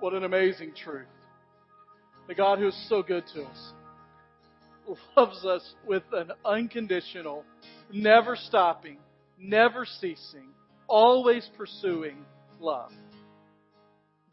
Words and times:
What 0.00 0.14
an 0.14 0.24
amazing 0.24 0.72
truth. 0.74 1.06
The 2.26 2.34
God 2.34 2.58
who 2.58 2.68
is 2.68 2.88
so 2.88 3.02
good 3.02 3.24
to 3.34 3.42
us 3.42 3.72
loves 5.14 5.44
us 5.44 5.74
with 5.86 6.04
an 6.12 6.32
unconditional, 6.42 7.44
never 7.92 8.34
stopping, 8.34 8.96
never 9.38 9.84
ceasing, 9.84 10.48
always 10.88 11.48
pursuing 11.56 12.24
love. 12.60 12.90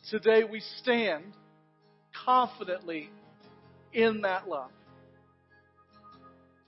Today 0.09 0.43
we 0.49 0.61
stand 0.81 1.25
confidently 2.25 3.09
in 3.91 4.21
that 4.21 4.47
love. 4.47 4.71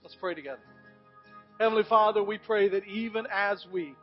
Let's 0.04 0.16
pray 0.20 0.34
together. 0.36 0.59
Heavenly 1.57 1.84
Father, 1.88 2.21
we 2.21 2.38
pray 2.38 2.68
that 2.70 2.86
even 2.86 3.25
as 3.34 3.66
we 3.71 3.93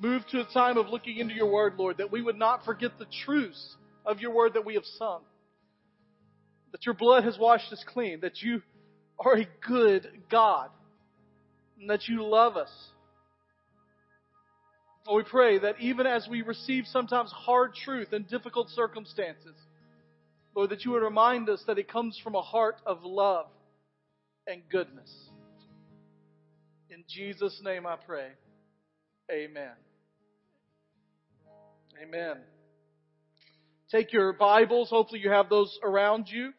move 0.00 0.26
to 0.30 0.40
a 0.40 0.52
time 0.52 0.76
of 0.76 0.88
looking 0.88 1.18
into 1.18 1.34
your 1.34 1.50
word, 1.50 1.74
Lord, 1.78 1.98
that 1.98 2.12
we 2.12 2.22
would 2.22 2.38
not 2.38 2.64
forget 2.64 2.98
the 2.98 3.06
truths 3.24 3.76
of 4.04 4.20
your 4.20 4.32
word 4.32 4.54
that 4.54 4.64
we 4.64 4.74
have 4.74 4.84
sung. 4.84 5.22
That 6.72 6.84
your 6.84 6.94
blood 6.94 7.24
has 7.24 7.38
washed 7.38 7.72
us 7.72 7.84
clean, 7.86 8.20
that 8.20 8.42
you 8.42 8.62
are 9.18 9.36
a 9.36 9.46
good 9.66 10.08
God, 10.30 10.70
and 11.80 11.88
that 11.90 12.08
you 12.08 12.24
love 12.24 12.56
us. 12.56 12.70
Lord, 15.06 15.24
we 15.24 15.30
pray 15.30 15.58
that 15.58 15.80
even 15.80 16.06
as 16.06 16.26
we 16.28 16.42
receive 16.42 16.84
sometimes 16.86 17.30
hard 17.30 17.74
truth 17.74 18.12
and 18.12 18.26
difficult 18.26 18.70
circumstances, 18.70 19.54
Lord, 20.56 20.70
that 20.70 20.84
you 20.84 20.92
would 20.92 21.02
remind 21.02 21.48
us 21.48 21.62
that 21.66 21.78
it 21.78 21.88
comes 21.88 22.18
from 22.22 22.34
a 22.34 22.42
heart 22.42 22.76
of 22.86 23.04
love 23.04 23.46
and 24.46 24.62
goodness. 24.70 25.12
In 26.90 27.04
Jesus' 27.08 27.60
name 27.62 27.86
I 27.86 27.96
pray. 27.96 28.28
Amen. 29.30 29.72
Amen. 32.02 32.38
Take 33.92 34.12
your 34.12 34.32
Bibles. 34.32 34.90
Hopefully 34.90 35.20
you 35.20 35.30
have 35.30 35.48
those 35.48 35.78
around 35.84 36.26
you. 36.28 36.52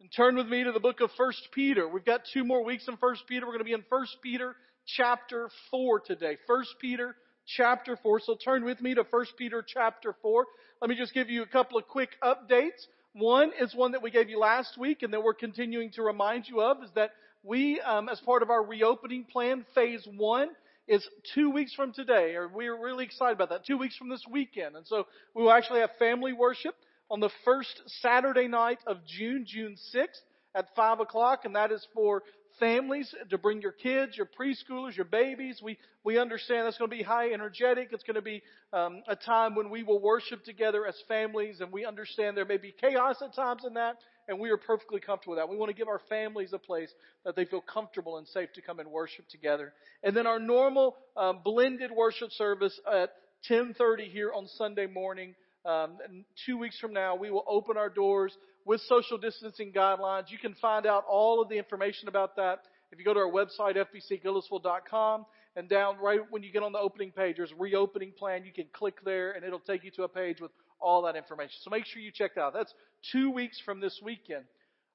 And 0.00 0.08
turn 0.14 0.36
with 0.36 0.46
me 0.46 0.62
to 0.62 0.70
the 0.70 0.78
book 0.78 1.00
of 1.00 1.10
First 1.16 1.48
Peter. 1.52 1.88
We've 1.88 2.04
got 2.04 2.20
two 2.32 2.44
more 2.44 2.64
weeks 2.64 2.86
in 2.86 2.96
First 2.98 3.24
Peter. 3.26 3.44
We're 3.44 3.54
going 3.54 3.60
to 3.60 3.64
be 3.64 3.72
in 3.72 3.84
First 3.90 4.18
Peter 4.22 4.54
chapter 4.86 5.50
4 5.72 6.00
today. 6.00 6.36
First 6.46 6.76
Peter 6.80 7.16
chapter 7.44 7.98
4. 8.00 8.20
So 8.20 8.36
turn 8.36 8.64
with 8.64 8.80
me 8.80 8.94
to 8.94 9.02
First 9.02 9.32
Peter 9.36 9.64
chapter 9.66 10.14
4. 10.22 10.46
Let 10.80 10.88
me 10.88 10.96
just 10.96 11.12
give 11.12 11.28
you 11.28 11.42
a 11.42 11.48
couple 11.48 11.76
of 11.76 11.88
quick 11.88 12.10
updates. 12.22 12.86
One 13.14 13.50
is 13.60 13.74
one 13.74 13.92
that 13.92 14.02
we 14.02 14.12
gave 14.12 14.28
you 14.28 14.38
last 14.38 14.78
week 14.78 15.02
and 15.02 15.12
that 15.12 15.24
we're 15.24 15.34
continuing 15.34 15.90
to 15.92 16.02
remind 16.02 16.46
you 16.46 16.60
of 16.60 16.84
is 16.84 16.90
that 16.94 17.10
we, 17.42 17.80
um, 17.80 18.08
as 18.08 18.20
part 18.20 18.42
of 18.42 18.50
our 18.50 18.64
reopening 18.64 19.24
plan, 19.24 19.66
phase 19.74 20.06
one 20.16 20.50
is 20.88 21.06
two 21.34 21.50
weeks 21.50 21.74
from 21.74 21.92
today, 21.92 22.34
or 22.34 22.48
we're 22.48 22.82
really 22.82 23.04
excited 23.04 23.34
about 23.34 23.50
that, 23.50 23.64
two 23.64 23.76
weeks 23.76 23.96
from 23.96 24.08
this 24.08 24.24
weekend. 24.28 24.74
And 24.74 24.86
so 24.86 25.06
we 25.34 25.42
will 25.42 25.52
actually 25.52 25.80
have 25.80 25.90
family 25.98 26.32
worship 26.32 26.74
on 27.10 27.20
the 27.20 27.30
first 27.44 27.82
Saturday 28.00 28.48
night 28.48 28.78
of 28.86 28.98
June, 29.06 29.44
June 29.46 29.76
6th 29.94 30.22
at 30.54 30.74
5 30.74 31.00
o'clock, 31.00 31.44
and 31.44 31.54
that 31.54 31.72
is 31.72 31.86
for 31.94 32.22
families 32.58 33.14
to 33.30 33.38
bring 33.38 33.62
your 33.62 33.72
kids, 33.72 34.16
your 34.16 34.26
preschoolers, 34.26 34.96
your 34.96 35.04
babies. 35.04 35.60
We, 35.62 35.78
we 36.04 36.18
understand 36.18 36.66
that's 36.66 36.78
going 36.78 36.90
to 36.90 36.96
be 36.96 37.02
high 37.02 37.32
energetic. 37.32 37.90
It's 37.92 38.02
going 38.02 38.16
to 38.16 38.22
be 38.22 38.42
um, 38.72 39.02
a 39.06 39.14
time 39.14 39.54
when 39.54 39.70
we 39.70 39.82
will 39.82 40.00
worship 40.00 40.44
together 40.44 40.86
as 40.86 40.96
families, 41.06 41.60
and 41.60 41.70
we 41.70 41.84
understand 41.84 42.36
there 42.36 42.44
may 42.44 42.56
be 42.56 42.74
chaos 42.78 43.22
at 43.22 43.34
times 43.34 43.62
in 43.66 43.74
that, 43.74 43.96
and 44.28 44.38
we 44.38 44.50
are 44.50 44.56
perfectly 44.56 45.00
comfortable 45.00 45.34
with 45.34 45.40
that. 45.40 45.48
We 45.48 45.56
want 45.56 45.70
to 45.70 45.76
give 45.76 45.88
our 45.88 46.00
families 46.08 46.52
a 46.52 46.58
place 46.58 46.92
that 47.24 47.34
they 47.34 47.44
feel 47.44 47.62
comfortable 47.62 48.18
and 48.18 48.28
safe 48.28 48.52
to 48.54 48.62
come 48.62 48.78
and 48.78 48.90
worship 48.90 49.26
together. 49.28 49.72
And 50.02 50.16
then 50.16 50.26
our 50.26 50.38
normal 50.38 50.96
um, 51.16 51.40
blended 51.42 51.90
worship 51.90 52.30
service 52.32 52.78
at 52.90 53.10
10:30 53.50 54.10
here 54.10 54.32
on 54.32 54.46
Sunday 54.46 54.86
morning. 54.86 55.34
Um, 55.64 55.98
two 56.46 56.56
weeks 56.58 56.78
from 56.78 56.92
now, 56.92 57.16
we 57.16 57.30
will 57.30 57.44
open 57.48 57.76
our 57.76 57.90
doors 57.90 58.36
with 58.64 58.80
social 58.82 59.18
distancing 59.18 59.72
guidelines. 59.72 60.30
You 60.30 60.38
can 60.38 60.54
find 60.54 60.86
out 60.86 61.04
all 61.08 61.42
of 61.42 61.48
the 61.48 61.56
information 61.56 62.08
about 62.08 62.36
that 62.36 62.60
if 62.90 62.98
you 62.98 63.04
go 63.04 63.14
to 63.14 63.20
our 63.20 63.30
website, 63.30 63.76
fbcgoodlettsville.com, 63.76 65.26
and 65.56 65.68
down 65.68 65.98
right 65.98 66.20
when 66.30 66.42
you 66.42 66.52
get 66.52 66.62
on 66.62 66.72
the 66.72 66.78
opening 66.78 67.10
page, 67.10 67.36
there's 67.36 67.52
reopening 67.58 68.12
plan. 68.18 68.44
You 68.44 68.52
can 68.52 68.66
click 68.72 69.04
there, 69.04 69.32
and 69.32 69.44
it'll 69.44 69.58
take 69.60 69.84
you 69.84 69.90
to 69.92 70.04
a 70.04 70.08
page 70.08 70.40
with 70.40 70.50
all 70.80 71.02
that 71.02 71.16
information. 71.16 71.54
So 71.62 71.70
make 71.70 71.86
sure 71.86 72.00
you 72.00 72.12
check 72.12 72.34
that 72.34 72.40
out. 72.40 72.54
That's 72.54 72.72
two 73.12 73.30
weeks 73.30 73.60
from 73.64 73.80
this 73.80 74.00
weekend. 74.02 74.44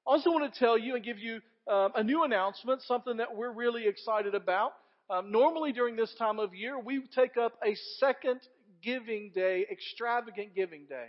I 0.06 0.10
also 0.10 0.30
want 0.30 0.52
to 0.52 0.58
tell 0.58 0.78
you 0.78 0.94
and 0.94 1.04
give 1.04 1.18
you 1.18 1.40
um, 1.70 1.92
a 1.94 2.04
new 2.04 2.24
announcement, 2.24 2.82
something 2.82 3.16
that 3.18 3.34
we're 3.34 3.52
really 3.52 3.86
excited 3.86 4.34
about. 4.34 4.72
Um, 5.10 5.30
normally 5.32 5.72
during 5.72 5.96
this 5.96 6.14
time 6.18 6.38
of 6.38 6.54
year, 6.54 6.78
we 6.78 7.02
take 7.14 7.36
up 7.36 7.54
a 7.64 7.74
second 7.98 8.40
giving 8.82 9.32
day, 9.34 9.66
extravagant 9.70 10.54
giving 10.54 10.86
day. 10.86 11.08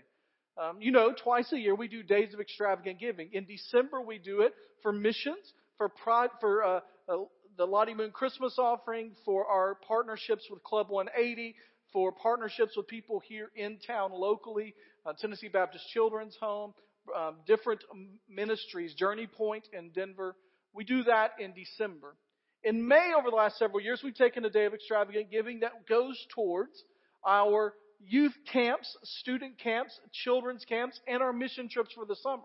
Um, 0.58 0.78
you 0.80 0.92
know, 0.92 1.14
twice 1.14 1.52
a 1.52 1.60
year 1.60 1.76
we 1.76 1.90
do 1.90 2.02
days 2.02 2.34
of 2.34 2.40
extravagant 2.40 3.00
giving. 3.00 3.30
In 3.34 3.46
December 3.46 4.02
we 4.02 4.18
do 4.18 4.42
it 4.42 4.54
for 4.82 4.94
missions, 4.94 5.54
for 5.78 5.90
pride, 5.90 6.30
for 6.40 6.64
uh, 6.64 6.80
uh, 7.10 7.18
the 7.58 7.66
Lottie 7.66 7.94
Moon 7.94 8.12
Christmas 8.12 8.56
offering, 8.58 9.12
for 9.26 9.46
our 9.46 9.76
partnerships 9.88 10.46
with 10.50 10.64
Club 10.64 10.88
180, 10.90 11.56
for 11.96 12.12
partnerships 12.12 12.76
with 12.76 12.90
people 12.90 13.22
here 13.26 13.50
in 13.56 13.78
town 13.88 14.12
locally, 14.12 14.76
uh, 15.06 15.14
Tennessee 15.18 15.48
Baptist 15.48 15.88
Children's 15.94 16.36
Home, 16.42 16.74
um, 17.16 17.38
different 17.48 17.86
ministries, 18.28 18.94
Journey 18.94 19.28
Point 19.28 19.70
in 19.72 19.92
Denver. 19.92 20.36
We 20.74 20.84
do 20.84 21.04
that 21.04 21.32
in 21.40 21.54
December. 21.54 22.18
In 22.66 22.86
May, 22.86 23.14
over 23.18 23.30
the 23.30 23.36
last 23.38 23.58
several 23.58 23.80
years, 23.80 24.02
we've 24.04 24.14
taken 24.14 24.44
a 24.44 24.50
day 24.50 24.66
of 24.66 24.74
extravagant 24.74 25.32
giving 25.32 25.62
that 25.62 25.88
goes 25.88 26.20
towards 26.36 26.84
our 27.26 27.74
youth 28.06 28.36
camps, 28.52 28.98
student 29.04 29.58
camps, 29.58 29.98
children's 30.12 30.66
camps, 30.66 31.00
and 31.08 31.24
our 31.24 31.32
mission 31.32 31.70
trips 31.70 31.94
for 31.94 32.06
the 32.06 32.18
summer. 32.18 32.44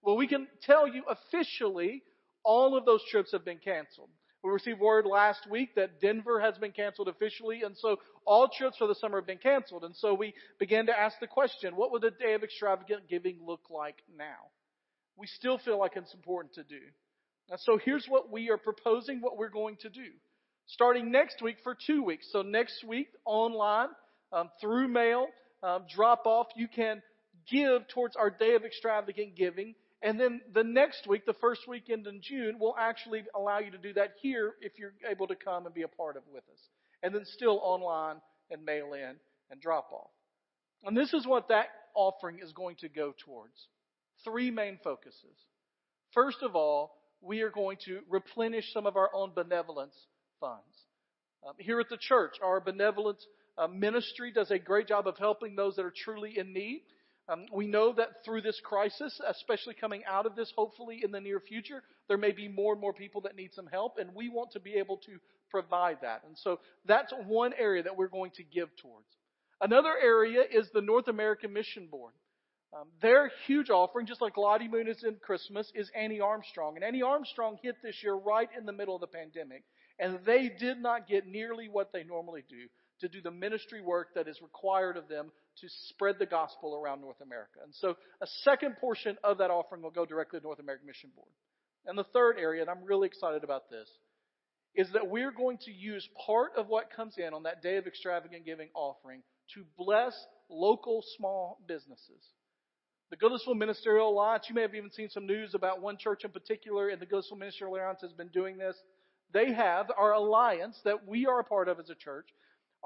Well, 0.00 0.16
we 0.16 0.26
can 0.26 0.48
tell 0.62 0.88
you 0.88 1.02
officially 1.06 2.02
all 2.42 2.78
of 2.78 2.86
those 2.86 3.02
trips 3.10 3.32
have 3.32 3.44
been 3.44 3.58
canceled. 3.62 4.08
We 4.46 4.52
received 4.52 4.78
word 4.78 5.06
last 5.06 5.50
week 5.50 5.74
that 5.74 6.00
Denver 6.00 6.38
has 6.38 6.56
been 6.56 6.70
canceled 6.70 7.08
officially, 7.08 7.62
and 7.64 7.76
so 7.76 7.96
all 8.24 8.48
trips 8.48 8.76
for 8.76 8.86
the 8.86 8.94
summer 8.94 9.18
have 9.18 9.26
been 9.26 9.38
canceled. 9.38 9.82
And 9.82 9.96
so 9.96 10.14
we 10.14 10.34
began 10.60 10.86
to 10.86 10.96
ask 10.96 11.18
the 11.18 11.26
question, 11.26 11.74
what 11.74 11.90
would 11.90 12.04
a 12.04 12.12
day 12.12 12.32
of 12.34 12.44
extravagant 12.44 13.08
giving 13.10 13.40
look 13.44 13.62
like 13.70 13.96
now? 14.16 14.52
We 15.16 15.26
still 15.26 15.58
feel 15.58 15.80
like 15.80 15.96
it's 15.96 16.14
important 16.14 16.54
to 16.54 16.62
do. 16.62 16.78
And 17.50 17.58
so 17.58 17.76
here's 17.76 18.06
what 18.06 18.30
we 18.30 18.50
are 18.50 18.56
proposing, 18.56 19.20
what 19.20 19.36
we're 19.36 19.48
going 19.48 19.78
to 19.80 19.88
do. 19.88 20.12
Starting 20.66 21.10
next 21.10 21.42
week 21.42 21.56
for 21.64 21.76
two 21.84 22.04
weeks. 22.04 22.28
So 22.30 22.42
next 22.42 22.84
week, 22.84 23.08
online, 23.24 23.88
um, 24.32 24.50
through 24.60 24.86
mail, 24.86 25.26
um, 25.64 25.86
drop 25.92 26.24
off, 26.24 26.46
you 26.54 26.68
can 26.68 27.02
give 27.50 27.88
towards 27.88 28.14
our 28.14 28.30
day 28.30 28.54
of 28.54 28.64
extravagant 28.64 29.34
giving. 29.34 29.74
And 30.02 30.20
then 30.20 30.40
the 30.52 30.64
next 30.64 31.06
week, 31.08 31.24
the 31.26 31.34
first 31.34 31.62
weekend 31.66 32.06
in 32.06 32.20
June, 32.22 32.56
we'll 32.60 32.76
actually 32.78 33.22
allow 33.34 33.58
you 33.58 33.70
to 33.70 33.78
do 33.78 33.92
that 33.94 34.12
here 34.20 34.54
if 34.60 34.78
you're 34.78 34.92
able 35.08 35.26
to 35.28 35.34
come 35.34 35.66
and 35.66 35.74
be 35.74 35.82
a 35.82 35.88
part 35.88 36.16
of 36.16 36.22
it 36.28 36.34
with 36.34 36.44
us. 36.52 36.60
And 37.02 37.14
then 37.14 37.24
still 37.24 37.60
online 37.62 38.16
and 38.50 38.64
mail 38.64 38.92
in 38.92 39.16
and 39.50 39.60
drop 39.60 39.90
off. 39.92 40.10
And 40.84 40.96
this 40.96 41.12
is 41.14 41.26
what 41.26 41.48
that 41.48 41.66
offering 41.94 42.40
is 42.42 42.52
going 42.52 42.76
to 42.76 42.88
go 42.88 43.14
towards. 43.24 43.68
Three 44.24 44.50
main 44.50 44.78
focuses. 44.84 45.36
First 46.12 46.38
of 46.42 46.54
all, 46.54 46.96
we 47.20 47.40
are 47.40 47.50
going 47.50 47.78
to 47.86 48.00
replenish 48.08 48.72
some 48.72 48.86
of 48.86 48.96
our 48.96 49.10
own 49.14 49.32
benevolence 49.34 49.94
funds. 50.40 50.62
Um, 51.46 51.54
here 51.58 51.80
at 51.80 51.88
the 51.88 51.98
church, 51.98 52.36
our 52.42 52.60
benevolence 52.60 53.24
uh, 53.58 53.66
ministry 53.66 54.32
does 54.32 54.50
a 54.50 54.58
great 54.58 54.88
job 54.88 55.06
of 55.06 55.16
helping 55.18 55.56
those 55.56 55.76
that 55.76 55.84
are 55.84 55.94
truly 56.04 56.38
in 56.38 56.52
need. 56.52 56.82
Um, 57.28 57.46
we 57.52 57.66
know 57.66 57.92
that 57.94 58.24
through 58.24 58.42
this 58.42 58.60
crisis, 58.62 59.20
especially 59.28 59.74
coming 59.74 60.04
out 60.06 60.26
of 60.26 60.36
this, 60.36 60.52
hopefully 60.54 61.00
in 61.02 61.10
the 61.10 61.20
near 61.20 61.40
future, 61.40 61.82
there 62.08 62.18
may 62.18 62.30
be 62.30 62.46
more 62.46 62.72
and 62.72 62.80
more 62.80 62.92
people 62.92 63.22
that 63.22 63.34
need 63.34 63.52
some 63.52 63.66
help, 63.66 63.98
and 63.98 64.14
we 64.14 64.28
want 64.28 64.52
to 64.52 64.60
be 64.60 64.74
able 64.74 64.98
to 64.98 65.18
provide 65.50 65.98
that. 66.02 66.22
And 66.26 66.36
so 66.38 66.60
that's 66.86 67.12
one 67.26 67.52
area 67.58 67.82
that 67.82 67.96
we're 67.96 68.08
going 68.08 68.30
to 68.36 68.44
give 68.44 68.68
towards. 68.80 69.06
Another 69.60 69.94
area 70.00 70.42
is 70.48 70.68
the 70.72 70.82
North 70.82 71.08
American 71.08 71.52
Mission 71.52 71.88
Board. 71.90 72.12
Um, 72.72 72.88
their 73.00 73.30
huge 73.46 73.70
offering, 73.70 74.06
just 74.06 74.20
like 74.20 74.36
Lottie 74.36 74.68
Moon 74.68 74.86
is 74.86 75.02
in 75.02 75.16
Christmas, 75.16 75.72
is 75.74 75.90
Annie 75.96 76.20
Armstrong. 76.20 76.76
And 76.76 76.84
Annie 76.84 77.02
Armstrong 77.02 77.56
hit 77.62 77.76
this 77.82 78.02
year 78.02 78.14
right 78.14 78.48
in 78.56 78.66
the 78.66 78.72
middle 78.72 78.94
of 78.94 79.00
the 79.00 79.06
pandemic. 79.06 79.64
And 79.98 80.18
they 80.26 80.50
did 80.60 80.78
not 80.78 81.08
get 81.08 81.26
nearly 81.26 81.68
what 81.68 81.92
they 81.92 82.04
normally 82.04 82.44
do 82.48 82.66
to 83.00 83.08
do 83.08 83.20
the 83.22 83.30
ministry 83.30 83.80
work 83.80 84.08
that 84.14 84.28
is 84.28 84.40
required 84.42 84.96
of 84.96 85.08
them 85.08 85.32
to 85.60 85.68
spread 85.88 86.16
the 86.18 86.26
gospel 86.26 86.74
around 86.74 87.00
North 87.00 87.20
America. 87.20 87.60
And 87.64 87.74
so 87.74 87.96
a 88.20 88.26
second 88.42 88.76
portion 88.78 89.16
of 89.24 89.38
that 89.38 89.50
offering 89.50 89.82
will 89.82 89.90
go 89.90 90.04
directly 90.04 90.38
to 90.38 90.42
the 90.42 90.46
North 90.46 90.60
American 90.60 90.86
Mission 90.86 91.10
Board. 91.14 91.30
And 91.86 91.96
the 91.96 92.04
third 92.04 92.36
area, 92.38 92.62
and 92.62 92.70
I'm 92.70 92.84
really 92.84 93.06
excited 93.06 93.44
about 93.44 93.70
this, 93.70 93.88
is 94.74 94.88
that 94.92 95.08
we're 95.08 95.30
going 95.30 95.58
to 95.64 95.72
use 95.72 96.06
part 96.26 96.52
of 96.56 96.68
what 96.68 96.92
comes 96.94 97.14
in 97.16 97.32
on 97.32 97.44
that 97.44 97.62
day 97.62 97.76
of 97.76 97.86
extravagant 97.86 98.44
giving 98.44 98.68
offering 98.74 99.22
to 99.54 99.64
bless 99.78 100.12
local 100.50 101.02
small 101.16 101.58
businesses. 101.66 102.22
The 103.10 103.16
Goodlettsville 103.16 103.56
Ministerial 103.56 104.10
Alliance, 104.10 104.46
you 104.48 104.54
may 104.54 104.62
have 104.62 104.74
even 104.74 104.90
seen 104.90 105.08
some 105.08 105.26
news 105.26 105.54
about 105.54 105.80
one 105.80 105.96
church 105.96 106.24
in 106.24 106.30
particular, 106.30 106.88
and 106.88 107.00
the 107.00 107.06
Goodlettsville 107.06 107.38
Ministerial 107.38 107.76
Alliance 107.76 108.00
has 108.02 108.12
been 108.12 108.28
doing 108.28 108.58
this. 108.58 108.76
They 109.32 109.52
have 109.52 109.86
our 109.96 110.12
alliance 110.12 110.78
that 110.84 111.06
we 111.06 111.26
are 111.26 111.40
a 111.40 111.44
part 111.44 111.68
of 111.68 111.78
as 111.78 111.88
a 111.88 111.94
church 111.94 112.28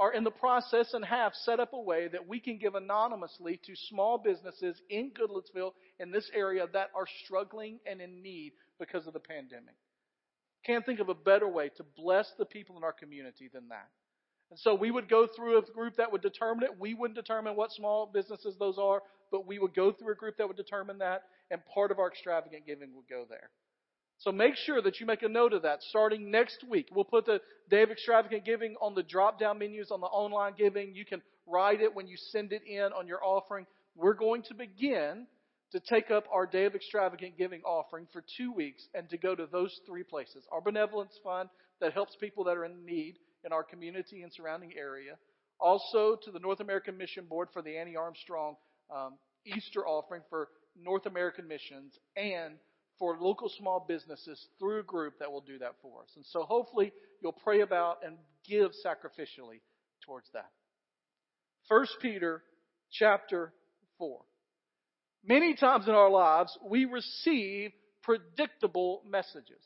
are 0.01 0.15
in 0.15 0.25
the 0.25 0.31
process 0.31 0.95
and 0.95 1.05
have 1.05 1.35
set 1.35 1.61
up 1.61 1.75
a 1.75 1.81
way 1.81 2.09
that 2.09 2.27
we 2.27 2.41
can 2.41 2.57
give 2.57 2.75
anonymously 2.75 3.61
to 3.67 3.77
small 3.91 4.17
businesses 4.17 4.81
in 4.89 5.11
Goodlettsville 5.11 5.73
in 6.01 6.11
this 6.11 6.29
area 6.35 6.67
that 6.73 6.89
are 6.97 7.05
struggling 7.25 7.79
and 7.85 8.01
in 8.01 8.23
need 8.23 8.53
because 8.79 9.07
of 9.07 9.13
the 9.13 9.21
pandemic. 9.21 9.75
Can't 10.65 10.87
think 10.87 11.01
of 11.01 11.11
a 11.11 11.15
better 11.15 11.47
way 11.47 11.69
to 11.77 11.85
bless 11.97 12.33
the 12.39 12.47
people 12.47 12.79
in 12.79 12.83
our 12.83 12.95
community 12.95 13.51
than 13.53 13.69
that. 13.69 13.89
And 14.51 14.59
so 14.59 14.75
we 14.75 14.91
would 14.91 15.09
go 15.09 15.27
through 15.27 15.59
a 15.59 15.63
group 15.63 15.97
that 15.97 16.11
would 16.11 16.23
determine 16.23 16.65
it. 16.65 16.81
We 16.81 16.95
wouldn't 16.95 17.19
determine 17.19 17.55
what 17.55 17.71
small 17.71 18.11
businesses 18.13 18.57
those 18.59 18.79
are, 18.79 19.03
but 19.31 19.47
we 19.47 19.59
would 19.59 19.75
go 19.75 19.93
through 19.93 20.13
a 20.13 20.17
group 20.17 20.39
that 20.39 20.49
would 20.49 20.57
determine 20.57 20.99
that, 20.99 21.25
and 21.51 21.61
part 21.75 21.91
of 21.91 21.99
our 21.99 22.09
extravagant 22.09 22.67
giving 22.67 22.95
would 22.97 23.09
go 23.09 23.27
there. 23.29 23.51
So 24.21 24.31
make 24.31 24.55
sure 24.55 24.83
that 24.83 25.01
you 25.01 25.07
make 25.07 25.23
a 25.23 25.29
note 25.29 25.55
of 25.55 25.63
that 25.63 25.83
starting 25.83 26.31
next 26.31 26.63
week. 26.69 26.89
We'll 26.93 27.05
put 27.07 27.25
the 27.25 27.41
Day 27.71 27.83
of 27.83 27.91
Extravagant 27.91 28.45
Giving 28.45 28.77
on 28.79 28.95
the 28.95 29.03
drop 29.03 29.41
down 29.41 29.59
menus 29.59 29.91
on 29.91 30.03
the 30.03 30.09
online 30.09 30.53
giving. 30.59 30.95
You 30.95 31.07
can 31.07 31.23
write 31.47 31.81
it 31.81 31.95
when 31.95 32.07
you 32.07 32.19
send 32.31 32.53
it 32.53 32.61
in 32.67 32.93
on 32.93 33.07
your 33.07 33.25
offering. 33.25 33.67
We're 33.97 34.13
going 34.13 34.43
to 34.43 34.55
begin 34.55 35.27
to 35.73 35.81
take 35.81 36.11
up 36.11 36.25
our 36.31 36.45
Day 36.47 36.67
of 36.67 36.75
Extravagant 36.75 37.39
Giving 37.39 37.63
offering 37.63 38.07
for 38.13 38.23
two 38.37 38.53
weeks 38.53 38.87
and 38.93 39.09
to 39.09 39.17
go 39.17 39.35
to 39.35 39.47
those 39.51 39.81
three 39.87 40.03
places. 40.03 40.45
Our 40.53 40.61
benevolence 40.61 41.19
fund 41.25 41.49
that 41.81 41.95
helps 41.95 42.15
people 42.17 42.45
that 42.45 42.59
are 42.59 42.67
in 42.67 42.85
need 42.85 43.15
in 43.47 43.55
our 43.55 43.63
community 43.63 44.23
and 44.23 44.31
surrounding 44.31 44.73
area. 44.77 45.15
Also 45.59 46.19
to 46.25 46.31
the 46.31 46.41
North 46.41 46.61
American 46.61 46.99
Mission 46.99 47.25
Board 47.25 47.49
for 47.55 47.63
the 47.63 47.79
Annie 47.79 47.97
Armstrong 47.97 48.57
um, 48.95 49.15
Easter 49.47 49.87
offering 49.87 50.21
for 50.29 50.49
North 50.79 51.07
American 51.07 51.49
missions 51.49 51.99
and 52.17 52.57
for 53.01 53.17
local 53.19 53.49
small 53.49 53.85
businesses 53.89 54.47
through 54.59 54.81
a 54.81 54.85
group 54.85 55.15
that 55.19 55.33
will 55.33 55.41
do 55.41 55.59
that 55.59 55.73
for 55.83 56.03
us. 56.03 56.11
And 56.15 56.25
so 56.27 56.43
hopefully 56.43 56.93
you'll 57.21 57.33
pray 57.33 57.63
about 57.63 58.01
and 58.05 58.19
give 58.47 58.71
sacrificially 58.87 59.61
towards 60.07 60.27
that. 60.35 60.51
First 61.67 61.97
Peter 62.03 62.43
chapter 62.93 63.53
4. 63.99 64.21
Many 65.25 65.55
times 65.55 65.89
in 65.89 65.95
our 65.95 66.11
lives, 66.11 66.57
we 66.65 66.85
receive 66.85 67.71
predictable 68.03 69.03
messages. 69.09 69.63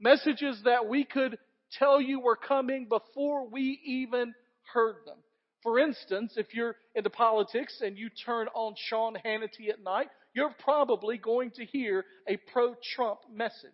Messages 0.00 0.60
that 0.64 0.88
we 0.88 1.04
could 1.04 1.38
tell 1.78 2.00
you 2.00 2.20
were 2.20 2.36
coming 2.36 2.88
before 2.88 3.48
we 3.48 3.80
even 3.84 4.34
heard 4.74 4.96
them. 5.06 5.18
For 5.62 5.78
instance, 5.78 6.34
if 6.36 6.54
you're 6.54 6.74
into 6.94 7.10
politics 7.10 7.80
and 7.80 7.96
you 7.96 8.08
turn 8.24 8.48
on 8.54 8.74
Sean 8.88 9.14
Hannity 9.24 9.68
at 9.70 9.82
night, 9.84 10.08
you're 10.34 10.54
probably 10.62 11.18
going 11.18 11.50
to 11.52 11.64
hear 11.64 12.04
a 12.28 12.36
pro-Trump 12.52 13.20
message. 13.32 13.70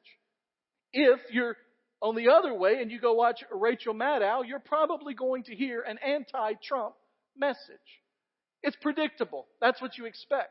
If 0.93 1.21
you're 1.31 1.57
on 2.01 2.15
the 2.15 2.29
other 2.31 2.55
way 2.55 2.81
and 2.81 2.91
you 2.91 3.01
go 3.01 3.15
watch 3.15 3.43
Rachel 3.51 3.95
Maddow, 3.95 4.43
you're 4.47 4.61
probably 4.61 5.15
going 5.15 5.45
to 5.45 5.55
hear 5.55 5.83
an 5.83 5.99
anti-Trump 5.99 6.95
message. 7.37 8.03
It's 8.63 8.77
predictable. 8.81 9.47
That's 9.61 9.81
what 9.81 9.99
you 9.99 10.07
expect. 10.07 10.51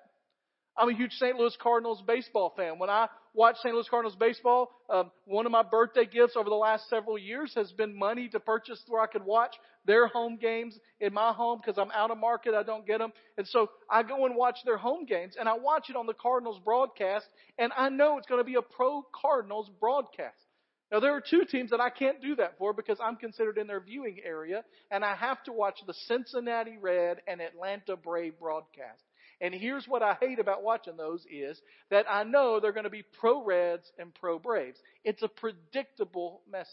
I'm 0.77 0.89
a 0.89 0.94
huge 0.94 1.13
St. 1.13 1.38
Louis 1.38 1.56
Cardinals 1.62 2.04
baseball 2.06 2.54
fan. 2.57 2.77
When 2.80 2.89
I 2.89 3.07
watch 3.33 3.56
St. 3.62 3.74
Louis 3.74 3.88
Cardinals 3.89 4.18
baseball, 4.18 4.72
um, 4.89 5.10
one 5.25 5.45
of 5.45 5.51
my 5.51 5.63
birthday 5.63 6.06
gifts 6.06 6.36
over 6.36 6.50
the 6.50 6.56
last 6.56 6.89
several 6.89 7.18
years 7.18 7.54
has 7.56 7.72
been 7.72 7.98
money 7.98 8.27
to 8.30 8.42
purchase 8.42 8.83
where 8.88 9.01
I 9.01 9.07
could 9.07 9.24
watch 9.24 9.56
their 9.86 10.07
home 10.07 10.38
games 10.38 10.77
in 11.00 11.13
my 11.13 11.31
home 11.31 11.62
because 11.63 11.77
I'm 11.77 11.92
out 11.92 12.12
of 12.12 12.18
market. 12.18 12.54
I 12.54 12.63
don't 12.63 12.86
get 12.86 13.00
them. 13.00 13.13
And 13.38 13.48
so 13.48 13.69
I 13.89 14.04
go 14.04 14.25
and 14.25 14.36
watch 14.36 14.57
their 14.66 14.77
home 14.77 15.06
games 15.06 15.36
and 15.39 15.48
I 15.48 15.54
watch 15.54 15.89
it 15.89 15.95
on 15.95 16.07
the 16.07 16.13
Cardinals 16.13 16.60
broadcast 16.66 17.25
and 17.57 17.71
I 17.78 17.88
know 17.88 18.18
it's 18.18 18.28
going 18.28 18.42
to 18.42 18.45
be 18.45 18.56
a 18.56 18.62
pro 18.62 19.06
Cardinals 19.13 19.69
broadcast. 19.80 20.44
Now 20.92 21.00
there 21.00 21.16
are 21.16 21.21
two 21.21 21.45
teams 21.45 21.71
that 21.71 21.80
I 21.80 21.89
can't 21.89 22.21
do 22.21 22.36
that 22.36 22.57
for 22.57 22.74
because 22.74 22.98
I'm 23.01 23.16
considered 23.16 23.57
in 23.57 23.68
their 23.68 23.80
viewing 23.80 24.18
area 24.25 24.66
and 24.92 25.06
I 25.06 25.16
have 25.16 25.42
to 25.44 25.54
watch 25.54 25.80
the 25.88 25.94
Cincinnati 26.07 26.78
Red 26.80 27.21
and 27.28 27.42
Atlanta 27.42 27.95
Brave 27.95 28.38
broadcast. 28.39 29.01
And 29.41 29.53
here's 29.53 29.85
what 29.87 30.01
I 30.01 30.15
hate 30.19 30.39
about 30.39 30.63
watching 30.63 30.97
those 30.97 31.25
is 31.29 31.59
that 31.91 32.05
I 32.09 32.23
know 32.23 32.59
they're 32.59 32.71
going 32.71 32.85
to 32.85 32.89
be 32.89 33.03
pro 33.19 33.43
Reds 33.43 33.91
and 33.99 34.13
pro 34.15 34.39
Braves. 34.39 34.79
It's 35.03 35.23
a 35.23 35.27
predictable 35.27 36.41
message. 36.49 36.69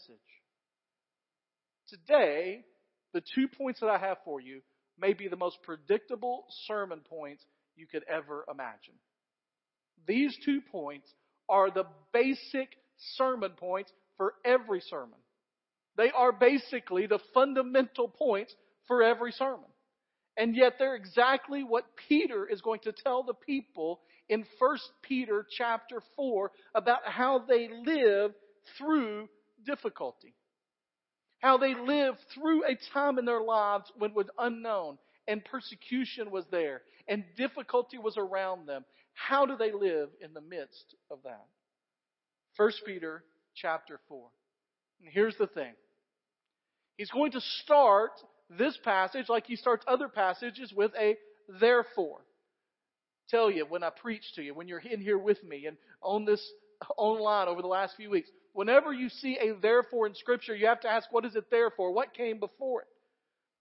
Today, 1.89 2.63
the 3.13 3.21
two 3.35 3.47
points 3.47 3.81
that 3.81 3.89
I 3.89 3.97
have 3.97 4.17
for 4.23 4.39
you 4.39 4.61
may 4.99 5.13
be 5.13 5.27
the 5.27 5.35
most 5.35 5.57
predictable 5.63 6.45
sermon 6.65 7.01
points 7.07 7.43
you 7.75 7.87
could 7.87 8.03
ever 8.07 8.45
imagine. 8.49 8.95
These 10.07 10.37
two 10.45 10.61
points 10.71 11.09
are 11.49 11.69
the 11.69 11.85
basic 12.13 12.69
sermon 13.15 13.51
points 13.57 13.91
for 14.17 14.33
every 14.45 14.81
sermon. 14.89 15.19
They 15.97 16.11
are 16.11 16.31
basically 16.31 17.07
the 17.07 17.19
fundamental 17.33 18.07
points 18.07 18.53
for 18.87 19.03
every 19.03 19.31
sermon. 19.31 19.69
And 20.37 20.55
yet 20.55 20.73
they're 20.79 20.95
exactly 20.95 21.63
what 21.63 21.85
Peter 22.07 22.47
is 22.47 22.61
going 22.61 22.79
to 22.81 22.91
tell 22.91 23.23
the 23.23 23.33
people 23.33 24.01
in 24.29 24.45
1 24.57 24.77
Peter 25.03 25.45
chapter 25.57 26.01
4 26.15 26.51
about 26.73 27.01
how 27.05 27.39
they 27.47 27.69
live 27.85 28.31
through 28.77 29.29
difficulty. 29.65 30.33
How 31.39 31.57
they 31.57 31.75
lived 31.75 32.19
through 32.33 32.63
a 32.63 32.77
time 32.93 33.19
in 33.19 33.25
their 33.25 33.41
lives 33.41 33.91
when 33.97 34.11
it 34.11 34.15
was 34.15 34.27
unknown 34.39 34.97
and 35.27 35.43
persecution 35.43 36.31
was 36.31 36.45
there 36.51 36.81
and 37.07 37.23
difficulty 37.37 37.97
was 37.97 38.17
around 38.17 38.67
them. 38.67 38.85
How 39.13 39.45
do 39.45 39.55
they 39.57 39.71
live 39.71 40.09
in 40.21 40.33
the 40.33 40.41
midst 40.41 40.95
of 41.11 41.19
that? 41.23 41.45
1 42.57 42.71
Peter 42.85 43.23
chapter 43.55 43.99
4. 44.07 44.27
And 45.01 45.09
here's 45.11 45.37
the 45.37 45.47
thing. 45.47 45.73
He's 46.97 47.11
going 47.11 47.31
to 47.31 47.41
start 47.41 48.11
this 48.57 48.77
passage, 48.77 49.29
like 49.29 49.45
he 49.47 49.55
starts 49.55 49.85
other 49.87 50.07
passages, 50.07 50.73
with 50.73 50.91
a 50.99 51.17
therefore. 51.59 52.21
Tell 53.29 53.49
you 53.49 53.65
when 53.67 53.83
I 53.83 53.89
preach 53.89 54.33
to 54.35 54.43
you, 54.43 54.53
when 54.53 54.67
you're 54.67 54.79
in 54.79 55.01
here 55.01 55.17
with 55.17 55.43
me 55.43 55.65
and 55.65 55.77
on 56.01 56.25
this 56.25 56.45
online 56.97 57.47
over 57.47 57.61
the 57.61 57.67
last 57.67 57.95
few 57.95 58.09
weeks, 58.09 58.29
whenever 58.53 58.93
you 58.93 59.09
see 59.09 59.37
a 59.37 59.53
therefore 59.55 60.07
in 60.07 60.15
scripture, 60.15 60.55
you 60.55 60.67
have 60.67 60.81
to 60.81 60.89
ask, 60.89 61.11
what 61.11 61.25
is 61.25 61.35
it 61.35 61.49
there 61.49 61.71
for? 61.71 61.91
What 61.91 62.13
came 62.13 62.39
before 62.39 62.81
it? 62.81 62.87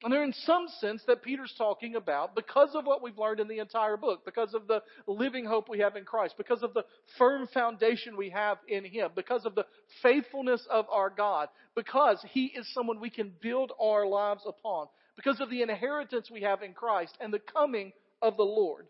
And 0.02 0.12
there 0.12 0.24
in 0.24 0.32
some 0.32 0.66
sense 0.80 1.02
that 1.06 1.22
Peter's 1.22 1.54
talking 1.56 1.94
about 1.94 2.34
because 2.34 2.70
of 2.74 2.84
what 2.84 3.02
we've 3.02 3.18
learned 3.18 3.38
in 3.38 3.46
the 3.46 3.60
entire 3.60 3.96
book, 3.96 4.24
because 4.24 4.52
of 4.52 4.66
the 4.66 4.82
living 5.06 5.44
hope 5.44 5.68
we 5.68 5.78
have 5.78 5.94
in 5.94 6.04
Christ, 6.04 6.34
because 6.36 6.62
of 6.62 6.74
the 6.74 6.84
firm 7.18 7.46
foundation 7.54 8.16
we 8.16 8.30
have 8.30 8.58
in 8.66 8.84
Him, 8.84 9.10
because 9.14 9.46
of 9.46 9.54
the 9.54 9.66
faithfulness 10.02 10.66
of 10.68 10.86
our 10.90 11.08
God, 11.08 11.48
because 11.76 12.24
He 12.32 12.46
is 12.46 12.68
someone 12.74 13.00
we 13.00 13.10
can 13.10 13.32
build 13.40 13.70
our 13.80 14.04
lives 14.04 14.42
upon, 14.46 14.88
because 15.14 15.40
of 15.40 15.50
the 15.50 15.62
inheritance 15.62 16.28
we 16.32 16.42
have 16.42 16.62
in 16.62 16.72
Christ 16.72 17.16
and 17.20 17.32
the 17.32 17.38
coming 17.38 17.92
of 18.20 18.36
the 18.36 18.42
Lord. 18.42 18.86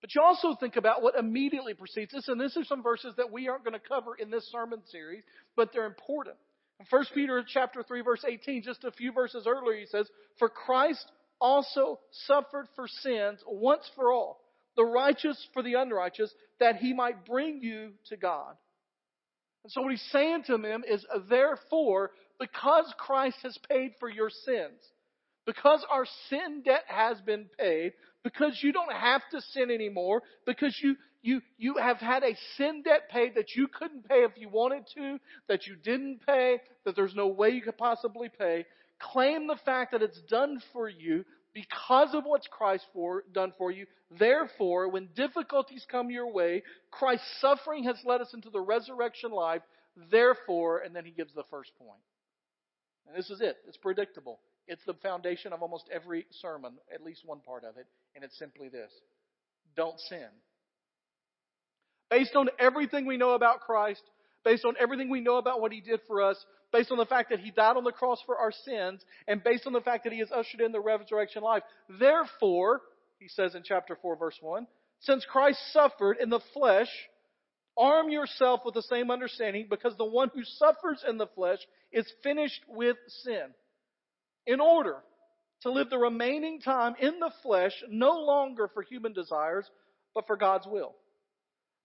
But 0.00 0.12
you 0.16 0.22
also 0.22 0.56
think 0.58 0.74
about 0.74 1.02
what 1.02 1.16
immediately 1.16 1.74
precedes 1.74 2.10
this, 2.10 2.26
and 2.26 2.40
this 2.40 2.56
are 2.56 2.64
some 2.64 2.82
verses 2.82 3.14
that 3.16 3.30
we 3.30 3.48
aren't 3.48 3.62
going 3.62 3.78
to 3.78 3.88
cover 3.88 4.16
in 4.16 4.28
this 4.28 4.50
sermon 4.50 4.82
series, 4.90 5.22
but 5.54 5.70
they're 5.72 5.86
important. 5.86 6.36
1 6.90 7.04
Peter 7.14 7.44
chapter 7.46 7.82
3 7.82 8.02
verse 8.02 8.24
18, 8.26 8.62
just 8.62 8.84
a 8.84 8.92
few 8.92 9.12
verses 9.12 9.46
earlier, 9.46 9.78
he 9.78 9.86
says, 9.86 10.08
For 10.38 10.48
Christ 10.48 11.04
also 11.40 11.98
suffered 12.26 12.68
for 12.76 12.86
sins 12.88 13.40
once 13.46 13.88
for 13.94 14.12
all, 14.12 14.40
the 14.76 14.84
righteous 14.84 15.36
for 15.52 15.62
the 15.62 15.74
unrighteous, 15.74 16.32
that 16.60 16.76
he 16.76 16.92
might 16.92 17.26
bring 17.26 17.60
you 17.62 17.92
to 18.08 18.16
God. 18.16 18.54
And 19.64 19.72
so 19.72 19.82
what 19.82 19.92
he's 19.92 20.08
saying 20.10 20.44
to 20.46 20.58
them 20.58 20.82
is, 20.88 21.04
therefore, 21.28 22.10
because 22.40 22.92
Christ 22.98 23.36
has 23.42 23.56
paid 23.68 23.92
for 24.00 24.08
your 24.08 24.30
sins, 24.30 24.80
because 25.46 25.84
our 25.90 26.06
sin 26.28 26.62
debt 26.64 26.84
has 26.86 27.20
been 27.20 27.46
paid, 27.58 27.92
because 28.24 28.58
you 28.62 28.72
don't 28.72 28.92
have 28.92 29.22
to 29.32 29.40
sin 29.52 29.70
anymore, 29.70 30.22
because 30.46 30.76
you, 30.82 30.96
you, 31.22 31.40
you 31.56 31.76
have 31.76 31.98
had 31.98 32.24
a 32.24 32.36
sin 32.56 32.82
debt 32.82 33.08
paid 33.10 33.36
that 33.36 33.54
you 33.54 33.68
couldn't 33.68 34.08
pay 34.08 34.24
if 34.24 34.32
you 34.36 34.48
wanted 34.48 34.84
to, 34.94 35.18
that 35.48 35.66
you 35.66 35.76
didn't 35.76 36.26
pay, 36.26 36.58
that 36.84 36.96
there's 36.96 37.14
no 37.14 37.28
way 37.28 37.50
you 37.50 37.62
could 37.62 37.78
possibly 37.78 38.28
pay. 38.28 38.66
Claim 38.98 39.46
the 39.46 39.58
fact 39.64 39.92
that 39.92 40.02
it's 40.02 40.20
done 40.22 40.60
for 40.72 40.88
you 40.88 41.24
because 41.54 42.14
of 42.14 42.24
what's 42.24 42.48
Christ 42.48 42.84
for, 42.92 43.24
done 43.32 43.52
for 43.56 43.70
you. 43.70 43.86
Therefore, 44.18 44.88
when 44.88 45.08
difficulties 45.14 45.86
come 45.90 46.10
your 46.10 46.30
way, 46.32 46.62
Christ's 46.90 47.40
suffering 47.40 47.84
has 47.84 47.96
led 48.04 48.20
us 48.20 48.34
into 48.34 48.50
the 48.50 48.60
resurrection 48.60 49.30
life. 49.30 49.62
Therefore, 50.10 50.78
and 50.78 50.96
then 50.96 51.04
he 51.04 51.10
gives 51.10 51.34
the 51.34 51.44
first 51.50 51.70
point. 51.78 52.00
And 53.06 53.16
this 53.16 53.30
is 53.30 53.40
it. 53.40 53.56
It's 53.68 53.76
predictable. 53.76 54.40
It's 54.66 54.84
the 54.86 54.94
foundation 54.94 55.52
of 55.52 55.62
almost 55.62 55.88
every 55.92 56.26
sermon, 56.40 56.74
at 56.92 57.04
least 57.04 57.22
one 57.24 57.40
part 57.40 57.64
of 57.64 57.76
it, 57.76 57.86
and 58.14 58.24
it's 58.24 58.38
simply 58.38 58.68
this. 58.68 58.90
Don't 59.76 59.98
sin. 60.00 60.28
Based 62.12 62.36
on 62.36 62.50
everything 62.58 63.06
we 63.06 63.16
know 63.16 63.30
about 63.30 63.60
Christ, 63.60 64.02
based 64.44 64.66
on 64.66 64.74
everything 64.78 65.08
we 65.08 65.22
know 65.22 65.38
about 65.38 65.62
what 65.62 65.72
He 65.72 65.80
did 65.80 65.98
for 66.06 66.20
us, 66.20 66.36
based 66.70 66.92
on 66.92 66.98
the 66.98 67.06
fact 67.06 67.30
that 67.30 67.40
He 67.40 67.50
died 67.50 67.78
on 67.78 67.84
the 67.84 67.90
cross 67.90 68.18
for 68.26 68.36
our 68.36 68.52
sins, 68.52 69.00
and 69.26 69.42
based 69.42 69.66
on 69.66 69.72
the 69.72 69.80
fact 69.80 70.04
that 70.04 70.12
He 70.12 70.18
has 70.18 70.30
ushered 70.30 70.60
in 70.60 70.72
the 70.72 70.80
resurrection 70.80 71.42
life. 71.42 71.62
Therefore, 71.98 72.82
He 73.18 73.28
says 73.28 73.54
in 73.54 73.62
chapter 73.64 73.96
4 74.02 74.16
verse 74.16 74.36
1, 74.42 74.66
since 75.00 75.24
Christ 75.24 75.58
suffered 75.72 76.18
in 76.20 76.28
the 76.28 76.42
flesh, 76.52 76.90
arm 77.78 78.10
yourself 78.10 78.60
with 78.66 78.74
the 78.74 78.82
same 78.82 79.10
understanding 79.10 79.68
because 79.70 79.96
the 79.96 80.04
one 80.04 80.30
who 80.34 80.44
suffers 80.44 81.02
in 81.08 81.16
the 81.16 81.28
flesh 81.28 81.60
is 81.92 82.06
finished 82.22 82.60
with 82.68 82.98
sin 83.24 83.54
in 84.46 84.60
order 84.60 84.96
to 85.62 85.72
live 85.72 85.88
the 85.88 85.96
remaining 85.96 86.60
time 86.60 86.94
in 87.00 87.20
the 87.20 87.32
flesh 87.42 87.72
no 87.88 88.20
longer 88.20 88.68
for 88.74 88.82
human 88.82 89.14
desires, 89.14 89.64
but 90.14 90.26
for 90.26 90.36
God's 90.36 90.66
will. 90.66 90.94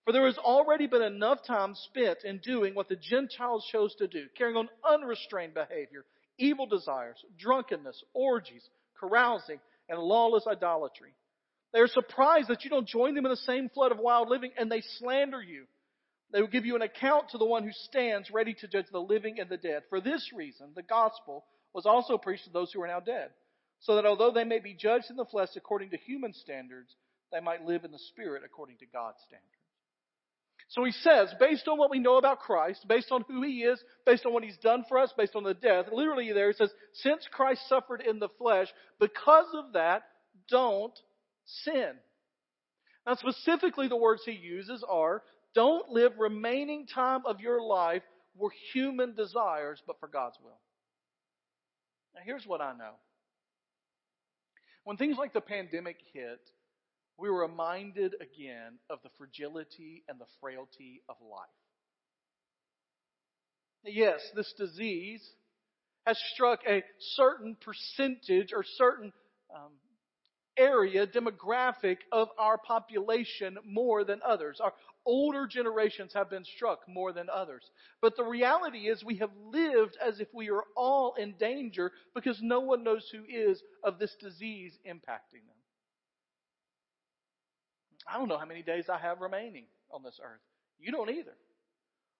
For 0.07 0.13
there 0.13 0.25
has 0.25 0.37
already 0.37 0.87
been 0.87 1.01
enough 1.01 1.39
time 1.45 1.75
spent 1.75 2.19
in 2.23 2.37
doing 2.37 2.73
what 2.73 2.87
the 2.87 2.95
Gentiles 2.95 3.67
chose 3.69 3.93
to 3.95 4.07
do, 4.07 4.27
carrying 4.37 4.55
on 4.55 4.69
unrestrained 4.89 5.53
behavior, 5.53 6.05
evil 6.37 6.65
desires, 6.65 7.17
drunkenness, 7.37 8.01
orgies, 8.13 8.63
carousing, 8.97 9.59
and 9.89 9.99
lawless 9.99 10.47
idolatry. 10.47 11.13
They 11.73 11.79
are 11.79 11.89
surprised 11.89 12.47
that 12.47 12.63
you 12.63 12.69
don't 12.69 12.87
join 12.87 13.15
them 13.15 13.25
in 13.25 13.31
the 13.31 13.35
same 13.35 13.67
flood 13.67 13.91
of 13.91 13.97
wild 13.97 14.29
living, 14.29 14.51
and 14.57 14.71
they 14.71 14.79
slander 14.97 15.41
you. 15.41 15.65
They 16.31 16.39
will 16.39 16.47
give 16.47 16.65
you 16.65 16.77
an 16.77 16.83
account 16.83 17.31
to 17.31 17.37
the 17.37 17.43
one 17.43 17.65
who 17.65 17.73
stands 17.73 18.31
ready 18.31 18.53
to 18.61 18.67
judge 18.69 18.87
the 18.89 18.99
living 18.99 19.41
and 19.41 19.49
the 19.49 19.57
dead. 19.57 19.83
For 19.89 19.99
this 19.99 20.31
reason, 20.33 20.67
the 20.73 20.83
gospel 20.83 21.43
was 21.73 21.85
also 21.85 22.17
preached 22.17 22.45
to 22.45 22.51
those 22.51 22.71
who 22.71 22.81
are 22.81 22.87
now 22.87 23.01
dead, 23.01 23.31
so 23.81 23.95
that 23.95 24.05
although 24.05 24.31
they 24.31 24.45
may 24.45 24.59
be 24.59 24.73
judged 24.73 25.09
in 25.09 25.17
the 25.17 25.25
flesh 25.25 25.49
according 25.57 25.89
to 25.89 25.97
human 25.97 26.31
standards, 26.31 26.95
they 27.33 27.41
might 27.41 27.65
live 27.65 27.83
in 27.83 27.91
the 27.91 27.99
spirit 27.99 28.43
according 28.45 28.77
to 28.77 28.85
God's 28.85 29.19
standards. 29.27 29.56
So 30.69 30.83
he 30.83 30.91
says, 30.91 31.33
based 31.39 31.67
on 31.67 31.77
what 31.77 31.89
we 31.89 31.99
know 31.99 32.17
about 32.17 32.39
Christ, 32.39 32.85
based 32.87 33.11
on 33.11 33.23
who 33.27 33.41
he 33.41 33.63
is, 33.63 33.81
based 34.05 34.25
on 34.25 34.33
what 34.33 34.43
he's 34.43 34.57
done 34.57 34.83
for 34.89 34.97
us, 34.97 35.13
based 35.17 35.35
on 35.35 35.43
the 35.43 35.53
death, 35.53 35.85
literally 35.91 36.31
there 36.33 36.51
he 36.51 36.57
says, 36.57 36.71
since 36.93 37.25
Christ 37.31 37.61
suffered 37.69 38.01
in 38.01 38.19
the 38.19 38.27
flesh, 38.37 38.67
because 38.99 39.47
of 39.53 39.73
that, 39.73 40.03
don't 40.49 40.97
sin. 41.63 41.93
Now 43.05 43.15
specifically 43.15 43.87
the 43.87 43.95
words 43.95 44.23
he 44.25 44.33
uses 44.33 44.83
are, 44.87 45.23
don't 45.55 45.89
live 45.89 46.11
remaining 46.19 46.85
time 46.85 47.21
of 47.25 47.39
your 47.39 47.61
life 47.61 48.03
for 48.37 48.51
human 48.73 49.15
desires, 49.15 49.81
but 49.87 49.99
for 50.01 50.09
God's 50.09 50.37
will. 50.43 50.59
Now 52.13 52.21
here's 52.25 52.45
what 52.45 52.59
I 52.59 52.73
know. 52.73 52.95
When 54.83 54.97
things 54.97 55.17
like 55.17 55.33
the 55.33 55.41
pandemic 55.41 55.97
hit, 56.13 56.41
we 57.17 57.29
were 57.29 57.41
reminded 57.41 58.15
again 58.15 58.77
of 58.89 58.99
the 59.03 59.09
fragility 59.17 60.03
and 60.07 60.19
the 60.19 60.25
frailty 60.39 61.01
of 61.09 61.15
life. 61.21 61.49
Yes, 63.83 64.19
this 64.35 64.53
disease 64.57 65.27
has 66.05 66.19
struck 66.33 66.59
a 66.67 66.83
certain 67.15 67.57
percentage 67.63 68.53
or 68.53 68.63
certain 68.63 69.11
um, 69.53 69.71
area, 70.57 71.07
demographic 71.07 71.97
of 72.11 72.29
our 72.37 72.57
population 72.57 73.57
more 73.65 74.03
than 74.03 74.19
others. 74.25 74.59
Our 74.61 74.73
older 75.05 75.47
generations 75.47 76.11
have 76.13 76.29
been 76.29 76.43
struck 76.43 76.79
more 76.87 77.13
than 77.13 77.27
others. 77.33 77.63
But 78.01 78.15
the 78.17 78.23
reality 78.25 78.89
is 78.89 79.03
we 79.03 79.17
have 79.17 79.31
lived 79.51 79.97
as 80.05 80.19
if 80.19 80.27
we 80.33 80.49
are 80.49 80.63
all 80.75 81.15
in 81.17 81.35
danger 81.39 81.91
because 82.13 82.39
no 82.41 82.59
one 82.59 82.83
knows 82.83 83.07
who 83.11 83.23
is 83.23 83.61
of 83.83 83.99
this 83.99 84.15
disease 84.19 84.77
impacting 84.85 85.45
them. 85.47 85.56
I 88.07 88.17
don't 88.17 88.27
know 88.27 88.37
how 88.37 88.45
many 88.45 88.61
days 88.61 88.85
I 88.89 88.97
have 88.97 89.21
remaining 89.21 89.65
on 89.91 90.03
this 90.03 90.19
earth. 90.23 90.39
You 90.79 90.91
don't 90.91 91.09
either. 91.09 91.35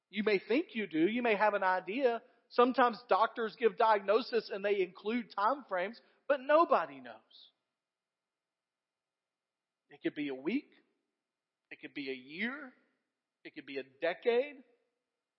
You 0.10 0.24
may 0.24 0.39
think 0.39 0.67
you 0.74 0.88
do. 0.88 1.00
You 1.00 1.22
may 1.22 1.36
have 1.36 1.53
an 1.53 1.63
idea. 1.63 2.22
Sometimes 2.50 2.98
doctors 3.10 3.56
give 3.60 3.77
diagnosis 3.77 4.50
and 4.53 4.63
they 4.63 4.82
include 4.82 5.25
time 5.36 5.65
frames, 5.67 6.00
but 6.27 6.39
nobody 6.46 7.00
knows. 7.00 7.13
It 9.89 10.00
could 10.03 10.15
be 10.15 10.29
a 10.29 10.36
week. 10.36 10.70
It 11.72 11.79
could 11.82 11.94
be 11.94 12.10
a 12.10 12.13
year. 12.13 12.53
It 13.44 13.56
could 13.56 13.65
be 13.65 13.77
a 13.77 13.84
decade. 14.01 14.56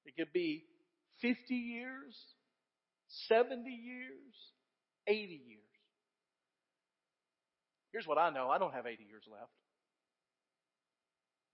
It 0.05 0.17
could 0.17 0.33
be 0.33 0.65
50 1.21 1.55
years, 1.55 2.17
70 3.29 3.69
years, 3.69 4.35
80 5.07 5.21
years. 5.21 5.61
Here's 7.93 8.07
what 8.07 8.19
I 8.19 8.31
know 8.31 8.49
I 8.49 8.59
don't 8.59 8.73
have 8.73 8.87
80 8.87 9.05
years 9.05 9.25
left. 9.31 9.51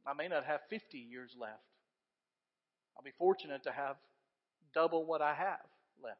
I 0.06 0.14
may 0.14 0.28
not 0.28 0.44
have 0.44 0.60
50 0.68 0.98
years 0.98 1.34
left. 1.38 1.62
I'll 2.96 3.04
be 3.04 3.12
fortunate 3.18 3.62
to 3.64 3.72
have 3.72 3.96
double 4.74 5.04
what 5.04 5.22
I 5.22 5.34
have 5.34 5.66
left. 6.02 6.18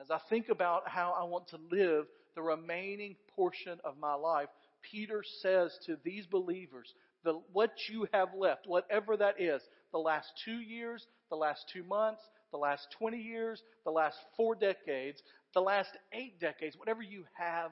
As 0.00 0.10
I 0.10 0.18
think 0.30 0.48
about 0.48 0.88
how 0.88 1.14
I 1.18 1.24
want 1.24 1.48
to 1.48 1.58
live 1.70 2.06
the 2.34 2.42
remaining 2.42 3.16
portion 3.36 3.78
of 3.84 3.98
my 3.98 4.14
life, 4.14 4.48
Peter 4.82 5.22
says 5.40 5.78
to 5.86 5.96
these 6.02 6.26
believers, 6.26 6.94
the, 7.24 7.40
what 7.52 7.72
you 7.88 8.08
have 8.12 8.34
left, 8.36 8.66
whatever 8.66 9.16
that 9.16 9.40
is, 9.40 9.62
the 9.92 9.98
last 9.98 10.32
two 10.44 10.58
years, 10.60 11.06
the 11.30 11.36
last 11.36 11.68
two 11.72 11.84
months, 11.84 12.22
the 12.50 12.58
last 12.58 12.88
20 12.98 13.18
years, 13.18 13.62
the 13.84 13.90
last 13.90 14.16
four 14.36 14.54
decades, 14.54 15.22
the 15.54 15.60
last 15.60 15.90
eight 16.12 16.40
decades, 16.40 16.76
whatever 16.76 17.02
you 17.02 17.24
have 17.34 17.70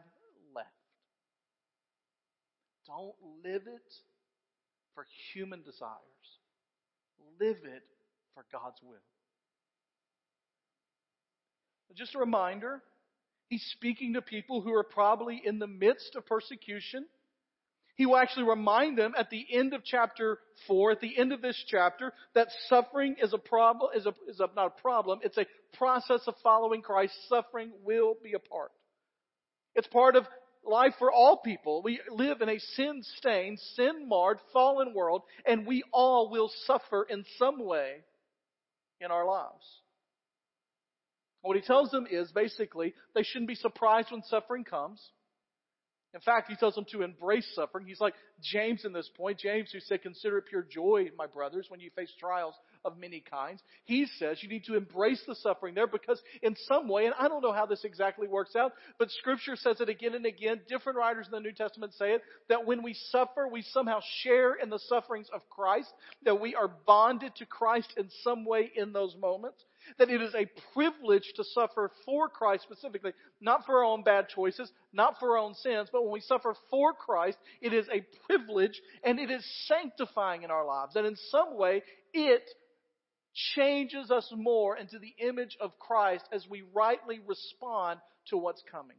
don't 2.86 3.14
live 3.44 3.62
it 3.66 3.94
for 4.94 5.06
human 5.32 5.62
desires. 5.62 6.00
Live 7.40 7.58
it 7.64 7.82
for 8.34 8.44
God's 8.52 8.80
will. 8.82 8.96
Just 11.96 12.14
a 12.14 12.18
reminder, 12.18 12.82
he's 13.48 13.64
speaking 13.72 14.14
to 14.14 14.22
people 14.22 14.60
who 14.60 14.72
are 14.72 14.84
probably 14.84 15.40
in 15.44 15.58
the 15.58 15.66
midst 15.66 16.14
of 16.16 16.26
persecution. 16.26 17.06
He 17.96 18.06
will 18.06 18.16
actually 18.16 18.44
remind 18.44 18.96
them 18.96 19.14
at 19.18 19.28
the 19.30 19.44
end 19.52 19.74
of 19.74 19.84
chapter 19.84 20.38
4, 20.68 20.92
at 20.92 21.00
the 21.00 21.18
end 21.18 21.32
of 21.32 21.42
this 21.42 21.62
chapter, 21.68 22.12
that 22.34 22.48
suffering 22.68 23.16
is 23.22 23.32
a 23.32 23.38
problem, 23.38 23.90
is, 23.94 24.06
a, 24.06 24.14
is 24.28 24.40
a, 24.40 24.48
not 24.54 24.74
a 24.78 24.80
problem, 24.80 25.18
it's 25.22 25.36
a 25.36 25.46
process 25.76 26.20
of 26.26 26.34
following 26.42 26.80
Christ. 26.80 27.12
Suffering 27.28 27.72
will 27.84 28.14
be 28.22 28.32
a 28.34 28.38
part. 28.38 28.70
It's 29.74 29.88
part 29.88 30.16
of 30.16 30.24
life 30.64 30.94
for 30.98 31.10
all 31.10 31.38
people. 31.38 31.82
We 31.82 32.00
live 32.10 32.40
in 32.40 32.48
a 32.48 32.58
sin 32.58 33.02
stained, 33.18 33.58
sin 33.76 34.08
marred, 34.08 34.38
fallen 34.52 34.94
world, 34.94 35.22
and 35.46 35.66
we 35.66 35.82
all 35.92 36.30
will 36.30 36.50
suffer 36.66 37.06
in 37.08 37.24
some 37.38 37.64
way 37.64 38.04
in 39.00 39.10
our 39.10 39.26
lives. 39.26 39.64
What 41.42 41.56
he 41.56 41.62
tells 41.62 41.90
them 41.90 42.06
is 42.10 42.30
basically 42.32 42.94
they 43.14 43.22
shouldn't 43.22 43.48
be 43.48 43.54
surprised 43.54 44.10
when 44.10 44.22
suffering 44.24 44.64
comes. 44.64 45.00
In 46.12 46.20
fact, 46.20 46.50
he 46.50 46.56
tells 46.56 46.74
them 46.74 46.86
to 46.90 47.02
embrace 47.02 47.46
suffering. 47.54 47.86
He's 47.86 48.00
like 48.00 48.14
James 48.42 48.84
in 48.84 48.92
this 48.92 49.08
point. 49.16 49.38
James, 49.38 49.70
who 49.72 49.78
said, 49.80 50.02
Consider 50.02 50.38
it 50.38 50.46
pure 50.46 50.66
joy, 50.68 51.08
my 51.16 51.26
brothers, 51.26 51.66
when 51.68 51.80
you 51.80 51.90
face 51.94 52.12
trials 52.18 52.54
of 52.84 52.98
many 52.98 53.22
kinds. 53.30 53.62
He 53.84 54.06
says 54.18 54.42
you 54.42 54.48
need 54.48 54.64
to 54.64 54.76
embrace 54.76 55.22
the 55.26 55.34
suffering 55.34 55.74
there 55.74 55.86
because 55.86 56.20
in 56.42 56.56
some 56.66 56.88
way, 56.88 57.06
and 57.06 57.14
I 57.18 57.28
don't 57.28 57.42
know 57.42 57.52
how 57.52 57.66
this 57.66 57.84
exactly 57.84 58.28
works 58.28 58.56
out, 58.56 58.72
but 58.98 59.10
scripture 59.10 59.56
says 59.56 59.80
it 59.80 59.88
again 59.88 60.14
and 60.14 60.26
again. 60.26 60.60
Different 60.68 60.98
writers 60.98 61.26
in 61.26 61.32
the 61.32 61.40
New 61.40 61.52
Testament 61.52 61.94
say 61.94 62.12
it, 62.12 62.22
that 62.48 62.66
when 62.66 62.82
we 62.82 62.94
suffer, 63.10 63.48
we 63.48 63.62
somehow 63.62 64.00
share 64.22 64.54
in 64.54 64.70
the 64.70 64.78
sufferings 64.78 65.28
of 65.32 65.48
Christ, 65.50 65.92
that 66.24 66.40
we 66.40 66.54
are 66.54 66.70
bonded 66.86 67.34
to 67.36 67.46
Christ 67.46 67.92
in 67.96 68.08
some 68.22 68.44
way 68.44 68.70
in 68.74 68.92
those 68.92 69.16
moments 69.20 69.64
that 69.98 70.10
it 70.10 70.20
is 70.20 70.34
a 70.34 70.48
privilege 70.72 71.32
to 71.36 71.44
suffer 71.44 71.90
for 72.04 72.28
Christ 72.28 72.64
specifically, 72.64 73.12
not 73.40 73.64
for 73.66 73.78
our 73.78 73.84
own 73.84 74.02
bad 74.02 74.28
choices, 74.28 74.70
not 74.92 75.18
for 75.18 75.30
our 75.30 75.38
own 75.38 75.54
sins, 75.54 75.88
but 75.92 76.02
when 76.02 76.12
we 76.12 76.20
suffer 76.20 76.54
for 76.70 76.92
Christ, 76.92 77.38
it 77.60 77.72
is 77.72 77.86
a 77.88 78.04
privilege 78.26 78.80
and 79.02 79.18
it 79.18 79.30
is 79.30 79.44
sanctifying 79.66 80.42
in 80.42 80.50
our 80.50 80.66
lives. 80.66 80.96
And 80.96 81.06
in 81.06 81.16
some 81.30 81.56
way, 81.56 81.82
it 82.12 82.42
changes 83.54 84.10
us 84.10 84.28
more 84.34 84.76
into 84.76 84.98
the 84.98 85.14
image 85.18 85.56
of 85.60 85.78
Christ 85.78 86.24
as 86.32 86.46
we 86.48 86.62
rightly 86.74 87.20
respond 87.26 88.00
to 88.28 88.36
what's 88.36 88.62
coming. 88.70 88.96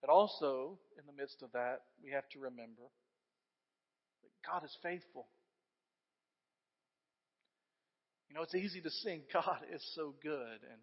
But 0.00 0.10
also, 0.10 0.78
in 0.98 1.06
the 1.06 1.12
midst 1.20 1.42
of 1.42 1.52
that, 1.52 1.82
we 2.02 2.10
have 2.12 2.28
to 2.30 2.38
remember 2.40 2.82
that 4.22 4.30
God 4.46 4.64
is 4.64 4.76
faithful. 4.82 5.26
You 8.28 8.34
know, 8.34 8.42
it's 8.42 8.54
easy 8.54 8.80
to 8.80 8.90
sing, 8.90 9.22
God 9.32 9.62
is 9.72 9.82
so 9.94 10.14
good, 10.22 10.60
and 10.62 10.80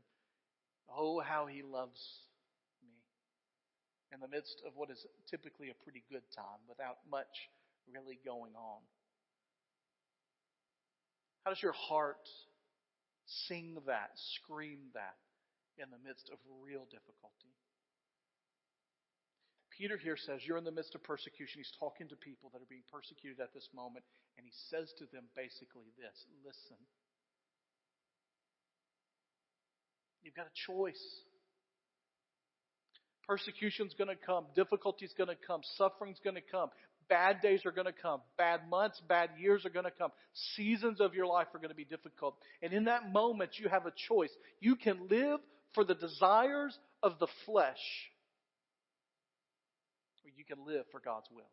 oh, 0.90 1.20
how 1.20 1.46
He 1.46 1.62
loves 1.62 2.00
me 2.82 2.90
in 4.14 4.20
the 4.20 4.28
midst 4.28 4.62
of 4.66 4.74
what 4.76 4.90
is 4.90 5.06
typically 5.30 5.70
a 5.70 5.84
pretty 5.84 6.04
good 6.10 6.24
time 6.36 6.60
without 6.68 6.98
much 7.10 7.32
really 7.88 8.20
going 8.26 8.56
on. 8.56 8.82
How 11.44 11.52
does 11.52 11.62
your 11.62 11.76
heart 11.76 12.24
sing 13.48 13.78
that, 13.86 14.12
scream 14.40 14.92
that 14.94 15.20
in 15.78 15.92
the 15.92 16.00
midst 16.00 16.30
of 16.32 16.40
real 16.64 16.88
difficulty? 16.88 17.52
Peter 19.78 19.98
here 19.98 20.16
says, 20.16 20.40
You're 20.46 20.58
in 20.58 20.64
the 20.64 20.72
midst 20.72 20.96
of 20.96 21.04
persecution. 21.04 21.60
He's 21.60 21.74
talking 21.80 22.08
to 22.10 22.16
people 22.16 22.50
that 22.54 22.62
are 22.62 22.70
being 22.70 22.86
persecuted 22.88 23.42
at 23.42 23.54
this 23.54 23.68
moment, 23.74 24.06
and 24.38 24.46
he 24.46 24.54
says 24.70 24.94
to 25.00 25.06
them 25.12 25.26
basically 25.36 25.90
this 25.98 26.16
Listen. 26.46 26.78
You've 30.22 30.36
got 30.36 30.48
a 30.48 30.56
choice. 30.72 31.04
Persecution's 33.28 33.94
going 33.94 34.10
to 34.10 34.16
come. 34.16 34.46
Difficulty's 34.56 35.14
going 35.18 35.30
to 35.30 35.36
come. 35.36 35.62
Suffering's 35.76 36.20
going 36.24 36.36
to 36.36 36.48
come. 36.48 36.70
Bad 37.10 37.42
days 37.42 37.62
are 37.66 37.72
going 37.72 37.88
to 37.88 37.94
come. 37.94 38.22
Bad 38.38 38.70
months, 38.70 39.02
bad 39.08 39.30
years 39.40 39.66
are 39.66 39.70
going 39.70 39.86
to 39.86 39.92
come. 39.92 40.12
Seasons 40.56 41.02
of 41.02 41.14
your 41.14 41.26
life 41.26 41.48
are 41.54 41.60
going 41.60 41.70
to 41.70 41.76
be 41.76 41.86
difficult. 41.86 42.36
And 42.62 42.74
in 42.74 42.86
that 42.86 43.12
moment, 43.12 43.52
you 43.58 43.70
have 43.70 43.86
a 43.86 43.94
choice. 44.08 44.32
You 44.60 44.76
can 44.76 45.08
live 45.10 45.40
for 45.74 45.84
the 45.84 45.96
desires 45.96 46.78
of 47.02 47.20
the 47.20 47.28
flesh, 47.46 47.76
or 50.24 50.32
you 50.36 50.46
can 50.46 50.66
live 50.66 50.86
for 50.92 51.00
God's 51.00 51.28
will. 51.32 51.50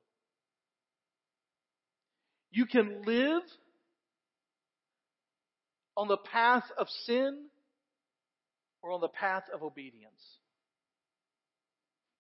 You 2.51 2.67
can 2.67 3.03
live 3.07 3.43
on 5.97 6.09
the 6.09 6.17
path 6.17 6.65
of 6.77 6.89
sin 7.07 7.47
or 8.83 8.93
on 8.93 9.01
the 9.01 9.09
path 9.09 9.45
of 9.55 9.63
obedience. 9.63 10.40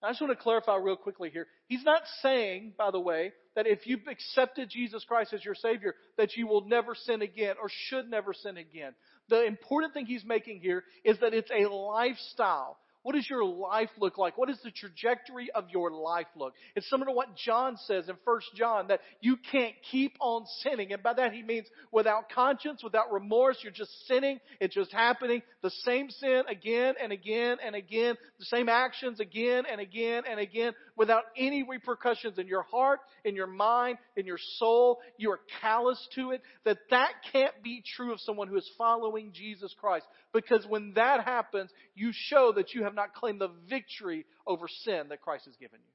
I 0.02 0.10
just 0.10 0.20
want 0.20 0.36
to 0.36 0.42
clarify 0.42 0.76
real 0.76 0.96
quickly 0.96 1.28
here. 1.28 1.46
He's 1.66 1.84
not 1.84 2.02
saying, 2.22 2.72
by 2.78 2.90
the 2.90 3.00
way, 3.00 3.32
that 3.54 3.66
if 3.66 3.86
you've 3.86 4.06
accepted 4.08 4.70
Jesus 4.70 5.04
Christ 5.04 5.34
as 5.34 5.44
your 5.44 5.54
Savior, 5.54 5.94
that 6.16 6.36
you 6.36 6.46
will 6.46 6.66
never 6.66 6.94
sin 6.94 7.20
again 7.20 7.56
or 7.60 7.68
should 7.88 8.08
never 8.08 8.32
sin 8.32 8.56
again. 8.56 8.94
The 9.28 9.44
important 9.44 9.92
thing 9.92 10.06
he's 10.06 10.24
making 10.24 10.60
here 10.60 10.84
is 11.04 11.18
that 11.20 11.34
it's 11.34 11.50
a 11.50 11.68
lifestyle. 11.68 12.78
What 13.02 13.14
does 13.14 13.28
your 13.30 13.44
life 13.44 13.88
look 13.98 14.18
like? 14.18 14.36
What 14.36 14.48
does 14.48 14.60
the 14.62 14.70
trajectory 14.70 15.50
of 15.54 15.70
your 15.70 15.90
life 15.90 16.26
look? 16.36 16.52
It's 16.76 16.88
similar 16.90 17.06
to 17.06 17.12
what 17.12 17.34
John 17.36 17.78
says 17.86 18.08
in 18.08 18.16
1 18.24 18.40
John 18.56 18.88
that 18.88 19.00
you 19.20 19.36
can't 19.50 19.74
keep 19.90 20.16
on 20.20 20.44
sinning. 20.62 20.92
And 20.92 21.02
by 21.02 21.14
that 21.14 21.32
he 21.32 21.42
means 21.42 21.66
without 21.92 22.30
conscience, 22.30 22.82
without 22.84 23.10
remorse, 23.10 23.58
you're 23.62 23.72
just 23.72 24.06
sinning. 24.06 24.38
It's 24.60 24.74
just 24.74 24.92
happening. 24.92 25.42
The 25.62 25.70
same 25.84 26.10
sin 26.10 26.42
again 26.48 26.94
and 27.02 27.10
again 27.10 27.56
and 27.64 27.74
again. 27.74 28.16
The 28.38 28.44
same 28.44 28.68
actions 28.68 29.18
again 29.18 29.64
and 29.70 29.80
again 29.80 30.24
and 30.30 30.38
again 30.38 30.72
without 30.96 31.24
any 31.38 31.62
repercussions 31.62 32.38
in 32.38 32.46
your 32.46 32.64
heart, 32.64 33.00
in 33.24 33.34
your 33.34 33.46
mind, 33.46 33.96
in 34.16 34.26
your 34.26 34.38
soul. 34.58 35.00
You 35.16 35.30
are 35.30 35.40
callous 35.62 36.06
to 36.16 36.32
it. 36.32 36.42
That 36.66 36.76
that 36.90 37.12
can't 37.32 37.54
be 37.62 37.82
true 37.96 38.12
of 38.12 38.20
someone 38.20 38.48
who 38.48 38.56
is 38.56 38.70
following 38.76 39.32
Jesus 39.32 39.74
Christ. 39.80 40.04
Because 40.34 40.66
when 40.68 40.92
that 40.94 41.24
happens, 41.24 41.70
you 41.94 42.10
show 42.12 42.52
that 42.56 42.74
you 42.74 42.84
have 42.84 42.89
not 42.94 43.14
claimed 43.14 43.40
the 43.40 43.50
victory 43.68 44.24
over 44.46 44.68
sin 44.68 45.08
that 45.08 45.22
Christ 45.22 45.46
has 45.46 45.56
given 45.56 45.80
you. 45.80 45.94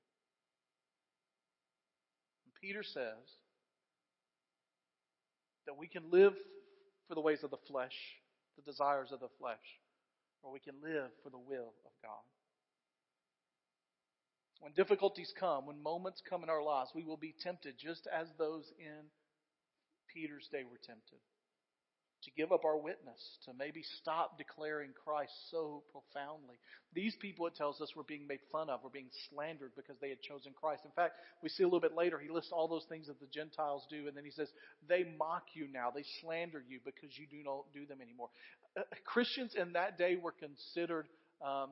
And 2.45 2.53
Peter 2.61 2.83
says 2.83 3.25
that 5.65 5.77
we 5.77 5.87
can 5.87 6.11
live 6.11 6.33
for 7.07 7.15
the 7.15 7.21
ways 7.21 7.43
of 7.43 7.51
the 7.51 7.57
flesh, 7.67 7.95
the 8.55 8.69
desires 8.69 9.11
of 9.11 9.19
the 9.19 9.29
flesh, 9.39 9.57
or 10.43 10.51
we 10.51 10.59
can 10.59 10.75
live 10.83 11.09
for 11.23 11.29
the 11.29 11.39
will 11.39 11.73
of 11.85 11.91
God. 12.03 12.25
When 14.59 14.71
difficulties 14.73 15.33
come, 15.39 15.65
when 15.65 15.81
moments 15.81 16.21
come 16.27 16.43
in 16.43 16.49
our 16.49 16.63
lives, 16.63 16.91
we 16.95 17.03
will 17.03 17.17
be 17.17 17.35
tempted 17.43 17.75
just 17.77 18.07
as 18.07 18.27
those 18.37 18.71
in 18.79 19.09
Peter's 20.13 20.47
day 20.51 20.63
were 20.63 20.79
tempted 20.83 21.19
to 22.25 22.31
give 22.35 22.51
up 22.51 22.65
our 22.65 22.77
witness, 22.77 23.19
to 23.45 23.51
maybe 23.57 23.81
stop 24.01 24.37
declaring 24.37 24.91
Christ 25.05 25.31
so 25.49 25.83
profoundly. 25.91 26.55
These 26.93 27.15
people, 27.21 27.47
it 27.47 27.55
tells 27.55 27.81
us, 27.81 27.95
were 27.95 28.03
being 28.03 28.27
made 28.27 28.39
fun 28.51 28.69
of, 28.69 28.83
were 28.83 28.89
being 28.89 29.09
slandered 29.29 29.71
because 29.75 29.95
they 30.01 30.09
had 30.09 30.21
chosen 30.21 30.53
Christ. 30.59 30.83
In 30.85 30.91
fact, 30.91 31.13
we 31.41 31.49
see 31.49 31.63
a 31.63 31.67
little 31.67 31.79
bit 31.79 31.95
later, 31.95 32.19
he 32.19 32.29
lists 32.29 32.51
all 32.51 32.67
those 32.67 32.85
things 32.89 33.07
that 33.07 33.19
the 33.19 33.27
Gentiles 33.27 33.85
do, 33.89 34.07
and 34.07 34.15
then 34.17 34.25
he 34.25 34.31
says, 34.31 34.49
they 34.87 35.05
mock 35.17 35.43
you 35.53 35.67
now, 35.71 35.91
they 35.93 36.03
slander 36.21 36.63
you 36.67 36.79
because 36.83 37.17
you 37.17 37.27
do 37.29 37.43
not 37.43 37.65
do 37.73 37.85
them 37.85 38.01
anymore. 38.01 38.29
Uh, 38.77 38.81
Christians 39.05 39.55
in 39.55 39.73
that 39.73 39.97
day 39.97 40.15
were 40.15 40.33
considered 40.33 41.07
um, 41.41 41.69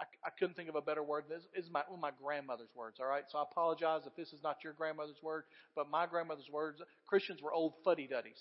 I, 0.00 0.04
I 0.26 0.30
couldn't 0.38 0.56
think 0.56 0.68
of 0.68 0.74
a 0.74 0.80
better 0.80 1.02
word. 1.02 1.24
This 1.28 1.42
is 1.54 1.70
my, 1.70 1.82
of 1.90 1.98
my 1.98 2.10
grandmother's 2.22 2.74
words, 2.74 2.98
all 3.00 3.06
right? 3.06 3.24
So 3.30 3.38
I 3.38 3.44
apologize 3.50 4.02
if 4.06 4.16
this 4.16 4.32
is 4.32 4.42
not 4.42 4.56
your 4.64 4.72
grandmother's 4.72 5.22
word, 5.22 5.44
but 5.76 5.90
my 5.90 6.06
grandmother's 6.06 6.50
words, 6.52 6.80
Christians 7.06 7.40
were 7.40 7.52
old 7.52 7.74
fuddy-duddies. 7.84 8.40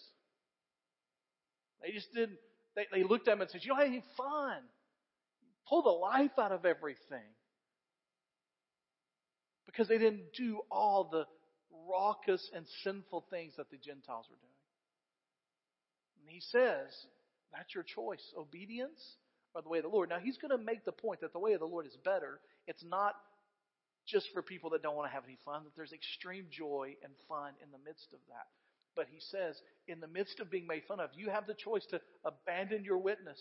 They 1.81 1.91
just 1.91 2.13
didn't, 2.13 2.37
they, 2.75 2.85
they 2.91 3.03
looked 3.03 3.27
at 3.27 3.33
him 3.33 3.41
and 3.41 3.49
said, 3.49 3.61
you 3.63 3.69
don't 3.69 3.79
have 3.79 3.87
any 3.87 4.03
fun. 4.17 4.57
Pull 5.67 5.83
the 5.83 5.89
life 5.89 6.37
out 6.37 6.51
of 6.51 6.65
everything. 6.65 7.29
Because 9.65 9.87
they 9.87 9.97
didn't 9.97 10.33
do 10.37 10.61
all 10.69 11.09
the 11.11 11.25
raucous 11.89 12.49
and 12.55 12.65
sinful 12.83 13.25
things 13.29 13.53
that 13.57 13.69
the 13.71 13.77
Gentiles 13.77 14.25
were 14.29 14.37
doing. 14.37 14.51
And 16.19 16.29
he 16.29 16.41
says, 16.41 16.93
that's 17.53 17.73
your 17.73 17.83
choice. 17.83 18.21
Obedience 18.37 18.99
or 19.53 19.61
the 19.61 19.69
way 19.69 19.79
of 19.79 19.83
the 19.83 19.89
Lord. 19.89 20.09
Now, 20.09 20.19
he's 20.19 20.37
going 20.37 20.57
to 20.57 20.63
make 20.63 20.85
the 20.85 20.91
point 20.91 21.21
that 21.21 21.33
the 21.33 21.39
way 21.39 21.53
of 21.53 21.59
the 21.59 21.65
Lord 21.65 21.85
is 21.85 21.97
better. 22.03 22.39
It's 22.67 22.83
not 22.83 23.15
just 24.07 24.27
for 24.33 24.41
people 24.41 24.71
that 24.71 24.81
don't 24.81 24.95
want 24.95 25.09
to 25.09 25.13
have 25.13 25.23
any 25.25 25.37
fun, 25.45 25.63
that 25.63 25.75
there's 25.75 25.93
extreme 25.93 26.45
joy 26.51 26.95
and 27.03 27.13
fun 27.27 27.53
in 27.63 27.71
the 27.71 27.77
midst 27.85 28.07
of 28.13 28.19
that. 28.29 28.47
But 28.95 29.07
he 29.11 29.19
says, 29.19 29.61
in 29.87 29.99
the 29.99 30.07
midst 30.07 30.39
of 30.39 30.51
being 30.51 30.67
made 30.67 30.83
fun 30.85 30.99
of, 30.99 31.09
you 31.15 31.29
have 31.29 31.47
the 31.47 31.53
choice 31.53 31.85
to 31.87 32.01
abandon 32.25 32.83
your 32.83 32.97
witness. 32.97 33.39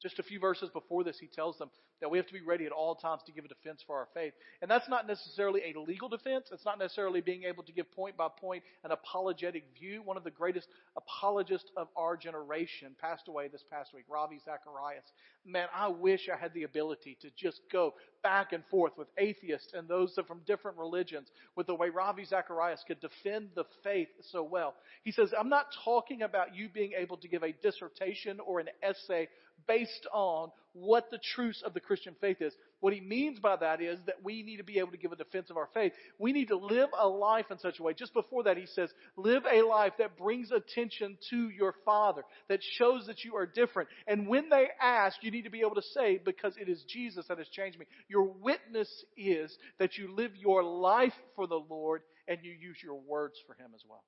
Just 0.00 0.18
a 0.18 0.22
few 0.22 0.40
verses 0.40 0.70
before 0.70 1.04
this, 1.04 1.18
he 1.18 1.26
tells 1.26 1.58
them 1.58 1.70
that 2.00 2.10
we 2.10 2.18
have 2.18 2.26
to 2.26 2.32
be 2.32 2.40
ready 2.40 2.66
at 2.66 2.72
all 2.72 2.94
times 2.94 3.22
to 3.26 3.32
give 3.32 3.44
a 3.44 3.48
defense 3.48 3.82
for 3.86 3.96
our 3.96 4.08
faith. 4.14 4.32
And 4.62 4.70
that's 4.70 4.88
not 4.88 5.06
necessarily 5.06 5.62
a 5.74 5.78
legal 5.80 6.08
defense. 6.08 6.46
It's 6.52 6.64
not 6.64 6.78
necessarily 6.78 7.20
being 7.20 7.44
able 7.44 7.62
to 7.64 7.72
give 7.72 7.90
point 7.92 8.16
by 8.16 8.28
point 8.28 8.62
an 8.84 8.90
apologetic 8.90 9.64
view. 9.78 10.02
One 10.02 10.16
of 10.16 10.24
the 10.24 10.30
greatest 10.30 10.68
apologists 10.96 11.70
of 11.76 11.88
our 11.96 12.16
generation 12.16 12.94
passed 13.00 13.28
away 13.28 13.48
this 13.48 13.64
past 13.70 13.94
week, 13.94 14.04
Ravi 14.08 14.40
Zacharias. 14.44 15.04
Man, 15.46 15.68
I 15.74 15.88
wish 15.88 16.28
I 16.32 16.38
had 16.38 16.52
the 16.54 16.64
ability 16.64 17.16
to 17.22 17.30
just 17.36 17.60
go 17.72 17.94
back 18.22 18.52
and 18.52 18.62
forth 18.70 18.92
with 18.98 19.08
atheists 19.16 19.72
and 19.72 19.88
those 19.88 20.18
from 20.26 20.40
different 20.46 20.76
religions 20.76 21.28
with 21.56 21.66
the 21.66 21.74
way 21.74 21.88
Ravi 21.88 22.24
Zacharias 22.24 22.84
could 22.86 23.00
defend 23.00 23.48
the 23.54 23.64
faith 23.82 24.08
so 24.30 24.42
well. 24.42 24.74
He 25.02 25.12
says, 25.12 25.32
I'm 25.38 25.48
not 25.48 25.66
talking 25.84 26.22
about 26.22 26.54
you 26.54 26.68
being 26.68 26.92
able 26.96 27.16
to 27.18 27.28
give 27.28 27.42
a 27.42 27.52
dissertation 27.62 28.38
or 28.40 28.60
an 28.60 28.68
essay 28.82 29.28
based 29.66 30.06
on 30.12 30.50
what 30.72 31.10
the 31.10 31.18
truths 31.34 31.62
of 31.64 31.74
the 31.74 31.80
Christian 31.80 32.14
faith 32.20 32.40
is. 32.40 32.52
What 32.80 32.92
he 32.92 33.00
means 33.00 33.40
by 33.40 33.56
that 33.56 33.80
is 33.80 33.98
that 34.06 34.22
we 34.22 34.42
need 34.42 34.58
to 34.58 34.64
be 34.64 34.78
able 34.78 34.92
to 34.92 34.96
give 34.96 35.12
a 35.12 35.16
defense 35.16 35.50
of 35.50 35.56
our 35.56 35.68
faith. 35.74 35.92
We 36.18 36.32
need 36.32 36.48
to 36.48 36.56
live 36.56 36.88
a 36.98 37.08
life 37.08 37.46
in 37.50 37.58
such 37.58 37.80
a 37.80 37.82
way. 37.82 37.92
Just 37.92 38.14
before 38.14 38.44
that, 38.44 38.56
he 38.56 38.66
says, 38.66 38.90
live 39.16 39.42
a 39.50 39.62
life 39.62 39.94
that 39.98 40.16
brings 40.16 40.50
attention 40.50 41.18
to 41.30 41.50
your 41.50 41.74
Father, 41.84 42.22
that 42.48 42.60
shows 42.78 43.06
that 43.06 43.24
you 43.24 43.36
are 43.36 43.46
different. 43.46 43.88
And 44.06 44.28
when 44.28 44.48
they 44.48 44.68
ask, 44.80 45.16
you 45.22 45.30
need 45.30 45.44
to 45.44 45.50
be 45.50 45.60
able 45.60 45.74
to 45.74 45.82
say, 45.82 46.20
because 46.24 46.54
it 46.60 46.68
is 46.68 46.84
Jesus 46.88 47.26
that 47.28 47.38
has 47.38 47.48
changed 47.48 47.78
me. 47.78 47.86
Your 48.08 48.24
witness 48.24 48.88
is 49.16 49.56
that 49.78 49.98
you 49.98 50.14
live 50.14 50.32
your 50.36 50.62
life 50.62 51.14
for 51.34 51.46
the 51.46 51.60
Lord 51.68 52.02
and 52.28 52.38
you 52.42 52.52
use 52.52 52.76
your 52.82 53.00
words 53.00 53.34
for 53.46 53.54
Him 53.54 53.72
as 53.74 53.82
well. 53.88 54.04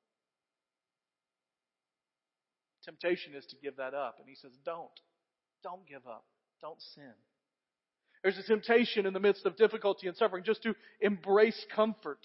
Temptation 2.85 3.35
is 3.35 3.47
to 3.47 3.57
give 3.63 3.77
that 3.77 3.95
up. 3.95 4.17
And 4.19 4.29
he 4.29 4.35
says, 4.35 4.51
don't. 4.65 4.91
Don't 5.63 5.87
give 5.87 6.07
up. 6.07 6.25
Don't 6.61 6.81
sin. 6.95 7.13
There's 8.23 8.39
a 8.39 8.43
temptation 8.43 9.07
in 9.07 9.13
the 9.13 9.21
midst 9.21 9.47
of 9.47 9.57
difficulty 9.57 10.07
and 10.07 10.17
suffering 10.17 10.45
just 10.45 10.63
to 10.63 10.75
embrace 11.01 11.67
comfort. 11.75 12.19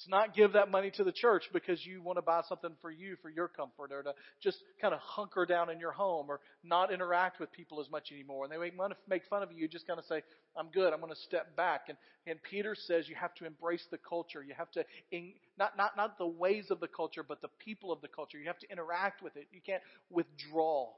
To 0.00 0.10
not 0.10 0.34
give 0.34 0.54
that 0.54 0.72
money 0.72 0.90
to 0.96 1.04
the 1.04 1.12
church 1.12 1.44
because 1.52 1.86
you 1.86 2.02
want 2.02 2.18
to 2.18 2.22
buy 2.22 2.42
something 2.48 2.72
for 2.82 2.90
you, 2.90 3.14
for 3.22 3.30
your 3.30 3.46
comfort, 3.46 3.92
or 3.92 4.02
to 4.02 4.12
just 4.42 4.58
kind 4.80 4.92
of 4.92 4.98
hunker 4.98 5.46
down 5.46 5.70
in 5.70 5.78
your 5.78 5.92
home 5.92 6.26
or 6.28 6.40
not 6.64 6.92
interact 6.92 7.38
with 7.38 7.52
people 7.52 7.80
as 7.80 7.88
much 7.88 8.10
anymore. 8.10 8.44
And 8.44 8.52
they 8.52 8.58
make, 8.58 8.74
make 9.08 9.22
fun 9.30 9.44
of 9.44 9.52
you. 9.52 9.58
You 9.58 9.68
just 9.68 9.86
kind 9.86 10.00
of 10.00 10.04
say, 10.06 10.22
I'm 10.56 10.66
good. 10.74 10.92
I'm 10.92 10.98
going 10.98 11.12
to 11.12 11.20
step 11.20 11.54
back. 11.56 11.82
And, 11.88 11.96
and 12.26 12.42
Peter 12.42 12.74
says 12.74 13.08
you 13.08 13.14
have 13.14 13.36
to 13.36 13.46
embrace 13.46 13.84
the 13.92 13.98
culture. 13.98 14.42
You 14.42 14.54
have 14.58 14.70
to, 14.72 14.84
in, 15.12 15.34
not, 15.56 15.76
not, 15.76 15.96
not 15.96 16.18
the 16.18 16.26
ways 16.26 16.66
of 16.72 16.80
the 16.80 16.88
culture, 16.88 17.22
but 17.22 17.40
the 17.40 17.50
people 17.64 17.92
of 17.92 18.00
the 18.00 18.08
culture. 18.08 18.36
You 18.36 18.48
have 18.48 18.58
to 18.58 18.70
interact 18.72 19.22
with 19.22 19.36
it. 19.36 19.46
You 19.52 19.60
can't 19.64 19.82
withdraw. 20.10 20.88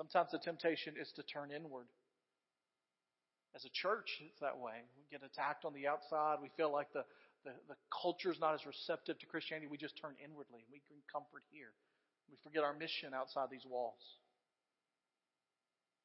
Sometimes 0.00 0.32
the 0.32 0.40
temptation 0.40 0.96
is 0.96 1.12
to 1.12 1.22
turn 1.22 1.52
inward. 1.52 1.84
As 3.54 3.68
a 3.68 3.68
church, 3.68 4.16
it's 4.24 4.40
that 4.40 4.56
way. 4.56 4.80
We 4.96 5.04
get 5.12 5.20
attacked 5.20 5.68
on 5.68 5.76
the 5.76 5.92
outside. 5.92 6.40
We 6.40 6.48
feel 6.56 6.72
like 6.72 6.88
the, 6.96 7.04
the, 7.44 7.52
the 7.68 7.76
culture's 7.92 8.40
not 8.40 8.54
as 8.56 8.64
receptive 8.64 9.18
to 9.18 9.26
Christianity. 9.26 9.68
We 9.68 9.76
just 9.76 10.00
turn 10.00 10.16
inwardly. 10.16 10.64
We 10.72 10.80
bring 10.88 11.04
comfort 11.12 11.44
here. 11.52 11.76
We 12.32 12.40
forget 12.40 12.64
our 12.64 12.72
mission 12.72 13.12
outside 13.12 13.52
these 13.52 13.68
walls. 13.68 14.00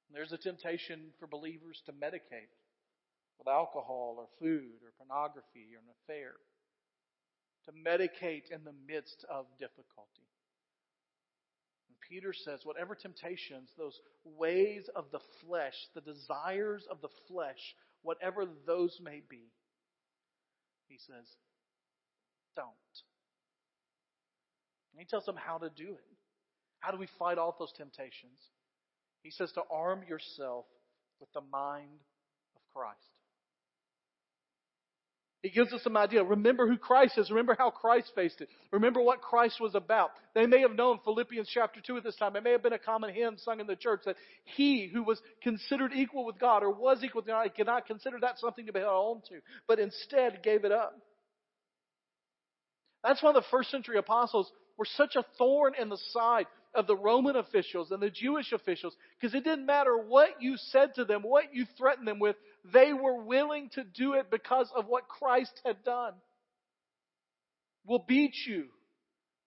And 0.09 0.17
there's 0.19 0.35
a 0.35 0.43
temptation 0.43 1.15
for 1.15 1.31
believers 1.31 1.79
to 1.85 1.93
medicate 1.95 2.51
with 3.39 3.47
alcohol 3.47 4.19
or 4.19 4.27
food 4.43 4.83
or 4.83 4.91
pornography 4.99 5.71
or 5.71 5.79
an 5.79 5.95
affair. 6.03 6.35
To 7.63 7.71
medicate 7.71 8.51
in 8.51 8.67
the 8.67 8.75
midst 8.91 9.23
of 9.31 9.45
difficulty. 9.55 10.27
Peter 12.07 12.33
says, 12.33 12.59
whatever 12.63 12.95
temptations, 12.95 13.69
those 13.77 13.99
ways 14.23 14.89
of 14.95 15.05
the 15.11 15.19
flesh, 15.45 15.73
the 15.93 16.01
desires 16.01 16.85
of 16.89 17.01
the 17.01 17.09
flesh, 17.27 17.75
whatever 18.03 18.45
those 18.67 18.97
may 19.03 19.21
be, 19.29 19.51
he 20.87 20.97
says, 20.97 21.25
don't. 22.55 22.67
And 24.93 24.99
he 24.99 25.05
tells 25.05 25.25
them 25.25 25.35
how 25.35 25.57
to 25.57 25.69
do 25.69 25.89
it. 25.89 26.17
How 26.79 26.91
do 26.91 26.97
we 26.97 27.07
fight 27.17 27.37
off 27.37 27.57
those 27.57 27.73
temptations? 27.75 28.39
He 29.23 29.31
says 29.31 29.51
to 29.53 29.61
arm 29.71 30.03
yourself 30.07 30.65
with 31.19 31.29
the 31.33 31.41
mind 31.41 31.99
of 32.55 32.61
Christ. 32.73 32.99
He 35.45 35.51
gives 35.51 35.71
us 35.73 35.83
some 35.83 35.95
idea. 35.95 36.23
Remember 36.23 36.67
who 36.67 36.75
Christ 36.75 37.19
is. 37.19 37.29
Remember 37.29 37.55
how 37.55 37.69
Christ 37.69 38.11
faced 38.15 38.41
it. 38.41 38.49
Remember 38.71 38.99
what 38.99 39.21
Christ 39.21 39.61
was 39.61 39.75
about. 39.75 40.09
They 40.33 40.47
may 40.47 40.61
have 40.61 40.71
known 40.71 40.97
Philippians 41.03 41.47
chapter 41.53 41.79
2 41.85 41.97
at 41.97 42.03
this 42.03 42.15
time. 42.15 42.35
It 42.35 42.43
may 42.43 42.53
have 42.53 42.63
been 42.63 42.73
a 42.73 42.79
common 42.79 43.13
hymn 43.13 43.37
sung 43.37 43.59
in 43.59 43.67
the 43.67 43.75
church 43.75 44.01
that 44.07 44.15
he 44.43 44.89
who 44.91 45.03
was 45.03 45.21
considered 45.43 45.93
equal 45.93 46.25
with 46.25 46.39
God 46.39 46.63
or 46.63 46.71
was 46.71 47.03
equal 47.03 47.21
with 47.21 47.27
God 47.27 47.47
could 47.55 47.67
not 47.67 47.85
consider 47.85 48.17
that 48.21 48.39
something 48.39 48.65
to 48.65 48.73
be 48.73 48.79
held 48.79 49.17
on 49.17 49.21
to, 49.29 49.35
but 49.67 49.77
instead 49.77 50.41
gave 50.41 50.65
it 50.65 50.71
up. 50.71 50.97
That's 53.03 53.21
why 53.21 53.31
the 53.31 53.45
first 53.51 53.69
century 53.69 53.99
apostles 53.99 54.51
were 54.79 54.87
such 54.95 55.15
a 55.15 55.25
thorn 55.37 55.73
in 55.79 55.89
the 55.89 55.99
side 56.09 56.47
of 56.73 56.87
the 56.87 56.97
Roman 56.97 57.35
officials 57.35 57.91
and 57.91 58.01
the 58.01 58.09
Jewish 58.09 58.51
officials 58.51 58.95
because 59.19 59.35
it 59.35 59.43
didn't 59.43 59.67
matter 59.67 59.95
what 59.95 60.41
you 60.41 60.55
said 60.57 60.95
to 60.95 61.05
them, 61.05 61.21
what 61.21 61.53
you 61.53 61.65
threatened 61.77 62.07
them 62.07 62.17
with, 62.17 62.35
they 62.73 62.93
were 62.93 63.23
willing 63.23 63.69
to 63.73 63.83
do 63.83 64.13
it 64.13 64.31
because 64.31 64.69
of 64.75 64.85
what 64.87 65.07
Christ 65.07 65.59
had 65.65 65.83
done. 65.83 66.13
We'll 67.85 68.03
beat 68.07 68.35
you. 68.47 68.65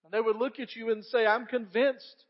And 0.05 0.13
they 0.13 0.21
would 0.21 0.37
look 0.37 0.61
at 0.61 0.75
you 0.77 0.91
and 0.91 1.05
say, 1.05 1.27
I'm 1.27 1.47
convinced 1.47 2.25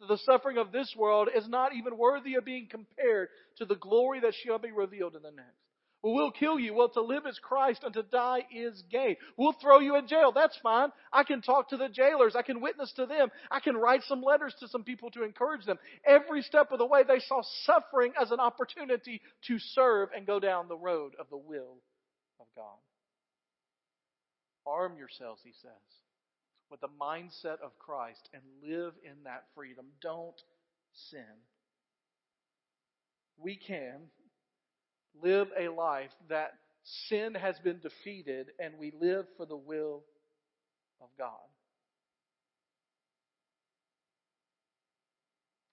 that 0.00 0.08
the 0.08 0.18
suffering 0.18 0.58
of 0.58 0.72
this 0.72 0.94
world 0.96 1.28
is 1.34 1.48
not 1.48 1.74
even 1.74 1.96
worthy 1.96 2.34
of 2.34 2.44
being 2.44 2.68
compared 2.70 3.28
to 3.58 3.64
the 3.64 3.76
glory 3.76 4.20
that 4.20 4.34
shall 4.44 4.58
be 4.58 4.70
revealed 4.70 5.16
in 5.16 5.22
the 5.22 5.30
next. 5.30 5.50
Well, 6.04 6.12
we'll 6.12 6.32
kill 6.32 6.60
you. 6.60 6.74
Well, 6.74 6.90
to 6.90 7.00
live 7.00 7.24
is 7.26 7.40
Christ 7.42 7.82
and 7.82 7.94
to 7.94 8.02
die 8.02 8.44
is 8.54 8.82
gain. 8.90 9.16
We'll 9.38 9.54
throw 9.54 9.80
you 9.80 9.96
in 9.96 10.06
jail. 10.06 10.32
That's 10.32 10.58
fine. 10.62 10.90
I 11.10 11.24
can 11.24 11.40
talk 11.40 11.70
to 11.70 11.78
the 11.78 11.88
jailers. 11.88 12.36
I 12.36 12.42
can 12.42 12.60
witness 12.60 12.92
to 12.96 13.06
them. 13.06 13.30
I 13.50 13.60
can 13.60 13.74
write 13.74 14.02
some 14.02 14.20
letters 14.20 14.54
to 14.60 14.68
some 14.68 14.84
people 14.84 15.10
to 15.12 15.24
encourage 15.24 15.64
them. 15.64 15.78
Every 16.06 16.42
step 16.42 16.72
of 16.72 16.78
the 16.78 16.84
way, 16.84 17.04
they 17.08 17.20
saw 17.20 17.40
suffering 17.62 18.12
as 18.20 18.32
an 18.32 18.38
opportunity 18.38 19.22
to 19.46 19.58
serve 19.58 20.10
and 20.14 20.26
go 20.26 20.38
down 20.38 20.68
the 20.68 20.76
road 20.76 21.12
of 21.18 21.30
the 21.30 21.38
will 21.38 21.78
of 22.38 22.46
God. 22.54 22.76
Arm 24.66 24.98
yourselves, 24.98 25.40
he 25.42 25.52
says, 25.62 25.70
with 26.70 26.82
the 26.82 26.88
mindset 27.00 27.62
of 27.64 27.78
Christ 27.78 28.28
and 28.34 28.42
live 28.62 28.92
in 29.04 29.24
that 29.24 29.44
freedom. 29.54 29.86
Don't 30.02 30.36
sin. 31.10 31.24
We 33.38 33.56
can, 33.56 34.10
live 35.22 35.48
a 35.58 35.68
life 35.68 36.10
that 36.28 36.54
sin 37.08 37.34
has 37.34 37.58
been 37.60 37.80
defeated 37.80 38.48
and 38.58 38.74
we 38.78 38.92
live 39.00 39.26
for 39.36 39.46
the 39.46 39.56
will 39.56 40.02
of 41.00 41.08
God. 41.18 41.30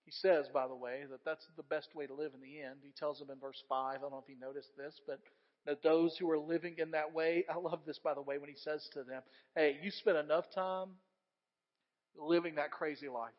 He 0.05 0.11
says, 0.11 0.47
by 0.53 0.67
the 0.67 0.75
way, 0.75 1.03
that 1.09 1.23
that's 1.23 1.45
the 1.55 1.63
best 1.63 1.95
way 1.95 2.05
to 2.05 2.13
live 2.13 2.33
in 2.33 2.41
the 2.41 2.61
end. 2.61 2.79
He 2.83 2.91
tells 2.97 3.19
them 3.19 3.29
in 3.31 3.39
verse 3.39 3.63
5, 3.69 3.95
I 3.95 4.01
don't 4.01 4.11
know 4.11 4.21
if 4.21 4.29
you 4.29 4.39
noticed 4.39 4.75
this, 4.77 4.99
but 5.07 5.19
that 5.65 5.83
those 5.83 6.17
who 6.17 6.29
are 6.31 6.39
living 6.39 6.75
in 6.79 6.91
that 6.91 7.13
way, 7.13 7.45
I 7.49 7.57
love 7.57 7.79
this, 7.85 7.99
by 8.03 8.13
the 8.13 8.21
way, 8.21 8.37
when 8.37 8.49
he 8.49 8.57
says 8.57 8.87
to 8.93 9.03
them, 9.03 9.21
hey, 9.55 9.77
you 9.81 9.91
spent 9.91 10.17
enough 10.17 10.45
time 10.53 10.89
living 12.17 12.55
that 12.55 12.71
crazy 12.71 13.07
life. 13.07 13.31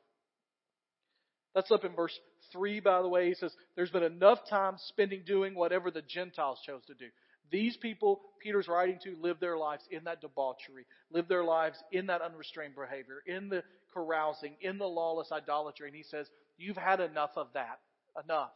That's 1.54 1.70
up 1.70 1.84
in 1.84 1.94
verse 1.94 2.18
3, 2.52 2.80
by 2.80 3.02
the 3.02 3.08
way. 3.08 3.28
He 3.28 3.34
says, 3.34 3.54
There's 3.76 3.90
been 3.90 4.02
enough 4.02 4.38
time 4.48 4.74
spending 4.78 5.22
doing 5.26 5.54
whatever 5.54 5.90
the 5.90 6.02
Gentiles 6.02 6.60
chose 6.66 6.82
to 6.86 6.94
do. 6.94 7.06
These 7.50 7.76
people 7.76 8.22
Peter's 8.42 8.68
writing 8.68 8.98
to 9.04 9.16
live 9.20 9.38
their 9.40 9.56
lives 9.56 9.84
in 9.90 10.04
that 10.04 10.20
debauchery, 10.20 10.86
live 11.10 11.28
their 11.28 11.44
lives 11.44 11.76
in 11.92 12.06
that 12.06 12.22
unrestrained 12.22 12.74
behavior, 12.74 13.22
in 13.26 13.48
the 13.48 13.62
carousing, 13.92 14.56
in 14.60 14.78
the 14.78 14.86
lawless 14.86 15.30
idolatry. 15.30 15.88
And 15.88 15.96
he 15.96 16.02
says, 16.02 16.26
You've 16.56 16.76
had 16.76 17.00
enough 17.00 17.30
of 17.36 17.48
that. 17.54 17.80
Enough. 18.24 18.50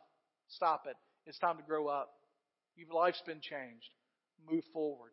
Stop 0.48 0.84
it. 0.86 0.96
It's 1.26 1.38
time 1.38 1.56
to 1.56 1.62
grow 1.62 1.88
up. 1.88 2.10
Your 2.76 2.88
life's 2.94 3.22
been 3.26 3.40
changed. 3.40 3.88
Move 4.50 4.64
forward. 4.72 5.12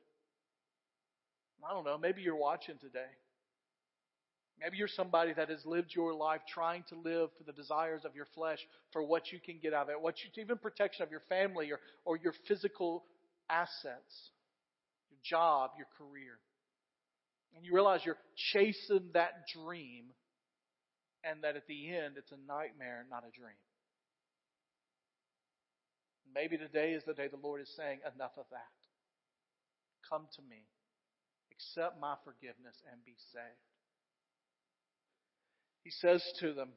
I 1.67 1.73
don't 1.73 1.85
know. 1.85 1.97
Maybe 1.97 2.21
you're 2.21 2.35
watching 2.35 2.75
today. 2.79 3.07
Maybe 4.59 4.77
you're 4.77 4.87
somebody 4.87 5.33
that 5.33 5.49
has 5.49 5.65
lived 5.65 5.93
your 5.95 6.13
life 6.13 6.41
trying 6.47 6.83
to 6.89 6.95
live 6.95 7.29
for 7.37 7.43
the 7.43 7.51
desires 7.51 8.03
of 8.05 8.15
your 8.15 8.27
flesh, 8.35 8.59
for 8.91 9.03
what 9.03 9.31
you 9.31 9.39
can 9.43 9.59
get 9.61 9.73
out 9.73 9.83
of 9.83 9.89
it, 9.89 10.01
what 10.01 10.15
you, 10.23 10.41
even 10.41 10.57
protection 10.57 11.03
of 11.03 11.11
your 11.11 11.23
family 11.27 11.71
or, 11.71 11.79
or 12.05 12.17
your 12.17 12.33
physical 12.47 13.03
assets, 13.49 14.31
your 15.09 15.19
job, 15.23 15.71
your 15.77 15.87
career. 15.97 16.37
And 17.55 17.65
you 17.65 17.73
realize 17.73 18.01
you're 18.05 18.17
chasing 18.53 19.09
that 19.13 19.45
dream 19.53 20.05
and 21.23 21.43
that 21.43 21.55
at 21.55 21.67
the 21.67 21.95
end 21.95 22.15
it's 22.17 22.31
a 22.31 22.39
nightmare, 22.47 23.05
not 23.09 23.23
a 23.27 23.37
dream. 23.37 23.57
Maybe 26.33 26.57
today 26.57 26.93
is 26.93 27.03
the 27.05 27.13
day 27.13 27.27
the 27.27 27.41
Lord 27.41 27.61
is 27.61 27.69
saying, 27.77 27.99
enough 28.15 28.33
of 28.37 28.45
that. 28.49 28.73
Come 30.09 30.25
to 30.35 30.41
me. 30.41 30.65
Accept 31.51 32.01
my 32.01 32.15
forgiveness 32.25 32.75
and 32.89 33.03
be 33.05 33.13
saved 33.31 33.72
he 35.83 35.91
says 35.91 36.23
to 36.39 36.53
them 36.53 36.69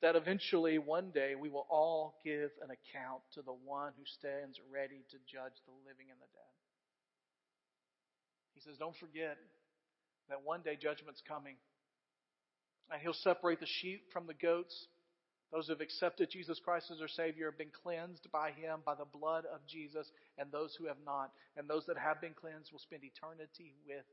that 0.00 0.14
eventually 0.14 0.78
one 0.78 1.10
day 1.10 1.34
we 1.34 1.48
will 1.48 1.66
all 1.68 2.20
give 2.24 2.50
an 2.62 2.70
account 2.70 3.22
to 3.34 3.42
the 3.42 3.52
one 3.52 3.92
who 3.98 4.06
stands 4.06 4.58
ready 4.72 5.02
to 5.10 5.18
judge 5.26 5.58
the 5.66 5.74
living 5.82 6.06
and 6.10 6.20
the 6.22 6.30
dead. 6.30 6.54
He 8.54 8.60
says, 8.60 8.78
Don't 8.78 8.96
forget 8.96 9.36
that 10.28 10.44
one 10.44 10.62
day 10.62 10.78
judgment's 10.80 11.22
coming. 11.26 11.56
And 12.90 13.02
he'll 13.02 13.12
separate 13.12 13.60
the 13.60 13.66
sheep 13.66 14.12
from 14.12 14.26
the 14.26 14.34
goats. 14.34 14.86
Those 15.52 15.66
who 15.66 15.72
have 15.72 15.80
accepted 15.80 16.30
Jesus 16.30 16.60
Christ 16.62 16.90
as 16.92 16.98
their 16.98 17.08
Savior 17.08 17.50
have 17.50 17.58
been 17.58 17.72
cleansed 17.82 18.28
by 18.30 18.52
Him, 18.52 18.80
by 18.84 18.94
the 18.94 19.08
blood 19.08 19.44
of 19.48 19.64
Jesus, 19.66 20.06
and 20.36 20.52
those 20.52 20.76
who 20.76 20.86
have 20.86 21.00
not. 21.04 21.32
And 21.56 21.68
those 21.68 21.84
that 21.86 21.96
have 21.96 22.20
been 22.20 22.36
cleansed 22.36 22.70
will 22.70 22.84
spend 22.84 23.02
eternity 23.02 23.72
with 23.86 24.04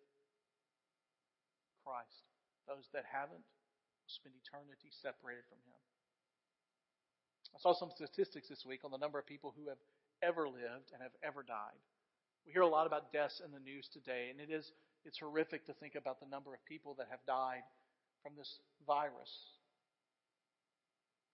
Christ. 1.84 2.24
Those 2.68 2.88
that 2.94 3.04
haven't 3.12 3.44
spend 4.08 4.36
eternity 4.38 4.90
separated 4.90 5.46
from 5.50 5.60
Him. 5.66 5.82
I 7.56 7.60
saw 7.60 7.74
some 7.74 7.92
statistics 7.92 8.50
this 8.50 8.66
week 8.66 8.84
on 8.84 8.92
the 8.92 9.00
number 9.00 9.18
of 9.18 9.26
people 9.26 9.54
who 9.56 9.70
have 9.70 9.80
ever 10.22 10.48
lived 10.48 10.92
and 10.92 11.02
have 11.02 11.16
ever 11.24 11.44
died. 11.44 11.80
We 12.46 12.52
hear 12.52 12.62
a 12.62 12.68
lot 12.68 12.88
about 12.88 13.14
deaths 13.14 13.42
in 13.44 13.52
the 13.52 13.64
news 13.64 13.90
today, 13.92 14.30
and 14.30 14.40
it 14.40 14.54
is 14.54 14.72
it's 15.06 15.20
horrific 15.20 15.66
to 15.68 15.74
think 15.74 15.94
about 15.96 16.20
the 16.20 16.30
number 16.30 16.54
of 16.54 16.66
people 16.66 16.96
that 16.98 17.08
have 17.12 17.22
died 17.28 17.62
from 18.24 18.34
this 18.36 18.60
virus. 18.88 19.30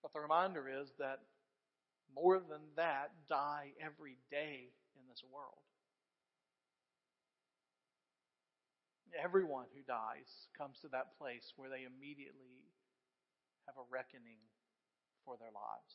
But 0.02 0.12
the 0.12 0.20
reminder 0.20 0.68
is 0.68 0.92
that 0.98 1.20
more 2.14 2.38
than 2.38 2.60
that 2.76 3.12
die 3.28 3.72
every 3.80 4.18
day 4.30 4.68
in 4.94 5.02
this 5.08 5.22
world. 5.32 5.64
Everyone 9.12 9.68
who 9.76 9.84
dies 9.84 10.48
comes 10.56 10.80
to 10.80 10.88
that 10.96 11.18
place 11.20 11.52
where 11.56 11.68
they 11.68 11.84
immediately 11.84 12.64
have 13.68 13.76
a 13.76 13.86
reckoning 13.92 14.40
for 15.24 15.36
their 15.36 15.52
lives. 15.52 15.94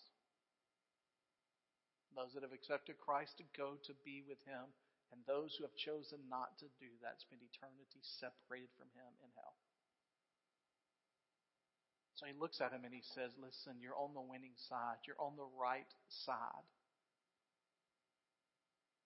Those 2.13 2.34
that 2.34 2.45
have 2.45 2.53
accepted 2.53 2.97
Christ 2.97 3.38
to 3.38 3.45
go 3.58 3.77
to 3.86 3.93
be 4.01 4.25
with 4.25 4.41
Him, 4.45 4.69
and 5.13 5.21
those 5.25 5.53
who 5.58 5.65
have 5.65 5.77
chosen 5.77 6.30
not 6.30 6.58
to 6.62 6.69
do 6.82 6.89
that 7.01 7.21
spend 7.21 7.45
eternity 7.45 8.01
separated 8.01 8.73
from 8.77 8.89
Him 8.97 9.12
in 9.21 9.30
hell. 9.38 9.58
So 12.17 12.25
he 12.25 12.34
looks 12.34 12.58
at 12.65 12.73
him 12.73 12.82
and 12.82 12.93
he 12.93 13.06
says, 13.13 13.30
Listen, 13.38 13.77
you're 13.77 13.93
on 13.93 14.17
the 14.17 14.25
winning 14.25 14.58
side. 14.58 15.06
You're 15.06 15.21
on 15.21 15.38
the 15.38 15.45
right 15.53 15.86
side. 16.10 16.65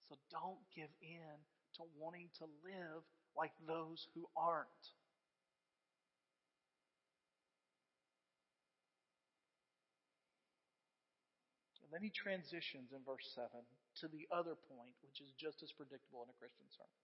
So 0.08 0.16
don't 0.32 0.64
give 0.72 0.92
in 1.04 1.36
to 1.76 1.84
wanting 2.00 2.32
to 2.40 2.48
live 2.64 3.04
like 3.38 3.52
those 3.68 4.08
who 4.16 4.28
aren't. 4.36 4.68
And 11.84 12.00
then 12.00 12.04
he 12.04 12.10
transitions 12.10 12.96
in 12.96 13.04
verse 13.06 13.28
7 13.36 13.48
to 14.00 14.08
the 14.08 14.24
other 14.32 14.56
point, 14.72 14.96
which 15.04 15.20
is 15.20 15.34
just 15.36 15.62
as 15.62 15.72
predictable 15.76 16.24
in 16.24 16.30
a 16.32 16.40
Christian 16.40 16.64
sermon. 16.72 17.02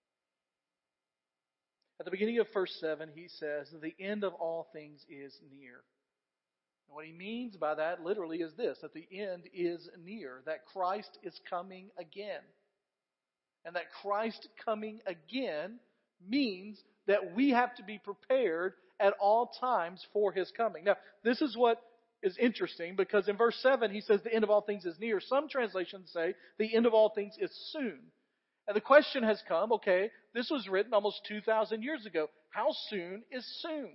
At 2.00 2.06
the 2.06 2.12
beginning 2.12 2.40
of 2.40 2.48
verse 2.54 2.74
7, 2.80 3.10
he 3.14 3.28
says, 3.28 3.68
The 3.82 3.96
end 4.00 4.24
of 4.24 4.34
all 4.36 4.68
things 4.72 5.06
is 5.10 5.38
near. 5.52 5.84
And 6.88 6.96
what 6.96 7.06
he 7.06 7.12
means 7.12 7.58
by 7.58 7.76
that 7.76 8.04
literally 8.04 8.38
is 8.38 8.54
this 8.54 8.78
that 8.82 8.94
the 8.94 9.08
end 9.12 9.44
is 9.54 9.90
near, 10.06 10.42
that 10.46 10.66
Christ 10.66 11.18
is 11.22 11.40
coming 11.50 11.90
again. 12.00 12.42
And 13.66 13.76
that 13.76 13.92
Christ 14.02 14.48
coming 14.64 15.02
again 15.06 15.80
means 16.26 16.82
that 17.08 17.36
we 17.36 17.52
have 17.52 17.76
to 17.76 17.84
be 17.84 18.00
prepared 18.00 18.74
at 19.00 19.14
all 19.20 19.52
times 19.60 20.06
for 20.14 20.32
his 20.32 20.52
coming. 20.56 20.84
Now, 20.84 20.96
this 21.24 21.42
is 21.42 21.56
what 21.56 21.82
is 22.24 22.38
interesting 22.40 22.96
because 22.96 23.28
in 23.28 23.38
verse 23.38 23.58
7 23.62 23.92
he 23.92 24.02
says 24.02 24.22
the 24.24 24.34
end 24.34 24.44
of 24.44 24.50
all 24.50 24.62
things 24.62 24.86
is 24.86 25.00
near. 25.00 25.20
Some 25.20 25.48
translations 25.48 26.12
say 26.12 26.34
the 26.58 26.76
end 26.76 26.86
of 26.86 26.94
all 26.94 27.10
things 27.10 27.36
is 27.40 27.52
soon. 27.72 28.00
And 28.68 28.76
the 28.76 28.82
question 28.82 29.24
has 29.24 29.42
come, 29.48 29.72
okay, 29.74 30.10
this 30.34 30.50
was 30.50 30.68
written 30.68 30.94
almost 30.94 31.22
2,000 31.28 31.84
years 31.84 32.06
ago. 32.06 32.28
How 32.50 32.68
soon 32.90 33.24
is 33.32 33.46
soon? 33.62 33.92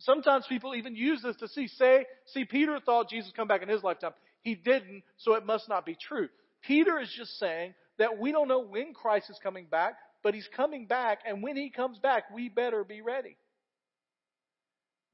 Sometimes 0.00 0.46
people 0.48 0.74
even 0.74 0.96
use 0.96 1.22
this 1.22 1.36
to 1.36 1.48
see, 1.48 1.68
say, 1.68 2.06
see, 2.26 2.44
Peter 2.44 2.78
thought 2.84 3.08
Jesus 3.08 3.32
come 3.34 3.48
back 3.48 3.62
in 3.62 3.68
his 3.68 3.82
lifetime. 3.82 4.12
He 4.42 4.54
didn't, 4.54 5.02
so 5.18 5.34
it 5.34 5.46
must 5.46 5.68
not 5.68 5.86
be 5.86 5.94
true. 5.94 6.28
Peter 6.62 6.98
is 6.98 7.12
just 7.16 7.38
saying 7.38 7.74
that 7.98 8.18
we 8.18 8.32
don't 8.32 8.48
know 8.48 8.64
when 8.64 8.94
Christ 8.94 9.30
is 9.30 9.38
coming 9.42 9.66
back, 9.70 9.94
but 10.22 10.34
he's 10.34 10.48
coming 10.54 10.86
back, 10.86 11.20
and 11.26 11.42
when 11.42 11.56
he 11.56 11.70
comes 11.70 11.98
back, 11.98 12.24
we 12.34 12.48
better 12.48 12.84
be 12.84 13.00
ready. 13.00 13.36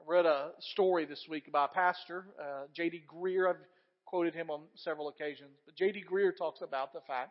I 0.01 0.05
read 0.07 0.27
a 0.27 0.51
story 0.61 1.05
this 1.05 1.27
week 1.29 1.49
about 1.49 1.71
a 1.73 1.75
pastor, 1.75 2.27
uh, 2.41 2.65
J.D. 2.75 3.05
Greear. 3.13 3.49
I've 3.49 3.57
quoted 4.05 4.35
him 4.35 4.51
on 4.51 4.63
several 4.75 5.09
occasions, 5.09 5.59
but 5.65 5.75
J.D. 5.75 6.05
Greear 6.11 6.37
talks 6.37 6.61
about 6.61 6.93
the 6.93 7.01
fact 7.07 7.31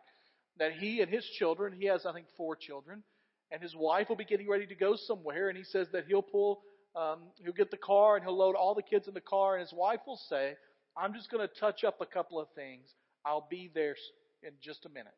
that 0.58 0.72
he 0.72 1.00
and 1.00 1.10
his 1.10 1.24
children, 1.24 1.72
he 1.78 1.86
has, 1.86 2.06
I 2.06 2.12
think, 2.12 2.26
four 2.36 2.56
children, 2.56 3.02
and 3.50 3.62
his 3.62 3.74
wife 3.76 4.08
will 4.08 4.16
be 4.16 4.24
getting 4.24 4.48
ready 4.48 4.66
to 4.66 4.74
go 4.74 4.96
somewhere, 4.96 5.48
and 5.48 5.56
he 5.56 5.64
says 5.64 5.88
that 5.92 6.06
he'll 6.06 6.22
pull 6.22 6.62
um, 6.96 7.24
he'll 7.44 7.52
get 7.52 7.70
the 7.70 7.76
car 7.76 8.16
and 8.16 8.24
he'll 8.24 8.36
load 8.36 8.56
all 8.56 8.74
the 8.74 8.82
kids 8.82 9.06
in 9.06 9.14
the 9.14 9.20
car, 9.20 9.54
and 9.54 9.60
his 9.60 9.72
wife 9.72 10.00
will 10.06 10.20
say, 10.28 10.56
I'm 10.96 11.12
just 11.12 11.30
going 11.30 11.46
to 11.46 11.60
touch 11.60 11.84
up 11.84 12.00
a 12.00 12.06
couple 12.06 12.40
of 12.40 12.48
things. 12.54 12.88
I'll 13.24 13.46
be 13.50 13.70
there 13.74 13.96
in 14.42 14.52
just 14.62 14.86
a 14.86 14.88
minute. 14.88 15.12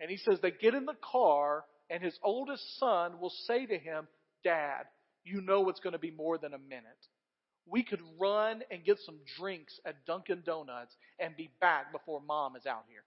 And 0.00 0.10
he 0.10 0.16
says 0.16 0.38
they 0.40 0.50
get 0.50 0.74
in 0.74 0.86
the 0.86 0.96
car, 1.12 1.64
and 1.90 2.02
his 2.02 2.18
oldest 2.22 2.78
son 2.78 3.20
will 3.20 3.32
say 3.46 3.66
to 3.66 3.78
him, 3.78 4.08
Dad, 4.42 4.84
you 5.24 5.42
know 5.42 5.68
it's 5.68 5.80
going 5.80 5.92
to 5.92 5.98
be 5.98 6.10
more 6.10 6.38
than 6.38 6.54
a 6.54 6.58
minute. 6.58 6.84
We 7.66 7.82
could 7.84 8.00
run 8.18 8.62
and 8.70 8.84
get 8.84 8.98
some 9.04 9.18
drinks 9.38 9.78
at 9.84 10.06
Dunkin' 10.06 10.42
Donuts 10.44 10.96
and 11.18 11.36
be 11.36 11.50
back 11.60 11.92
before 11.92 12.20
mom 12.26 12.56
is 12.56 12.66
out 12.66 12.84
here. 12.88 13.04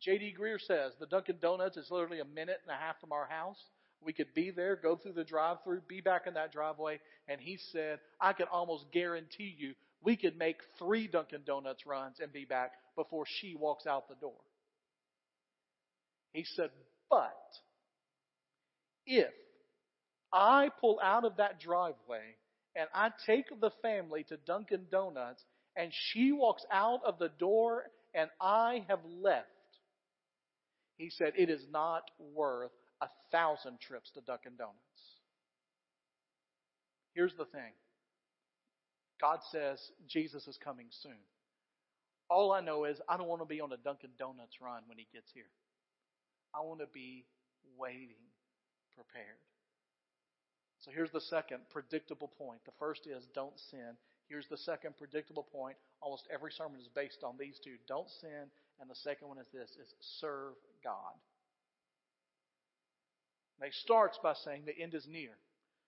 J.D. 0.00 0.34
Greear 0.38 0.60
says 0.60 0.92
the 0.98 1.06
Dunkin' 1.06 1.38
Donuts 1.40 1.76
is 1.76 1.90
literally 1.90 2.20
a 2.20 2.24
minute 2.24 2.60
and 2.66 2.74
a 2.74 2.80
half 2.80 3.00
from 3.00 3.12
our 3.12 3.26
house. 3.26 3.62
We 4.02 4.12
could 4.12 4.34
be 4.34 4.50
there, 4.50 4.76
go 4.76 4.96
through 4.96 5.14
the 5.14 5.24
drive 5.24 5.58
through, 5.64 5.82
be 5.88 6.00
back 6.00 6.26
in 6.26 6.34
that 6.34 6.52
driveway. 6.52 7.00
And 7.28 7.40
he 7.40 7.58
said, 7.72 7.98
I 8.20 8.32
can 8.32 8.46
almost 8.50 8.86
guarantee 8.92 9.54
you 9.56 9.74
we 10.02 10.16
could 10.16 10.36
make 10.38 10.58
three 10.78 11.08
Dunkin' 11.08 11.42
Donuts 11.46 11.86
runs 11.86 12.20
and 12.20 12.32
be 12.32 12.44
back 12.44 12.72
before 12.94 13.24
she 13.26 13.54
walks 13.54 13.86
out 13.86 14.08
the 14.08 14.14
door. 14.16 14.38
He 16.36 16.44
said, 16.44 16.68
but 17.08 17.32
if 19.06 19.32
I 20.30 20.68
pull 20.82 21.00
out 21.02 21.24
of 21.24 21.38
that 21.38 21.58
driveway 21.58 22.36
and 22.74 22.90
I 22.94 23.08
take 23.24 23.46
the 23.58 23.70
family 23.80 24.22
to 24.24 24.36
Dunkin' 24.36 24.88
Donuts 24.92 25.42
and 25.76 25.90
she 25.94 26.32
walks 26.32 26.62
out 26.70 27.00
of 27.06 27.18
the 27.18 27.30
door 27.38 27.84
and 28.14 28.28
I 28.38 28.84
have 28.86 28.98
left, 29.22 29.48
he 30.98 31.08
said, 31.08 31.32
it 31.38 31.48
is 31.48 31.64
not 31.70 32.02
worth 32.34 32.72
a 33.00 33.08
thousand 33.32 33.80
trips 33.80 34.10
to 34.10 34.20
Dunkin' 34.20 34.56
Donuts. 34.58 34.76
Here's 37.14 37.34
the 37.38 37.46
thing 37.46 37.72
God 39.22 39.38
says 39.50 39.78
Jesus 40.06 40.46
is 40.46 40.58
coming 40.62 40.88
soon. 41.00 41.16
All 42.28 42.52
I 42.52 42.60
know 42.60 42.84
is 42.84 42.98
I 43.08 43.16
don't 43.16 43.28
want 43.28 43.40
to 43.40 43.46
be 43.46 43.62
on 43.62 43.72
a 43.72 43.78
Dunkin' 43.78 44.10
Donuts 44.18 44.60
run 44.60 44.82
when 44.86 44.98
he 44.98 45.06
gets 45.14 45.30
here. 45.32 45.48
I 46.56 46.64
want 46.64 46.80
to 46.80 46.88
be 46.92 47.26
waiting, 47.76 48.24
prepared. 48.94 49.44
So 50.80 50.90
here's 50.94 51.10
the 51.10 51.20
second 51.20 51.60
predictable 51.70 52.32
point. 52.38 52.60
The 52.64 52.72
first 52.78 53.06
is 53.06 53.26
don't 53.34 53.58
sin. 53.70 53.96
Here's 54.28 54.48
the 54.48 54.56
second 54.56 54.96
predictable 54.96 55.46
point. 55.52 55.76
Almost 56.00 56.28
every 56.32 56.50
sermon 56.52 56.80
is 56.80 56.88
based 56.88 57.22
on 57.22 57.36
these 57.38 57.60
two. 57.62 57.76
Don't 57.86 58.08
sin. 58.08 58.48
And 58.80 58.88
the 58.88 58.94
second 58.94 59.28
one 59.28 59.38
is 59.38 59.46
this 59.52 59.70
is 59.70 59.94
serve 60.20 60.54
God. 60.82 61.14
And 63.60 63.66
he 63.66 63.72
starts 63.72 64.18
by 64.22 64.34
saying 64.34 64.62
the 64.66 64.82
end 64.82 64.94
is 64.94 65.06
near. 65.08 65.30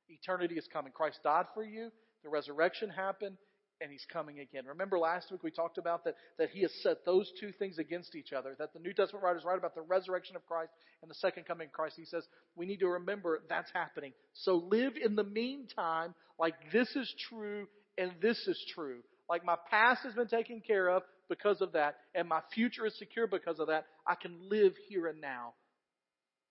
Eternity 0.09 0.57
is 0.57 0.67
coming. 0.67 0.93
Christ 0.93 1.21
died 1.23 1.47
for 1.55 1.63
you. 1.63 1.91
The 2.23 2.31
resurrection 2.31 2.91
happened 2.91 3.37
and 3.81 3.91
he's 3.91 4.07
coming 4.13 4.41
again. 4.41 4.65
Remember 4.67 4.99
last 4.99 5.31
week 5.31 5.43
we 5.43 5.51
talked 5.51 5.79
about 5.79 6.05
that, 6.05 6.15
that 6.39 6.51
he 6.51 6.63
has 6.63 6.73
set 6.83 7.05
those 7.05 7.31
two 7.41 7.53
things 7.53 7.79
against 7.79 8.15
each 8.15 8.33
other, 8.33 8.57
that 8.59 8.73
the 8.73 8.81
New 8.81 8.93
Testament 8.93 9.25
writers 9.25 9.45
write 9.45 9.59
about 9.59 9.75
the 9.75 9.83
resurrection 9.83 10.37
of 10.37 10.47
Christ 10.47 10.73
and 11.03 11.11
the 11.11 11.15
second 11.15 11.45
coming 11.47 11.67
of 11.67 11.73
Christ. 11.73 11.97
He 11.97 12.05
says 12.05 12.25
we 12.57 12.67
need 12.67 12.81
to 12.81 12.89
remember 12.89 13.41
that's 13.49 13.71
happening. 13.73 14.13
So 14.35 14.57
live 14.71 14.95
in 15.03 15.17
the 15.17 15.25
meantime 15.25 16.15
like 16.39 16.55
this 16.73 16.89
is 16.97 17.13
true 17.29 17.67
and 17.97 18.13
this 18.21 18.39
is 18.47 18.61
true. 18.75 19.01
Like 19.29 19.45
my 19.45 19.57
past 19.71 20.03
has 20.05 20.15
been 20.15 20.29
taken 20.29 20.61
care 20.61 20.89
of 20.89 21.03
because 21.29 21.61
of 21.61 21.73
that 21.73 21.97
and 22.15 22.29
my 22.29 22.41
future 22.55 22.87
is 22.87 22.99
secure 22.99 23.27
because 23.27 23.59
of 23.59 23.69
that. 23.69 23.87
I 24.07 24.15
can 24.15 24.37
live 24.49 24.73
here 24.89 25.07
and 25.07 25.21
now 25.21 25.55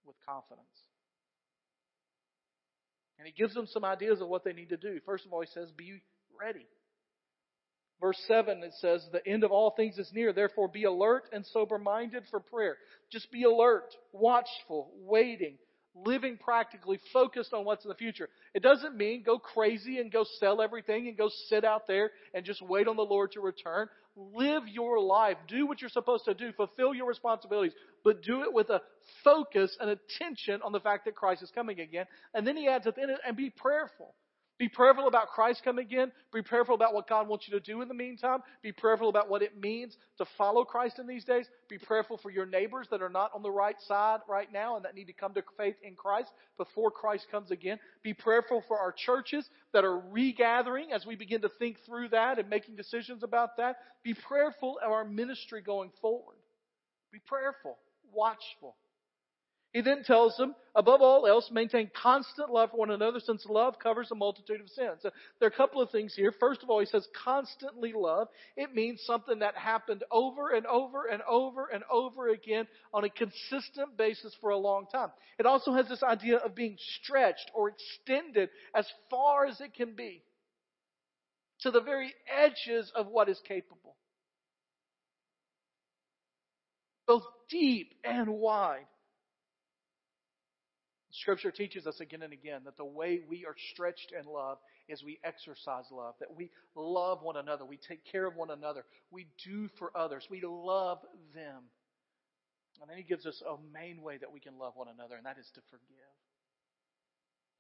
with 0.05 0.15
confidence. 0.25 0.65
And 3.19 3.25
he 3.25 3.33
gives 3.33 3.55
them 3.55 3.65
some 3.65 3.83
ideas 3.83 4.21
of 4.21 4.27
what 4.27 4.43
they 4.43 4.53
need 4.53 4.69
to 4.69 4.77
do. 4.77 4.99
First 5.05 5.25
of 5.25 5.33
all, 5.33 5.41
he 5.41 5.47
says, 5.47 5.71
be 5.71 6.01
ready. 6.39 6.67
Verse 7.99 8.19
7, 8.27 8.63
it 8.63 8.73
says, 8.79 9.03
The 9.11 9.25
end 9.27 9.43
of 9.43 9.51
all 9.51 9.71
things 9.71 9.97
is 9.97 10.11
near. 10.13 10.31
Therefore, 10.31 10.67
be 10.67 10.83
alert 10.83 11.23
and 11.31 11.45
sober 11.45 11.79
minded 11.79 12.23
for 12.29 12.39
prayer. 12.39 12.77
Just 13.11 13.31
be 13.31 13.43
alert, 13.43 13.95
watchful, 14.11 14.91
waiting, 14.99 15.57
living 15.95 16.37
practically, 16.37 16.99
focused 17.11 17.53
on 17.53 17.65
what's 17.65 17.85
in 17.85 17.89
the 17.89 17.95
future. 17.95 18.29
It 18.53 18.61
doesn't 18.61 18.95
mean 18.95 19.23
go 19.23 19.39
crazy 19.39 19.99
and 19.99 20.11
go 20.11 20.25
sell 20.39 20.61
everything 20.61 21.07
and 21.07 21.17
go 21.17 21.29
sit 21.47 21.65
out 21.65 21.87
there 21.87 22.11
and 22.35 22.45
just 22.45 22.61
wait 22.61 22.87
on 22.87 22.97
the 22.97 23.01
Lord 23.01 23.31
to 23.31 23.41
return. 23.41 23.87
Live 24.15 24.63
your 24.67 24.99
life. 24.99 25.37
Do 25.47 25.65
what 25.65 25.81
you're 25.81 25.89
supposed 25.89 26.25
to 26.25 26.35
do. 26.35 26.51
Fulfill 26.53 26.93
your 26.93 27.07
responsibilities. 27.07 27.73
But 28.03 28.21
do 28.21 28.43
it 28.43 28.53
with 28.53 28.69
a 28.69 28.81
focus 29.23 29.75
and 29.79 29.89
attention 29.89 30.61
on 30.63 30.71
the 30.71 30.79
fact 30.79 31.05
that 31.05 31.15
Christ 31.15 31.41
is 31.41 31.51
coming 31.51 31.79
again. 31.79 32.05
And 32.33 32.45
then 32.45 32.57
he 32.57 32.67
adds 32.67 32.85
at 32.85 32.95
the 32.95 33.01
end, 33.01 33.11
and 33.25 33.37
be 33.37 33.49
prayerful. 33.49 34.13
Be 34.59 34.67
prayerful 34.67 35.07
about 35.07 35.27
Christ 35.27 35.61
coming 35.63 35.85
again. 35.85 36.11
Be 36.33 36.41
prayerful 36.41 36.73
about 36.73 36.95
what 36.95 37.07
God 37.07 37.27
wants 37.27 37.47
you 37.47 37.59
to 37.59 37.63
do 37.63 37.81
in 37.83 37.87
the 37.87 37.93
meantime. 37.93 38.39
Be 38.63 38.71
prayerful 38.71 39.07
about 39.07 39.29
what 39.29 39.43
it 39.43 39.59
means 39.61 39.95
to 40.17 40.25
follow 40.35 40.63
Christ 40.63 40.97
in 40.97 41.05
these 41.05 41.23
days. 41.23 41.47
Be 41.69 41.77
prayerful 41.77 42.17
for 42.17 42.31
your 42.31 42.47
neighbors 42.47 42.87
that 42.89 43.03
are 43.03 43.09
not 43.09 43.31
on 43.35 43.43
the 43.43 43.51
right 43.51 43.79
side 43.87 44.21
right 44.27 44.51
now 44.51 44.75
and 44.75 44.83
that 44.85 44.95
need 44.95 45.05
to 45.05 45.13
come 45.13 45.35
to 45.35 45.43
faith 45.57 45.75
in 45.83 45.95
Christ 45.95 46.31
before 46.57 46.89
Christ 46.89 47.27
comes 47.29 47.51
again. 47.51 47.77
Be 48.03 48.15
prayerful 48.15 48.63
for 48.67 48.79
our 48.79 48.91
churches 48.91 49.47
that 49.73 49.85
are 49.85 49.99
regathering 49.99 50.91
as 50.91 51.05
we 51.05 51.15
begin 51.15 51.41
to 51.41 51.49
think 51.59 51.77
through 51.85 52.09
that 52.09 52.39
and 52.39 52.49
making 52.49 52.75
decisions 52.75 53.21
about 53.21 53.57
that. 53.57 53.77
Be 54.03 54.15
prayerful 54.15 54.79
of 54.83 54.91
our 54.91 55.05
ministry 55.05 55.61
going 55.61 55.91
forward. 56.01 56.37
Be 57.11 57.19
prayerful, 57.19 57.77
watchful. 58.11 58.75
He 59.73 59.81
then 59.81 60.03
tells 60.03 60.35
them, 60.37 60.55
above 60.75 61.01
all 61.01 61.27
else, 61.27 61.49
maintain 61.51 61.91
constant 61.93 62.49
love 62.49 62.71
for 62.71 62.77
one 62.77 62.89
another 62.89 63.19
since 63.19 63.45
love 63.45 63.77
covers 63.77 64.09
a 64.11 64.15
multitude 64.15 64.61
of 64.61 64.69
sins. 64.69 64.99
So 65.01 65.11
there 65.39 65.47
are 65.47 65.51
a 65.51 65.55
couple 65.55 65.81
of 65.81 65.91
things 65.91 66.15
here. 66.15 66.33
First 66.39 66.63
of 66.63 66.69
all, 66.69 66.79
he 66.79 66.85
says 66.85 67.07
constantly 67.23 67.91
love. 67.93 68.29
It 68.55 68.73
means 68.73 69.03
something 69.05 69.39
that 69.39 69.55
happened 69.55 70.03
over 70.09 70.51
and 70.51 70.65
over 70.65 71.07
and 71.07 71.21
over 71.29 71.67
and 71.71 71.83
over 71.91 72.29
again 72.29 72.65
on 72.93 73.03
a 73.03 73.09
consistent 73.09 73.97
basis 73.97 74.35
for 74.39 74.51
a 74.51 74.57
long 74.57 74.87
time. 74.91 75.09
It 75.37 75.45
also 75.45 75.73
has 75.73 75.87
this 75.89 76.01
idea 76.01 76.37
of 76.37 76.55
being 76.55 76.77
stretched 77.01 77.51
or 77.53 77.69
extended 77.69 78.49
as 78.73 78.87
far 79.09 79.45
as 79.45 79.59
it 79.59 79.73
can 79.73 79.95
be 79.95 80.23
to 81.61 81.71
the 81.71 81.81
very 81.81 82.13
edges 82.33 82.91
of 82.95 83.07
what 83.07 83.29
is 83.29 83.39
capable. 83.47 83.95
Both 87.05 87.23
deep 87.49 87.93
and 88.03 88.29
wide. 88.29 88.85
Scripture 91.21 91.51
teaches 91.51 91.87
us 91.87 91.99
again 91.99 92.21
and 92.21 92.33
again 92.33 92.61
that 92.65 92.77
the 92.77 92.85
way 92.85 93.21
we 93.27 93.45
are 93.45 93.55
stretched 93.71 94.13
in 94.17 94.31
love 94.31 94.59
is 94.87 95.03
we 95.03 95.19
exercise 95.23 95.85
love, 95.91 96.13
that 96.19 96.35
we 96.35 96.51
love 96.75 97.23
one 97.23 97.37
another, 97.37 97.65
we 97.65 97.77
take 97.77 98.05
care 98.11 98.25
of 98.25 98.35
one 98.35 98.51
another, 98.51 98.85
we 99.09 99.27
do 99.43 99.67
for 99.79 99.91
others, 99.95 100.27
we 100.29 100.41
love 100.43 100.99
them. 101.33 101.63
And 102.79 102.89
then 102.89 102.97
he 102.97 103.03
gives 103.03 103.25
us 103.25 103.41
a 103.41 103.55
main 103.73 104.03
way 104.03 104.17
that 104.17 104.31
we 104.31 104.39
can 104.39 104.59
love 104.59 104.73
one 104.75 104.87
another, 104.93 105.15
and 105.15 105.25
that 105.25 105.39
is 105.39 105.49
to 105.55 105.61
forgive. 105.71 105.97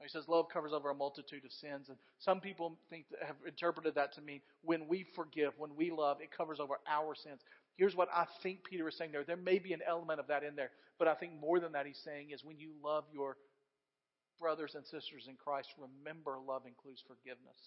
He 0.03 0.09
says 0.09 0.27
love 0.27 0.45
covers 0.53 0.73
over 0.73 0.91
a 0.91 0.95
multitude 0.95 1.43
of 1.43 1.51
sins, 1.51 1.89
and 1.89 1.97
some 2.19 2.39
people 2.39 2.77
think 2.91 3.05
have 3.25 3.35
interpreted 3.47 3.95
that 3.95 4.13
to 4.13 4.21
mean 4.21 4.41
when 4.61 4.87
we 4.87 5.05
forgive, 5.15 5.53
when 5.57 5.75
we 5.75 5.89
love, 5.89 6.21
it 6.21 6.29
covers 6.35 6.59
over 6.59 6.75
our 6.87 7.15
sins. 7.15 7.41
Here's 7.77 7.95
what 7.95 8.09
I 8.13 8.25
think 8.43 8.63
Peter 8.63 8.87
is 8.87 8.95
saying 8.95 9.11
there. 9.11 9.23
There 9.23 9.35
may 9.35 9.57
be 9.57 9.73
an 9.73 9.81
element 9.87 10.19
of 10.19 10.27
that 10.27 10.43
in 10.43 10.55
there, 10.55 10.69
but 10.99 11.07
I 11.07 11.15
think 11.15 11.39
more 11.39 11.59
than 11.59 11.71
that 11.71 11.87
he's 11.87 12.01
saying 12.03 12.29
is 12.31 12.43
when 12.43 12.59
you 12.59 12.69
love 12.83 13.05
your 13.11 13.37
brothers 14.39 14.75
and 14.75 14.85
sisters 14.85 15.27
in 15.27 15.35
Christ, 15.35 15.69
remember 15.77 16.37
love 16.39 16.63
includes 16.65 17.03
forgiveness. 17.07 17.61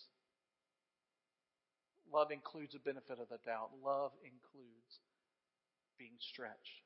Love 2.12 2.30
includes 2.30 2.74
a 2.74 2.83
benefit 2.83 3.18
of 3.20 3.28
the 3.28 3.38
doubt. 3.46 3.70
Love 3.85 4.11
includes 4.22 4.92
being 5.98 6.16
stretched. 6.33 6.83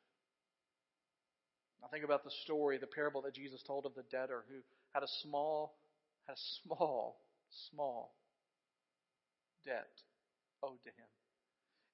I 1.85 1.89
think 1.89 2.05
about 2.05 2.25
the 2.25 2.33
story, 2.45 2.79
the 2.79 2.87
parable 2.87 3.23
that 3.23 3.35
Jesus 3.35 3.63
told 3.67 3.85
of 3.87 3.95
the 3.95 4.05
debtor 4.11 4.45
who 4.49 4.57
had 4.93 5.03
a 5.03 5.13
small, 5.23 5.75
had 6.27 6.35
a 6.35 6.45
small, 6.63 7.21
small 7.71 8.15
debt 9.67 9.91
owed 10.63 10.83
to 10.85 10.91
him. 10.91 11.09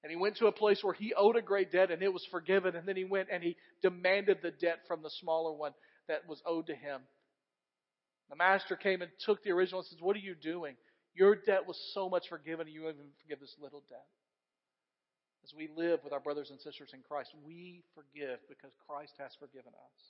And 0.03 0.09
he 0.09 0.17
went 0.17 0.37
to 0.37 0.47
a 0.47 0.51
place 0.51 0.79
where 0.81 0.93
he 0.93 1.13
owed 1.13 1.35
a 1.35 1.41
great 1.41 1.71
debt 1.71 1.91
and 1.91 2.01
it 2.01 2.11
was 2.11 2.25
forgiven. 2.31 2.75
And 2.75 2.87
then 2.87 2.95
he 2.95 3.03
went 3.03 3.27
and 3.31 3.43
he 3.43 3.55
demanded 3.81 4.37
the 4.41 4.51
debt 4.51 4.79
from 4.87 5.03
the 5.03 5.11
smaller 5.21 5.51
one 5.53 5.73
that 6.07 6.27
was 6.27 6.41
owed 6.45 6.67
to 6.67 6.75
him. 6.75 7.01
The 8.31 8.37
master 8.37 8.77
came 8.77 9.01
and 9.01 9.11
took 9.25 9.43
the 9.43 9.51
original 9.51 9.81
and 9.81 9.87
says, 9.87 9.99
What 10.01 10.15
are 10.15 10.19
you 10.19 10.35
doing? 10.35 10.75
Your 11.13 11.35
debt 11.35 11.67
was 11.67 11.77
so 11.93 12.09
much 12.09 12.23
forgiven, 12.29 12.65
and 12.65 12.73
you 12.73 12.83
even 12.83 13.11
forgive 13.21 13.41
this 13.41 13.53
little 13.61 13.83
debt. 13.89 14.07
As 15.43 15.53
we 15.55 15.69
live 15.75 15.99
with 16.03 16.13
our 16.13 16.21
brothers 16.21 16.49
and 16.49 16.59
sisters 16.61 16.91
in 16.93 17.01
Christ, 17.07 17.31
we 17.45 17.83
forgive 17.93 18.39
because 18.47 18.71
Christ 18.87 19.11
has 19.19 19.31
forgiven 19.37 19.73
us. 19.73 20.01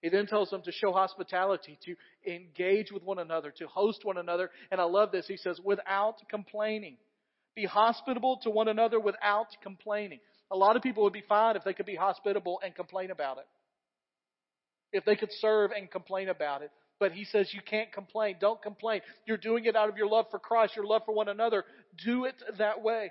He 0.00 0.08
then 0.08 0.26
tells 0.26 0.50
them 0.50 0.62
to 0.62 0.72
show 0.72 0.92
hospitality, 0.92 1.78
to 1.84 1.94
engage 2.26 2.90
with 2.90 3.04
one 3.04 3.20
another, 3.20 3.52
to 3.58 3.68
host 3.68 4.04
one 4.04 4.18
another. 4.18 4.50
And 4.72 4.80
I 4.80 4.84
love 4.84 5.12
this. 5.12 5.26
He 5.28 5.36
says, 5.36 5.60
without 5.64 6.16
complaining. 6.28 6.96
Be 7.54 7.66
hospitable 7.66 8.40
to 8.42 8.50
one 8.50 8.66
another 8.66 8.98
without 8.98 9.46
complaining. 9.62 10.18
A 10.50 10.56
lot 10.56 10.74
of 10.74 10.82
people 10.82 11.04
would 11.04 11.12
be 11.12 11.22
fine 11.28 11.54
if 11.54 11.62
they 11.62 11.74
could 11.74 11.86
be 11.86 11.94
hospitable 11.94 12.58
and 12.64 12.74
complain 12.74 13.12
about 13.12 13.38
it. 13.38 13.46
If 14.92 15.04
they 15.04 15.16
could 15.16 15.32
serve 15.40 15.70
and 15.72 15.90
complain 15.90 16.28
about 16.28 16.62
it. 16.62 16.70
But 17.00 17.12
he 17.12 17.24
says 17.24 17.52
you 17.52 17.60
can't 17.60 17.92
complain. 17.92 18.36
Don't 18.40 18.62
complain. 18.62 19.00
You're 19.26 19.36
doing 19.36 19.64
it 19.64 19.74
out 19.74 19.88
of 19.88 19.96
your 19.96 20.06
love 20.06 20.26
for 20.30 20.38
Christ, 20.38 20.76
your 20.76 20.86
love 20.86 21.02
for 21.04 21.14
one 21.14 21.28
another. 21.28 21.64
Do 22.04 22.26
it 22.26 22.34
that 22.58 22.82
way. 22.82 23.10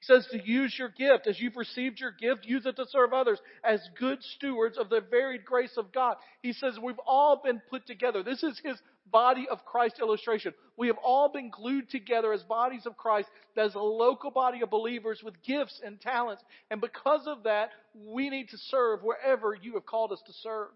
He 0.00 0.12
says 0.12 0.26
to 0.32 0.42
use 0.44 0.74
your 0.78 0.88
gift. 0.88 1.26
As 1.28 1.40
you've 1.40 1.56
received 1.56 2.00
your 2.00 2.10
gift, 2.10 2.44
use 2.44 2.66
it 2.66 2.76
to 2.76 2.84
serve 2.88 3.12
others 3.12 3.38
as 3.64 3.80
good 3.98 4.18
stewards 4.36 4.76
of 4.76 4.90
the 4.90 5.00
varied 5.00 5.44
grace 5.44 5.72
of 5.76 5.92
God. 5.92 6.16
He 6.42 6.52
says 6.52 6.74
we've 6.82 6.96
all 7.06 7.40
been 7.42 7.62
put 7.70 7.86
together. 7.86 8.22
This 8.22 8.42
is 8.42 8.60
his 8.64 8.76
body 9.10 9.46
of 9.50 9.64
Christ 9.64 9.96
illustration. 10.00 10.54
We 10.76 10.86
have 10.88 10.96
all 11.04 11.30
been 11.30 11.50
glued 11.50 11.90
together 11.90 12.32
as 12.32 12.42
bodies 12.42 12.86
of 12.86 12.96
Christ, 12.96 13.28
as 13.56 13.74
a 13.74 13.80
local 13.80 14.30
body 14.30 14.62
of 14.62 14.70
believers 14.70 15.20
with 15.22 15.42
gifts 15.42 15.80
and 15.84 16.00
talents. 16.00 16.42
And 16.70 16.80
because 16.80 17.26
of 17.26 17.44
that, 17.44 17.70
we 17.94 18.30
need 18.30 18.48
to 18.50 18.58
serve 18.58 19.00
wherever 19.02 19.56
you 19.60 19.74
have 19.74 19.86
called 19.86 20.12
us 20.12 20.22
to 20.26 20.32
serve. 20.32 20.68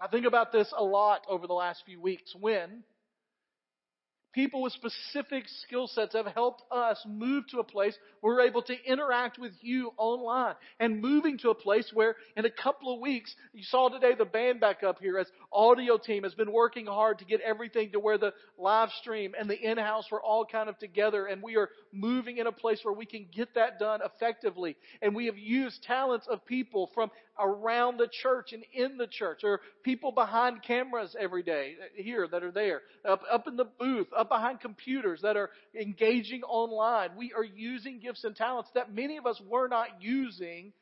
I 0.00 0.06
think 0.06 0.26
about 0.26 0.52
this 0.52 0.72
a 0.76 0.84
lot 0.84 1.22
over 1.28 1.46
the 1.46 1.54
last 1.54 1.82
few 1.84 2.00
weeks 2.00 2.32
when 2.38 2.84
People 4.34 4.60
with 4.60 4.74
specific 4.74 5.44
skill 5.62 5.86
sets 5.86 6.14
have 6.14 6.26
helped 6.26 6.62
us 6.70 7.02
move 7.08 7.46
to 7.48 7.60
a 7.60 7.64
place 7.64 7.96
where 8.20 8.34
we're 8.34 8.46
able 8.46 8.60
to 8.62 8.74
interact 8.84 9.38
with 9.38 9.52
you 9.62 9.92
online 9.96 10.54
and 10.80 11.00
moving 11.00 11.38
to 11.38 11.48
a 11.48 11.54
place 11.54 11.90
where 11.94 12.14
in 12.36 12.44
a 12.44 12.50
couple 12.50 12.92
of 12.94 13.00
weeks, 13.00 13.34
you 13.54 13.62
saw 13.62 13.88
today 13.88 14.14
the 14.16 14.26
band 14.26 14.60
back 14.60 14.82
up 14.82 14.98
here 15.00 15.18
as 15.18 15.26
audio 15.50 15.96
team 15.96 16.24
has 16.24 16.34
been 16.34 16.52
working 16.52 16.84
hard 16.84 17.18
to 17.18 17.24
get 17.24 17.40
everything 17.40 17.90
to 17.92 17.98
where 17.98 18.18
the 18.18 18.34
live 18.58 18.90
stream 19.00 19.34
and 19.38 19.48
the 19.48 19.58
in-house 19.58 20.10
were 20.10 20.22
all 20.22 20.44
kind 20.44 20.68
of 20.68 20.78
together 20.78 21.26
and 21.26 21.42
we 21.42 21.56
are 21.56 21.70
moving 21.90 22.36
in 22.36 22.46
a 22.46 22.52
place 22.52 22.80
where 22.82 22.94
we 22.94 23.06
can 23.06 23.26
get 23.34 23.54
that 23.54 23.78
done 23.78 24.00
effectively. 24.04 24.76
And 25.00 25.14
we 25.14 25.24
have 25.26 25.38
used 25.38 25.82
talents 25.84 26.26
of 26.28 26.44
people 26.44 26.90
from 26.94 27.10
around 27.38 27.98
the 27.98 28.08
church 28.22 28.52
and 28.52 28.64
in 28.72 28.98
the 28.98 29.06
church, 29.06 29.40
or 29.44 29.60
people 29.84 30.12
behind 30.12 30.62
cameras 30.62 31.14
every 31.18 31.42
day 31.42 31.76
uh, 31.80 32.02
here 32.02 32.26
that 32.28 32.42
are 32.42 32.50
there, 32.50 32.82
up, 33.08 33.22
up 33.30 33.46
in 33.46 33.56
the 33.56 33.64
booth, 33.64 34.08
up 34.16 34.28
behind 34.28 34.60
computers 34.60 35.20
that 35.22 35.36
are 35.36 35.50
engaging 35.78 36.42
online. 36.42 37.10
We 37.16 37.32
are 37.32 37.44
using 37.44 38.00
gifts 38.00 38.24
and 38.24 38.34
talents 38.34 38.70
that 38.74 38.92
many 38.92 39.16
of 39.16 39.26
us 39.26 39.40
were 39.48 39.68
not 39.68 39.88
using 40.00 40.72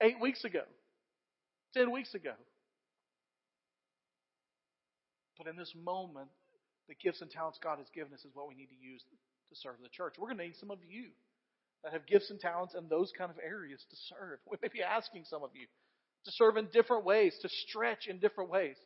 eight 0.00 0.20
weeks 0.20 0.44
ago, 0.44 0.62
ten 1.74 1.90
weeks 1.90 2.14
ago. 2.14 2.32
But 5.38 5.48
in 5.48 5.56
this 5.56 5.72
moment, 5.74 6.28
the 6.88 6.94
gifts 6.94 7.20
and 7.20 7.30
talents 7.30 7.58
God 7.62 7.78
has 7.78 7.88
given 7.94 8.12
us 8.12 8.20
is 8.20 8.30
what 8.34 8.48
we 8.48 8.54
need 8.54 8.68
to 8.68 8.80
use 8.80 9.02
to 9.50 9.56
serve 9.56 9.74
the 9.82 9.88
church. 9.88 10.14
We're 10.18 10.28
going 10.28 10.38
to 10.38 10.44
need 10.44 10.56
some 10.56 10.70
of 10.70 10.78
you 10.88 11.10
that 11.84 11.92
have 11.92 12.06
gifts 12.06 12.30
and 12.30 12.40
talents 12.40 12.74
in 12.74 12.88
those 12.88 13.12
kind 13.16 13.30
of 13.30 13.36
areas 13.38 13.84
to 13.90 13.96
serve. 14.08 14.38
We 14.50 14.56
may 14.62 14.68
be 14.72 14.82
asking 14.82 15.24
some 15.28 15.44
of 15.44 15.50
you 15.54 15.66
to 16.24 16.32
serve 16.32 16.56
in 16.56 16.66
different 16.72 17.04
ways, 17.04 17.36
to 17.42 17.48
stretch 17.68 18.08
in 18.08 18.18
different 18.18 18.50
ways. 18.50 18.76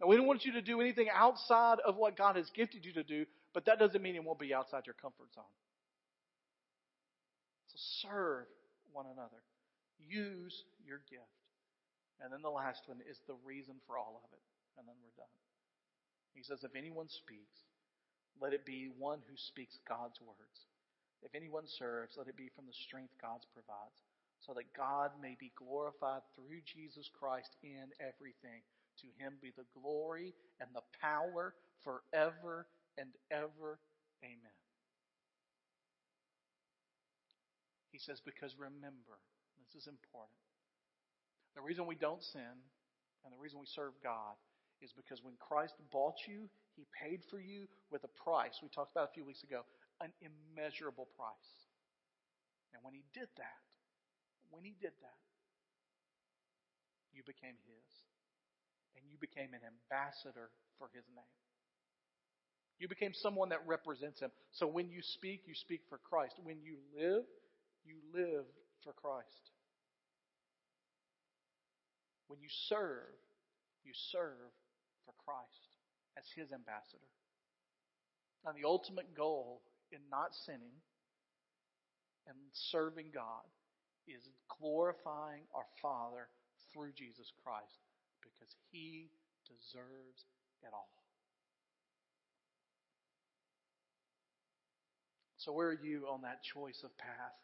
Now, 0.00 0.08
we 0.08 0.16
don't 0.16 0.26
want 0.26 0.44
you 0.44 0.52
to 0.52 0.62
do 0.62 0.80
anything 0.80 1.08
outside 1.14 1.78
of 1.86 1.96
what 1.96 2.16
God 2.18 2.36
has 2.36 2.50
gifted 2.50 2.84
you 2.84 2.92
to 2.94 3.04
do, 3.04 3.24
but 3.54 3.66
that 3.66 3.78
doesn't 3.78 4.02
mean 4.02 4.16
it 4.16 4.24
won't 4.24 4.40
be 4.40 4.52
outside 4.52 4.82
your 4.86 4.96
comfort 5.00 5.32
zone. 5.34 5.44
So 7.68 8.08
serve 8.08 8.46
one 8.92 9.06
another. 9.06 9.44
Use 10.00 10.64
your 10.84 10.98
gift. 11.08 11.22
And 12.20 12.32
then 12.32 12.42
the 12.42 12.50
last 12.50 12.82
one 12.86 12.98
is 13.08 13.18
the 13.28 13.36
reason 13.46 13.74
for 13.86 13.96
all 13.96 14.20
of 14.24 14.30
it. 14.32 14.42
And 14.76 14.88
then 14.88 14.96
we're 14.98 15.14
done. 15.16 15.30
He 16.34 16.42
says, 16.42 16.64
if 16.64 16.74
anyone 16.74 17.06
speaks, 17.08 17.54
let 18.40 18.52
it 18.52 18.66
be 18.66 18.90
one 18.98 19.20
who 19.28 19.36
speaks 19.36 19.78
God's 19.86 20.18
words. 20.20 20.69
If 21.22 21.34
anyone 21.34 21.66
serves, 21.66 22.16
let 22.16 22.28
it 22.28 22.36
be 22.36 22.48
from 22.54 22.66
the 22.66 22.72
strength 22.72 23.12
God 23.20 23.44
provides, 23.52 24.00
so 24.40 24.54
that 24.54 24.72
God 24.72 25.12
may 25.20 25.36
be 25.38 25.52
glorified 25.56 26.24
through 26.34 26.64
Jesus 26.64 27.10
Christ 27.12 27.52
in 27.62 27.92
everything. 28.00 28.64
To 29.04 29.08
him 29.22 29.34
be 29.40 29.52
the 29.56 29.68
glory 29.76 30.34
and 30.60 30.68
the 30.72 30.84
power 31.00 31.54
forever 31.84 32.66
and 32.98 33.08
ever. 33.30 33.78
Amen. 34.24 34.56
He 37.92 37.98
says, 37.98 38.20
because 38.24 38.56
remember, 38.56 39.20
this 39.60 39.82
is 39.82 39.88
important. 39.88 40.36
The 41.54 41.60
reason 41.60 41.86
we 41.86 41.96
don't 41.96 42.22
sin 42.22 42.56
and 43.24 43.32
the 43.32 43.40
reason 43.40 43.60
we 43.60 43.66
serve 43.66 43.92
God 44.02 44.36
is 44.80 44.92
because 44.96 45.20
when 45.22 45.34
Christ 45.36 45.74
bought 45.92 46.16
you, 46.26 46.48
He 46.76 46.86
paid 46.96 47.20
for 47.28 47.40
you 47.40 47.68
with 47.90 48.04
a 48.04 48.12
price. 48.24 48.56
We 48.62 48.68
talked 48.68 48.92
about 48.92 49.10
a 49.10 49.12
few 49.12 49.24
weeks 49.24 49.42
ago 49.42 49.64
an 50.00 50.12
immeasurable 50.20 51.08
price. 51.16 51.52
And 52.72 52.82
when 52.82 52.94
he 52.94 53.04
did 53.12 53.28
that, 53.36 53.62
when 54.50 54.64
he 54.64 54.74
did 54.80 54.92
that, 55.00 55.20
you 57.12 57.22
became 57.26 57.54
his. 57.68 57.88
And 58.96 59.04
you 59.08 59.16
became 59.20 59.54
an 59.54 59.62
ambassador 59.62 60.50
for 60.78 60.90
his 60.92 61.04
name. 61.14 61.36
You 62.78 62.88
became 62.88 63.12
someone 63.12 63.50
that 63.50 63.60
represents 63.66 64.20
him. 64.20 64.30
So 64.52 64.66
when 64.66 64.88
you 64.88 65.02
speak, 65.02 65.42
you 65.46 65.54
speak 65.54 65.82
for 65.88 65.98
Christ. 65.98 66.40
When 66.42 66.62
you 66.64 66.76
live, 66.96 67.24
you 67.84 67.96
live 68.14 68.44
for 68.82 68.92
Christ. 68.92 69.52
When 72.28 72.40
you 72.40 72.48
serve, 72.68 73.12
you 73.84 73.92
serve 74.12 74.48
for 75.04 75.12
Christ 75.24 75.76
as 76.16 76.24
his 76.34 76.52
ambassador. 76.52 77.10
And 78.46 78.56
the 78.56 78.66
ultimate 78.66 79.14
goal 79.14 79.60
in 79.92 80.00
not 80.10 80.34
sinning 80.46 80.78
and 82.26 82.36
serving 82.70 83.10
God 83.12 83.46
is 84.06 84.22
glorifying 84.60 85.42
our 85.54 85.66
Father 85.82 86.28
through 86.72 86.92
Jesus 86.96 87.30
Christ 87.42 87.78
because 88.22 88.54
He 88.70 89.10
deserves 89.46 90.24
it 90.62 90.70
all. 90.72 90.90
So, 95.38 95.52
where 95.52 95.68
are 95.68 95.80
you 95.82 96.06
on 96.10 96.22
that 96.22 96.42
choice 96.42 96.80
of 96.84 96.96
path? 96.98 97.40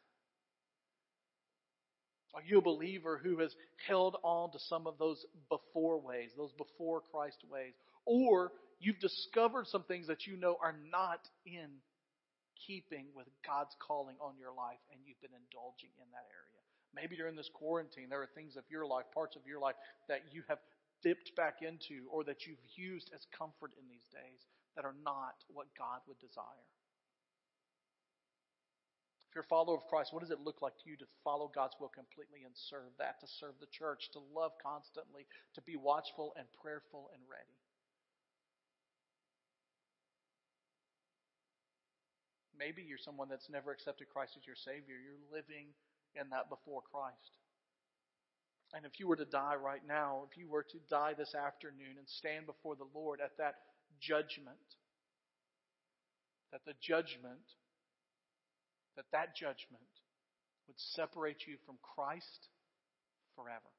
Are 2.35 2.43
you 2.47 2.59
a 2.59 2.63
believer 2.63 3.19
who 3.23 3.39
has 3.39 3.55
held 3.89 4.17
on 4.23 4.53
to 4.53 4.59
some 4.69 4.87
of 4.87 4.99
those 4.99 5.25
before 5.49 5.99
ways, 5.99 6.31
those 6.37 6.53
before 6.53 7.01
Christ 7.11 7.39
ways? 7.51 7.73
Or 8.05 8.53
you've 8.79 9.01
discovered 9.01 9.67
some 9.69 9.85
things 9.85 10.09
that 10.09 10.27
you 10.27 10.37
know 10.37 10.59
are 10.63 10.75
not 10.93 11.21
in 11.47 11.71
keeping 12.57 13.07
with 13.14 13.29
God's 13.45 13.77
calling 13.79 14.16
on 14.21 14.35
your 14.40 14.53
life 14.53 14.81
and 14.90 15.01
you've 15.05 15.21
been 15.21 15.37
indulging 15.37 15.92
in 16.01 16.09
that 16.12 16.27
area. 16.33 16.61
Maybe 16.97 17.16
during 17.16 17.37
this 17.37 17.53
quarantine, 17.53 18.09
there 18.09 18.23
are 18.23 18.33
things 18.35 18.57
of 18.57 18.64
your 18.73 18.87
life, 18.87 19.05
parts 19.12 19.37
of 19.37 19.45
your 19.47 19.61
life 19.61 19.77
that 20.09 20.25
you 20.33 20.42
have 20.49 20.59
dipped 21.03 21.37
back 21.37 21.61
into 21.61 22.09
or 22.11 22.25
that 22.25 22.47
you've 22.47 22.62
used 22.75 23.12
as 23.14 23.27
comfort 23.37 23.73
in 23.77 23.85
these 23.88 24.09
days 24.09 24.49
that 24.77 24.85
are 24.85 24.97
not 25.05 25.37
what 25.53 25.66
God 25.77 26.01
would 26.09 26.19
desire. 26.19 26.64
If 29.29 29.35
you're 29.35 29.45
a 29.45 29.53
follower 29.53 29.77
of 29.77 29.85
Christ, 29.92 30.12
what 30.12 30.25
does 30.25 30.33
it 30.33 30.40
look 30.40 30.62
like 30.62 30.79
to 30.81 30.88
you 30.88 30.97
to 30.97 31.09
follow 31.23 31.53
God's 31.53 31.77
will 31.81 31.92
completely 31.92 32.45
and 32.45 32.57
serve 32.57 32.97
that, 32.99 33.21
to 33.21 33.27
serve 33.29 33.61
the 33.61 33.69
church, 33.69 34.09
to 34.12 34.21
love 34.33 34.53
constantly, 34.62 35.27
to 35.55 35.61
be 35.61 35.77
watchful 35.77 36.33
and 36.38 36.49
prayerful 36.62 37.11
and 37.12 37.21
ready? 37.29 37.61
Maybe 42.59 42.83
you're 42.83 43.01
someone 43.01 43.29
that's 43.29 43.51
never 43.51 43.71
accepted 43.71 44.09
Christ 44.09 44.35
as 44.37 44.47
your 44.47 44.57
Savior. 44.57 44.97
You're 44.97 45.21
living 45.31 45.73
in 46.16 46.31
that 46.31 46.49
before 46.49 46.81
Christ. 46.81 47.37
And 48.74 48.85
if 48.85 48.99
you 48.99 49.07
were 49.07 49.16
to 49.16 49.28
die 49.28 49.55
right 49.55 49.85
now, 49.87 50.24
if 50.31 50.37
you 50.37 50.49
were 50.49 50.64
to 50.64 50.78
die 50.91 51.14
this 51.14 51.35
afternoon 51.35 51.97
and 51.99 52.09
stand 52.09 52.47
before 52.47 52.74
the 52.74 52.89
Lord 52.93 53.20
at 53.20 53.37
that 53.39 53.55
judgment, 54.01 54.59
that 56.53 56.64
the 56.66 56.74
judgment, 56.81 57.47
that 58.97 59.07
that 59.12 59.37
judgment 59.37 59.93
would 60.66 60.78
separate 60.78 61.47
you 61.47 61.57
from 61.64 61.78
Christ 61.81 62.51
forever. 63.37 63.70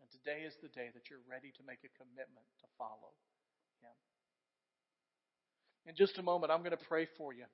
And 0.00 0.08
today 0.08 0.46
is 0.46 0.56
the 0.62 0.72
day 0.72 0.88
that 0.94 1.10
you're 1.10 1.24
ready 1.28 1.52
to 1.56 1.62
make 1.66 1.84
a 1.84 1.92
commitment 2.00 2.48
to 2.64 2.68
follow. 2.78 3.12
In 5.86 5.94
just 5.94 6.18
a 6.18 6.22
moment, 6.22 6.52
I'm 6.52 6.60
going 6.60 6.70
to 6.70 6.84
pray 6.88 7.06
for 7.16 7.32
you. 7.32 7.44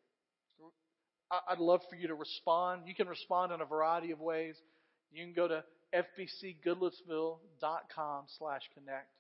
I'd 1.49 1.59
love 1.59 1.81
for 1.89 1.97
you 1.97 2.09
to 2.09 2.15
respond. 2.15 2.83
You 2.87 2.95
can 2.95 3.07
respond 3.07 3.53
in 3.53 3.61
a 3.61 3.65
variety 3.65 4.11
of 4.11 4.21
ways. 4.21 4.57
You 5.13 5.25
can 5.25 5.33
go 5.33 5.47
to 5.47 5.63
fbcgoodlettsville.com 5.95 8.25
slash 8.39 8.63
connect. 8.75 9.11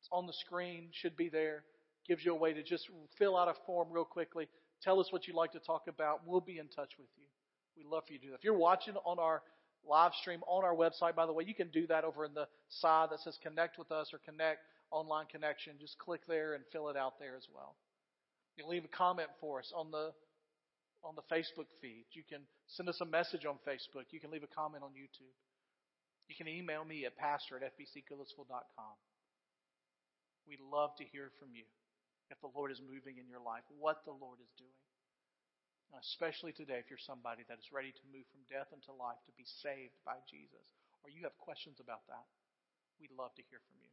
It's 0.00 0.08
on 0.10 0.26
the 0.26 0.32
screen, 0.32 0.88
should 0.92 1.16
be 1.16 1.28
there. 1.28 1.64
Gives 2.08 2.24
you 2.24 2.32
a 2.32 2.36
way 2.36 2.54
to 2.54 2.62
just 2.62 2.88
fill 3.18 3.36
out 3.36 3.48
a 3.48 3.54
form 3.66 3.88
real 3.90 4.06
quickly. 4.06 4.48
Tell 4.82 5.00
us 5.00 5.12
what 5.12 5.26
you'd 5.26 5.36
like 5.36 5.52
to 5.52 5.58
talk 5.58 5.86
about. 5.86 6.26
We'll 6.26 6.40
be 6.40 6.56
in 6.58 6.68
touch 6.68 6.92
with 6.98 7.08
you. 7.18 7.26
We'd 7.76 7.84
love 7.86 8.04
for 8.06 8.14
you 8.14 8.18
to 8.18 8.24
do 8.24 8.30
that. 8.30 8.38
If 8.38 8.44
you're 8.44 8.54
watching 8.54 8.94
on 9.04 9.18
our 9.18 9.42
live 9.86 10.14
stream 10.14 10.40
on 10.46 10.64
our 10.64 10.74
website, 10.74 11.14
by 11.14 11.26
the 11.26 11.32
way, 11.32 11.44
you 11.46 11.54
can 11.54 11.68
do 11.68 11.86
that 11.88 12.04
over 12.04 12.24
in 12.24 12.32
the 12.32 12.48
side 12.68 13.10
that 13.10 13.20
says 13.20 13.36
connect 13.42 13.78
with 13.78 13.92
us 13.92 14.14
or 14.14 14.18
connect 14.18 14.60
online 14.90 15.26
connection. 15.26 15.78
Just 15.78 15.98
click 15.98 16.22
there 16.26 16.54
and 16.54 16.64
fill 16.72 16.88
it 16.88 16.96
out 16.96 17.18
there 17.18 17.36
as 17.36 17.46
well. 17.54 17.76
You 18.56 18.64
can 18.64 18.70
leave 18.70 18.84
a 18.84 18.92
comment 18.92 19.28
for 19.40 19.58
us 19.60 19.72
on 19.74 19.90
the 19.90 20.12
on 21.02 21.16
the 21.16 21.24
Facebook 21.32 21.68
feed. 21.80 22.04
You 22.12 22.22
can 22.28 22.44
send 22.68 22.88
us 22.88 23.00
a 23.00 23.08
message 23.08 23.48
on 23.48 23.56
Facebook. 23.64 24.12
You 24.12 24.20
can 24.20 24.30
leave 24.30 24.44
a 24.44 24.52
comment 24.52 24.84
on 24.84 24.92
YouTube. 24.92 25.32
You 26.28 26.36
can 26.36 26.46
email 26.46 26.84
me 26.84 27.08
at 27.08 27.16
pastor 27.16 27.56
at 27.56 27.64
fbcgoodlettsville.com. 27.74 28.96
We'd 30.46 30.60
love 30.60 30.94
to 30.98 31.04
hear 31.08 31.32
from 31.40 31.56
you 31.56 31.64
if 32.30 32.38
the 32.38 32.52
Lord 32.54 32.70
is 32.70 32.78
moving 32.78 33.18
in 33.18 33.26
your 33.26 33.42
life, 33.42 33.66
what 33.74 34.04
the 34.06 34.14
Lord 34.14 34.38
is 34.38 34.52
doing. 34.54 34.78
Especially 35.98 36.54
today, 36.54 36.78
if 36.78 36.86
you're 36.86 37.02
somebody 37.02 37.42
that 37.50 37.58
is 37.58 37.74
ready 37.74 37.90
to 37.90 38.04
move 38.14 38.22
from 38.30 38.46
death 38.46 38.70
into 38.70 38.94
life 38.94 39.18
to 39.26 39.34
be 39.34 39.42
saved 39.42 39.98
by 40.06 40.22
Jesus, 40.30 40.62
or 41.02 41.10
you 41.10 41.26
have 41.26 41.34
questions 41.42 41.82
about 41.82 42.06
that, 42.06 42.22
we'd 43.02 43.10
love 43.10 43.34
to 43.34 43.42
hear 43.50 43.58
from 43.58 43.74
you. 43.82 43.90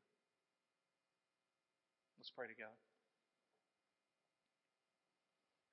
Let's 2.22 2.30
pray 2.30 2.46
together. 2.46 2.78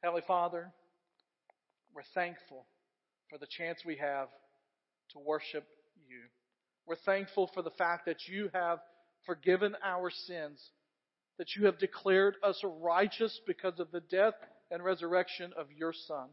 Heavenly 0.05 0.25
Father, 0.27 0.71
we're 1.95 2.03
thankful 2.15 2.67
for 3.31 3.39
the 3.39 3.47
chance 3.47 3.79
we 3.87 3.97
have 3.97 4.29
to 5.13 5.19
worship 5.19 5.65
you. 6.07 6.19
We're 6.87 6.97
thankful 7.07 7.51
for 7.55 7.63
the 7.63 7.71
fact 7.71 8.05
that 8.05 8.29
you 8.29 8.51
have 8.53 8.81
forgiven 9.25 9.75
our 9.83 10.11
sins 10.11 10.61
that 11.39 11.57
you 11.57 11.65
have 11.65 11.79
declared 11.79 12.37
us 12.43 12.63
righteous 12.83 13.41
because 13.47 13.81
of 13.81 13.93
the 13.93 14.01
death 14.01 14.35
and 14.71 14.85
resurrection 14.85 15.55
of 15.57 15.69
your 15.75 15.95
Son. 15.95 16.29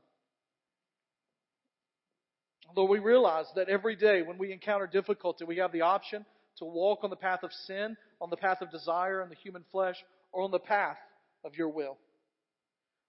Lord, 2.76 2.91
we 2.91 2.99
realize 2.99 3.45
that 3.55 3.69
every 3.69 3.95
day 3.95 4.22
when 4.22 4.38
we 4.38 4.51
encounter 4.51 4.86
difficulty, 4.86 5.45
we 5.45 5.59
have 5.59 5.72
the 5.72 5.84
option 5.84 6.26
to 6.57 6.65
walk 6.65 7.05
on 7.05 7.09
the 7.09 7.15
path 7.15 7.43
of 7.43 7.53
sin, 7.67 7.95
on 8.19 8.30
the 8.30 8.36
path 8.36 8.59
of 8.59 8.69
desire 8.69 9.22
and 9.22 9.32
the 9.32 9.36
human 9.36 9.63
flesh, 9.72 9.95
or 10.34 10.43
on 10.43 10.51
the 10.51 10.59
path 10.59 10.97
of 11.45 11.55
your 11.55 11.69
will. 11.69 11.97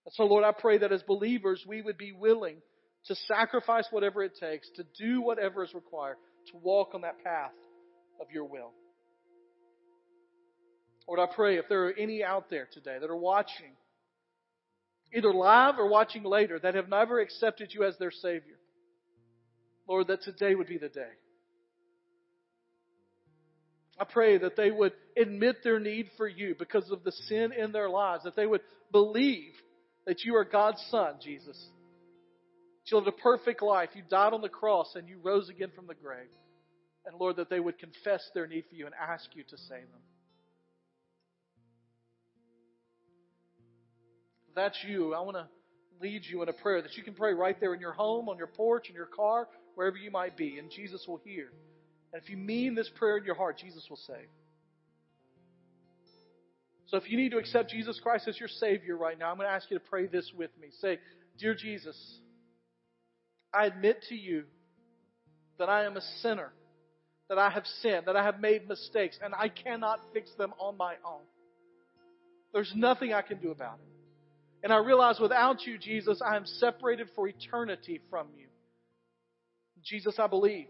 And 0.04 0.12
so, 0.14 0.24
Lord, 0.24 0.44
I 0.44 0.52
pray 0.52 0.78
that 0.78 0.92
as 0.92 1.02
believers, 1.02 1.64
we 1.66 1.82
would 1.82 1.98
be 1.98 2.12
willing 2.12 2.56
to 3.06 3.14
sacrifice 3.14 3.86
whatever 3.90 4.22
it 4.22 4.32
takes, 4.38 4.68
to 4.76 4.84
do 4.98 5.20
whatever 5.20 5.64
is 5.64 5.74
required, 5.74 6.16
to 6.50 6.58
walk 6.58 6.90
on 6.94 7.02
that 7.02 7.22
path 7.22 7.52
of 8.20 8.28
your 8.32 8.44
will. 8.44 8.72
Lord, 11.08 11.20
I 11.20 11.32
pray 11.34 11.56
if 11.56 11.68
there 11.68 11.86
are 11.86 11.92
any 11.98 12.22
out 12.22 12.48
there 12.48 12.68
today 12.72 12.96
that 13.00 13.10
are 13.10 13.16
watching, 13.16 13.72
either 15.12 15.32
live 15.32 15.78
or 15.78 15.88
watching 15.88 16.22
later, 16.22 16.58
that 16.58 16.74
have 16.74 16.88
never 16.88 17.20
accepted 17.20 17.70
you 17.72 17.84
as 17.84 17.98
their 17.98 18.12
Savior, 18.12 18.58
Lord, 19.88 20.06
that 20.08 20.22
today 20.22 20.54
would 20.54 20.68
be 20.68 20.78
the 20.78 20.88
day. 20.88 21.10
I 23.98 24.04
pray 24.04 24.38
that 24.38 24.56
they 24.56 24.70
would 24.70 24.92
admit 25.16 25.58
their 25.62 25.78
need 25.78 26.08
for 26.16 26.26
you 26.26 26.54
because 26.58 26.90
of 26.90 27.04
the 27.04 27.12
sin 27.12 27.52
in 27.52 27.72
their 27.72 27.90
lives, 27.90 28.24
that 28.24 28.36
they 28.36 28.46
would 28.46 28.62
believe 28.90 29.52
that 30.06 30.24
you 30.24 30.36
are 30.36 30.44
God's 30.44 30.82
Son, 30.90 31.14
Jesus. 31.22 31.58
You 32.86 32.96
lived 32.96 33.08
a 33.08 33.12
perfect 33.12 33.62
life. 33.62 33.90
You 33.94 34.02
died 34.08 34.32
on 34.32 34.42
the 34.42 34.48
cross 34.48 34.92
and 34.96 35.08
you 35.08 35.18
rose 35.22 35.48
again 35.48 35.70
from 35.74 35.86
the 35.86 35.94
grave. 35.94 36.28
And 37.06 37.16
Lord, 37.18 37.36
that 37.36 37.48
they 37.48 37.60
would 37.60 37.78
confess 37.78 38.22
their 38.34 38.46
need 38.46 38.64
for 38.68 38.74
you 38.74 38.86
and 38.86 38.94
ask 38.94 39.24
you 39.34 39.44
to 39.44 39.56
save 39.56 39.90
them. 39.90 40.02
If 44.48 44.54
that's 44.54 44.78
you, 44.86 45.14
I 45.14 45.20
want 45.20 45.36
to 45.36 45.48
lead 46.00 46.22
you 46.28 46.42
in 46.42 46.48
a 46.48 46.52
prayer 46.52 46.82
that 46.82 46.96
you 46.96 47.02
can 47.02 47.14
pray 47.14 47.32
right 47.32 47.58
there 47.58 47.72
in 47.72 47.80
your 47.80 47.92
home, 47.92 48.28
on 48.28 48.36
your 48.36 48.48
porch, 48.48 48.88
in 48.88 48.94
your 48.94 49.06
car, 49.06 49.48
wherever 49.74 49.96
you 49.96 50.10
might 50.10 50.36
be, 50.36 50.58
and 50.58 50.70
Jesus 50.70 51.04
will 51.08 51.20
hear. 51.24 51.48
And 52.12 52.22
if 52.22 52.28
you 52.28 52.36
mean 52.36 52.74
this 52.74 52.90
prayer 52.96 53.16
in 53.16 53.24
your 53.24 53.36
heart, 53.36 53.58
Jesus 53.58 53.86
will 53.88 54.00
save. 54.06 54.28
So 56.92 56.98
if 56.98 57.10
you 57.10 57.16
need 57.16 57.30
to 57.30 57.38
accept 57.38 57.70
Jesus 57.70 57.98
Christ 58.02 58.28
as 58.28 58.38
your 58.38 58.50
Savior 58.50 58.98
right 58.98 59.18
now, 59.18 59.30
I'm 59.30 59.36
going 59.36 59.48
to 59.48 59.52
ask 59.54 59.70
you 59.70 59.78
to 59.78 59.84
pray 59.88 60.06
this 60.06 60.30
with 60.36 60.50
me. 60.60 60.68
Say, 60.82 60.98
Dear 61.38 61.54
Jesus, 61.54 61.96
I 63.52 63.64
admit 63.64 64.04
to 64.10 64.14
you 64.14 64.44
that 65.58 65.70
I 65.70 65.84
am 65.84 65.96
a 65.96 66.02
sinner, 66.20 66.52
that 67.30 67.38
I 67.38 67.48
have 67.48 67.64
sinned, 67.80 68.08
that 68.08 68.16
I 68.16 68.22
have 68.22 68.40
made 68.40 68.68
mistakes, 68.68 69.18
and 69.24 69.32
I 69.34 69.48
cannot 69.48 70.00
fix 70.12 70.30
them 70.36 70.52
on 70.58 70.76
my 70.76 70.96
own. 71.02 71.22
There's 72.52 72.74
nothing 72.76 73.14
I 73.14 73.22
can 73.22 73.38
do 73.38 73.52
about 73.52 73.78
it. 73.78 73.88
And 74.62 74.70
I 74.70 74.76
realize 74.76 75.18
without 75.18 75.64
you, 75.66 75.78
Jesus, 75.78 76.20
I 76.22 76.36
am 76.36 76.44
separated 76.44 77.08
for 77.16 77.26
eternity 77.26 78.02
from 78.10 78.26
you. 78.36 78.48
Jesus, 79.82 80.16
I 80.18 80.26
believe 80.26 80.66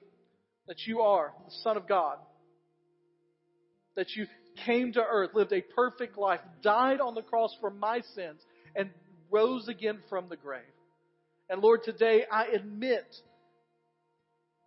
that 0.68 0.86
you 0.86 1.00
are 1.00 1.32
the 1.44 1.54
Son 1.64 1.76
of 1.76 1.88
God, 1.88 2.18
that 3.96 4.06
you 4.14 4.26
came 4.66 4.92
to 4.92 5.02
earth, 5.02 5.30
lived 5.34 5.52
a 5.52 5.60
perfect 5.60 6.16
life, 6.16 6.40
died 6.62 7.00
on 7.00 7.14
the 7.14 7.22
cross 7.22 7.54
for 7.60 7.70
my 7.70 8.00
sins, 8.14 8.40
and 8.74 8.90
rose 9.30 9.68
again 9.68 9.98
from 10.08 10.28
the 10.28 10.36
grave. 10.36 10.62
And 11.48 11.60
Lord, 11.60 11.82
today 11.84 12.24
I 12.30 12.46
admit 12.46 13.04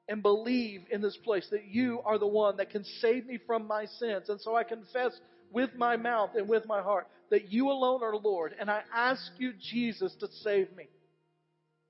and 0.07 0.21
believe 0.21 0.81
in 0.91 1.01
this 1.01 1.17
place 1.23 1.47
that 1.51 1.65
you 1.65 1.99
are 2.05 2.19
the 2.19 2.27
one 2.27 2.57
that 2.57 2.69
can 2.69 2.83
save 3.01 3.25
me 3.25 3.39
from 3.45 3.67
my 3.67 3.85
sins. 3.85 4.29
And 4.29 4.39
so 4.39 4.55
I 4.55 4.63
confess 4.63 5.11
with 5.51 5.71
my 5.75 5.97
mouth 5.97 6.31
and 6.35 6.47
with 6.47 6.67
my 6.67 6.81
heart 6.81 7.07
that 7.31 7.51
you 7.51 7.69
alone 7.69 8.03
are 8.03 8.15
Lord. 8.15 8.53
And 8.59 8.69
I 8.69 8.81
ask 8.93 9.31
you, 9.37 9.53
Jesus, 9.71 10.13
to 10.19 10.27
save 10.43 10.75
me. 10.75 10.87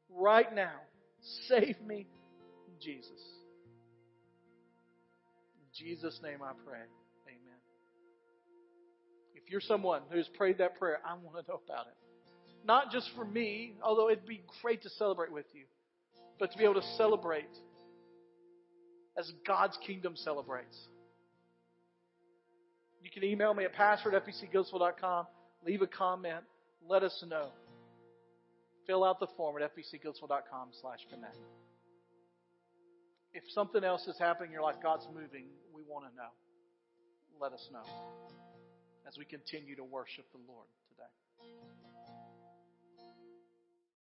Right 0.09 0.53
now. 0.53 0.75
Save 1.47 1.81
me, 1.81 2.07
Jesus. 2.81 3.09
In 5.57 5.85
Jesus' 5.87 6.19
name 6.23 6.39
I 6.43 6.51
pray. 6.65 6.83
If 9.45 9.51
you're 9.51 9.61
someone 9.61 10.01
who's 10.09 10.27
prayed 10.29 10.57
that 10.57 10.79
prayer, 10.79 10.99
I 11.05 11.13
want 11.13 11.45
to 11.45 11.51
know 11.51 11.61
about 11.63 11.85
it. 11.85 11.93
Not 12.65 12.91
just 12.91 13.11
for 13.15 13.23
me, 13.23 13.75
although 13.83 14.09
it'd 14.09 14.25
be 14.25 14.41
great 14.63 14.81
to 14.83 14.89
celebrate 14.89 15.31
with 15.31 15.45
you, 15.53 15.65
but 16.39 16.51
to 16.51 16.57
be 16.57 16.63
able 16.63 16.81
to 16.81 16.87
celebrate 16.97 17.55
as 19.15 19.31
God's 19.45 19.77
kingdom 19.85 20.15
celebrates. 20.15 20.75
You 23.03 23.11
can 23.11 23.23
email 23.23 23.53
me 23.53 23.65
at 23.65 23.73
pastor. 23.73 24.11
Leave 25.63 25.81
a 25.83 25.87
comment. 25.87 26.43
Let 26.87 27.03
us 27.03 27.23
know. 27.29 27.49
Fill 28.87 29.03
out 29.03 29.19
the 29.19 29.27
form 29.37 29.61
at 29.61 29.71
fbcgoodlettsville.com 29.75 30.69
slash 30.81 30.99
connect. 31.11 31.37
If 33.33 33.43
something 33.53 33.83
else 33.83 34.07
is 34.07 34.17
happening 34.17 34.49
in 34.49 34.53
your 34.53 34.63
life, 34.63 34.77
God's 34.81 35.07
moving, 35.13 35.45
we 35.73 35.83
want 35.87 36.05
to 36.09 36.15
know. 36.15 36.29
Let 37.39 37.53
us 37.53 37.69
know 37.71 37.83
as 39.07 39.17
we 39.17 39.25
continue 39.25 39.75
to 39.75 39.83
worship 39.83 40.25
the 40.31 40.41
Lord 40.47 40.67
today. 40.89 41.84